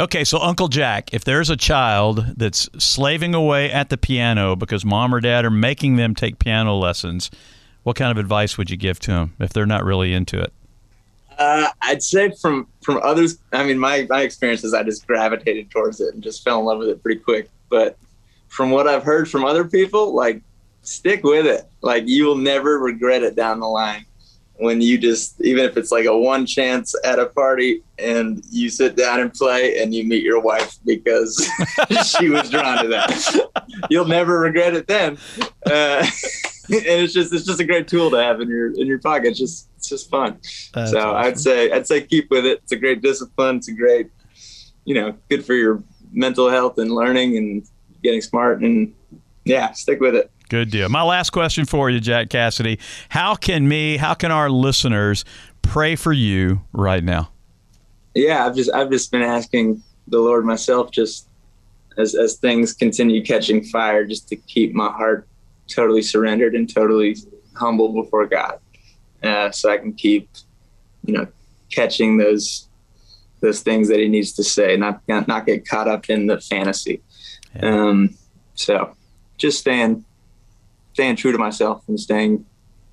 Okay, 0.00 0.24
so 0.24 0.38
Uncle 0.38 0.68
Jack, 0.68 1.12
if 1.12 1.24
there's 1.24 1.50
a 1.50 1.58
child 1.58 2.24
that's 2.38 2.70
slaving 2.78 3.34
away 3.34 3.70
at 3.70 3.90
the 3.90 3.98
piano 3.98 4.56
because 4.56 4.82
mom 4.82 5.14
or 5.14 5.20
dad 5.20 5.44
are 5.44 5.50
making 5.50 5.96
them 5.96 6.14
take 6.14 6.38
piano 6.38 6.74
lessons, 6.74 7.30
what 7.82 7.96
kind 7.96 8.10
of 8.10 8.16
advice 8.16 8.56
would 8.56 8.70
you 8.70 8.78
give 8.78 8.98
to 9.00 9.10
them 9.10 9.34
if 9.38 9.52
they're 9.52 9.66
not 9.66 9.84
really 9.84 10.14
into 10.14 10.40
it? 10.40 10.54
Uh, 11.36 11.68
I'd 11.82 12.02
say 12.02 12.30
from 12.40 12.66
from 12.80 12.98
others. 13.02 13.36
I 13.52 13.62
mean, 13.62 13.78
my 13.78 14.06
my 14.08 14.22
experience 14.22 14.64
is 14.64 14.72
I 14.72 14.84
just 14.84 15.06
gravitated 15.06 15.70
towards 15.70 16.00
it 16.00 16.14
and 16.14 16.22
just 16.22 16.44
fell 16.44 16.60
in 16.60 16.64
love 16.64 16.78
with 16.78 16.88
it 16.88 17.02
pretty 17.02 17.20
quick. 17.20 17.50
But 17.68 17.98
from 18.48 18.70
what 18.70 18.88
I've 18.88 19.02
heard 19.02 19.30
from 19.30 19.44
other 19.44 19.64
people, 19.64 20.14
like 20.14 20.40
stick 20.80 21.22
with 21.24 21.44
it. 21.44 21.68
Like 21.82 22.04
you 22.06 22.24
will 22.24 22.38
never 22.38 22.78
regret 22.78 23.22
it 23.22 23.36
down 23.36 23.60
the 23.60 23.68
line 23.68 24.06
when 24.60 24.80
you 24.80 24.98
just 24.98 25.40
even 25.40 25.64
if 25.64 25.76
it's 25.76 25.90
like 25.90 26.04
a 26.04 26.16
one 26.16 26.44
chance 26.44 26.94
at 27.04 27.18
a 27.18 27.26
party 27.26 27.82
and 27.98 28.44
you 28.50 28.68
sit 28.68 28.94
down 28.94 29.20
and 29.20 29.32
play 29.32 29.80
and 29.80 29.94
you 29.94 30.04
meet 30.04 30.22
your 30.22 30.40
wife 30.40 30.76
because 30.84 31.48
she 32.06 32.28
was 32.28 32.50
drawn 32.50 32.82
to 32.82 32.88
that. 32.88 33.50
You'll 33.88 34.06
never 34.06 34.40
regret 34.40 34.74
it 34.74 34.86
then. 34.86 35.16
Uh, 35.66 36.04
and 36.06 36.06
it's 36.68 37.14
just 37.14 37.32
it's 37.32 37.46
just 37.46 37.60
a 37.60 37.64
great 37.64 37.88
tool 37.88 38.10
to 38.10 38.18
have 38.18 38.40
in 38.40 38.48
your 38.48 38.72
in 38.78 38.86
your 38.86 38.98
pocket. 38.98 39.28
It's 39.28 39.38
just 39.38 39.68
it's 39.76 39.88
just 39.88 40.10
fun. 40.10 40.38
That's 40.74 40.90
so 40.90 40.98
awesome. 40.98 41.16
i'd 41.16 41.40
say 41.40 41.72
i'd 41.72 41.86
say 41.86 42.02
keep 42.02 42.30
with 42.30 42.44
it. 42.44 42.60
It's 42.62 42.72
a 42.72 42.76
great 42.76 43.00
discipline. 43.00 43.56
It's 43.56 43.68
a 43.68 43.72
great 43.72 44.10
you 44.84 44.94
know 44.94 45.14
good 45.30 45.44
for 45.44 45.54
your 45.54 45.82
mental 46.12 46.50
health 46.50 46.78
and 46.78 46.90
learning 46.90 47.36
and 47.38 47.66
getting 48.02 48.20
smart 48.20 48.60
and 48.60 48.94
yeah 49.44 49.72
stick 49.72 50.00
with 50.00 50.14
it 50.14 50.30
Good 50.50 50.72
deal. 50.72 50.88
My 50.88 51.04
last 51.04 51.30
question 51.30 51.64
for 51.64 51.90
you, 51.90 52.00
Jack 52.00 52.28
Cassidy. 52.28 52.80
How 53.08 53.36
can 53.36 53.68
me, 53.68 53.96
how 53.96 54.14
can 54.14 54.32
our 54.32 54.50
listeners 54.50 55.24
pray 55.62 55.94
for 55.94 56.12
you 56.12 56.62
right 56.72 57.04
now? 57.04 57.30
Yeah, 58.16 58.44
I've 58.44 58.56
just 58.56 58.68
I've 58.74 58.90
just 58.90 59.12
been 59.12 59.22
asking 59.22 59.80
the 60.08 60.18
Lord 60.18 60.44
myself 60.44 60.90
just 60.90 61.28
as 61.96 62.16
as 62.16 62.34
things 62.34 62.72
continue 62.72 63.24
catching 63.24 63.62
fire 63.62 64.04
just 64.04 64.28
to 64.30 64.36
keep 64.36 64.74
my 64.74 64.90
heart 64.90 65.28
totally 65.68 66.02
surrendered 66.02 66.56
and 66.56 66.68
totally 66.68 67.16
humble 67.54 67.92
before 67.92 68.26
God. 68.26 68.58
Uh, 69.22 69.52
so 69.52 69.70
I 69.70 69.78
can 69.78 69.92
keep 69.92 70.28
you 71.04 71.14
know 71.14 71.28
catching 71.70 72.16
those 72.16 72.68
those 73.38 73.60
things 73.60 73.86
that 73.86 74.00
he 74.00 74.08
needs 74.08 74.32
to 74.32 74.42
say, 74.42 74.76
not 74.76 75.00
not 75.06 75.46
get 75.46 75.64
caught 75.68 75.86
up 75.86 76.10
in 76.10 76.26
the 76.26 76.40
fantasy. 76.40 77.00
Yeah. 77.54 77.68
Um, 77.68 78.16
so 78.56 78.96
just 79.38 79.60
staying 79.60 80.04
staying 81.00 81.16
true 81.16 81.32
to 81.32 81.38
myself 81.38 81.82
and 81.88 81.98
staying 81.98 82.44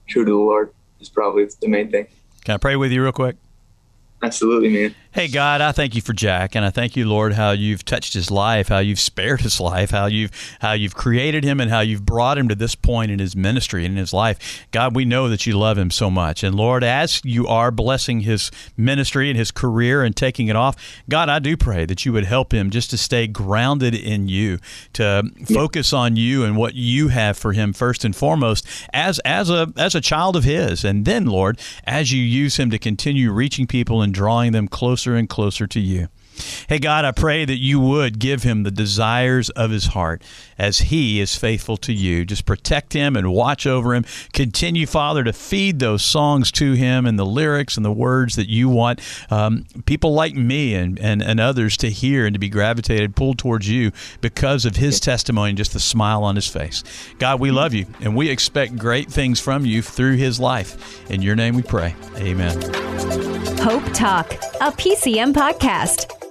true 0.07 0.23
to 0.23 0.31
the 0.31 0.37
Lord 0.37 0.73
is 1.01 1.09
probably 1.09 1.45
the 1.59 1.67
main 1.67 1.91
thing. 1.91 2.07
Can 2.45 2.53
I 2.53 2.57
pray 2.57 2.77
with 2.77 2.89
you 2.89 3.03
real 3.03 3.11
quick? 3.11 3.35
Absolutely, 4.23 4.69
man. 4.69 4.95
Hey, 5.17 5.27
God, 5.27 5.61
I 5.61 5.71
thank 5.71 5.95
you 5.95 6.01
for 6.03 6.13
Jack, 6.13 6.53
and 6.53 6.63
I 6.63 6.69
thank 6.69 6.95
you, 6.95 7.09
Lord, 7.09 7.33
how 7.33 7.49
you've 7.49 7.83
touched 7.83 8.13
his 8.13 8.29
life, 8.29 8.67
how 8.67 8.77
you've 8.77 8.99
spared 8.99 9.41
his 9.41 9.59
life, 9.59 9.89
how 9.89 10.05
you've 10.05 10.29
how 10.61 10.73
you've 10.73 10.93
created 10.93 11.43
him, 11.43 11.59
and 11.59 11.71
how 11.71 11.79
you've 11.79 12.05
brought 12.05 12.37
him 12.37 12.47
to 12.49 12.53
this 12.53 12.75
point 12.75 13.09
in 13.09 13.17
his 13.17 13.35
ministry 13.35 13.83
and 13.83 13.93
in 13.93 13.97
his 13.97 14.13
life. 14.13 14.67
God, 14.69 14.95
we 14.95 15.05
know 15.05 15.27
that 15.27 15.47
you 15.47 15.57
love 15.57 15.75
him 15.75 15.89
so 15.89 16.11
much, 16.11 16.43
and 16.43 16.53
Lord, 16.53 16.83
as 16.83 17.19
you 17.25 17.47
are 17.47 17.71
blessing 17.71 18.19
his 18.19 18.51
ministry 18.77 19.27
and 19.31 19.39
his 19.39 19.49
career 19.49 20.03
and 20.03 20.15
taking 20.15 20.49
it 20.49 20.55
off, 20.55 20.75
God, 21.09 21.29
I 21.29 21.39
do 21.39 21.57
pray 21.57 21.87
that 21.87 22.05
you 22.05 22.13
would 22.13 22.25
help 22.25 22.53
him 22.53 22.69
just 22.69 22.91
to 22.91 22.97
stay 22.99 23.25
grounded 23.25 23.95
in 23.95 24.27
you, 24.27 24.59
to 24.93 25.23
focus 25.51 25.93
on 25.93 26.15
you 26.15 26.43
and 26.43 26.55
what 26.55 26.75
you 26.75 27.07
have 27.07 27.39
for 27.39 27.53
him 27.53 27.73
first 27.73 28.05
and 28.05 28.15
foremost, 28.15 28.67
as 28.93 29.17
as 29.25 29.49
a 29.49 29.73
as 29.77 29.95
a 29.95 29.99
child 29.99 30.35
of 30.35 30.43
his, 30.43 30.85
and 30.85 31.05
then, 31.05 31.25
Lord, 31.25 31.59
as 31.85 32.11
you 32.11 32.21
use 32.21 32.57
him 32.57 32.69
to 32.69 32.77
continue 32.77 33.31
reaching 33.31 33.65
people 33.65 34.03
and 34.03 34.13
drawing 34.13 34.51
them 34.51 34.67
closer 35.07 35.17
and 35.17 35.29
closer 35.29 35.67
to 35.67 35.79
you. 35.79 36.07
Hey, 36.67 36.79
God, 36.79 37.05
I 37.05 37.11
pray 37.11 37.45
that 37.45 37.57
you 37.57 37.79
would 37.79 38.19
give 38.19 38.43
him 38.43 38.63
the 38.63 38.71
desires 38.71 39.49
of 39.51 39.71
his 39.71 39.87
heart 39.87 40.21
as 40.57 40.79
he 40.79 41.19
is 41.19 41.35
faithful 41.35 41.77
to 41.77 41.93
you. 41.93 42.25
Just 42.25 42.45
protect 42.45 42.93
him 42.93 43.15
and 43.15 43.31
watch 43.31 43.65
over 43.65 43.93
him. 43.93 44.05
Continue, 44.33 44.85
Father, 44.85 45.23
to 45.23 45.33
feed 45.33 45.79
those 45.79 46.03
songs 46.03 46.51
to 46.53 46.73
him 46.73 47.05
and 47.05 47.17
the 47.17 47.25
lyrics 47.25 47.77
and 47.77 47.85
the 47.85 47.91
words 47.91 48.35
that 48.35 48.49
you 48.49 48.69
want 48.69 48.99
um, 49.29 49.65
people 49.85 50.13
like 50.13 50.35
me 50.35 50.75
and, 50.75 50.99
and, 50.99 51.21
and 51.21 51.39
others 51.39 51.77
to 51.77 51.89
hear 51.89 52.25
and 52.25 52.33
to 52.33 52.39
be 52.39 52.49
gravitated, 52.49 53.15
pulled 53.15 53.37
towards 53.37 53.69
you 53.69 53.91
because 54.21 54.65
of 54.65 54.75
his 54.75 54.99
testimony 54.99 55.49
and 55.49 55.57
just 55.57 55.73
the 55.73 55.79
smile 55.79 56.23
on 56.23 56.35
his 56.35 56.47
face. 56.47 56.83
God, 57.19 57.39
we 57.39 57.51
love 57.51 57.73
you 57.73 57.85
and 58.01 58.15
we 58.15 58.29
expect 58.29 58.77
great 58.77 59.09
things 59.09 59.39
from 59.39 59.65
you 59.65 59.81
through 59.81 60.15
his 60.15 60.39
life. 60.39 61.09
In 61.09 61.21
your 61.21 61.35
name 61.35 61.55
we 61.55 61.63
pray. 61.63 61.95
Amen. 62.17 62.61
Hope 63.59 63.83
Talk, 63.93 64.33
a 64.61 64.71
PCM 64.71 65.33
podcast. 65.33 66.26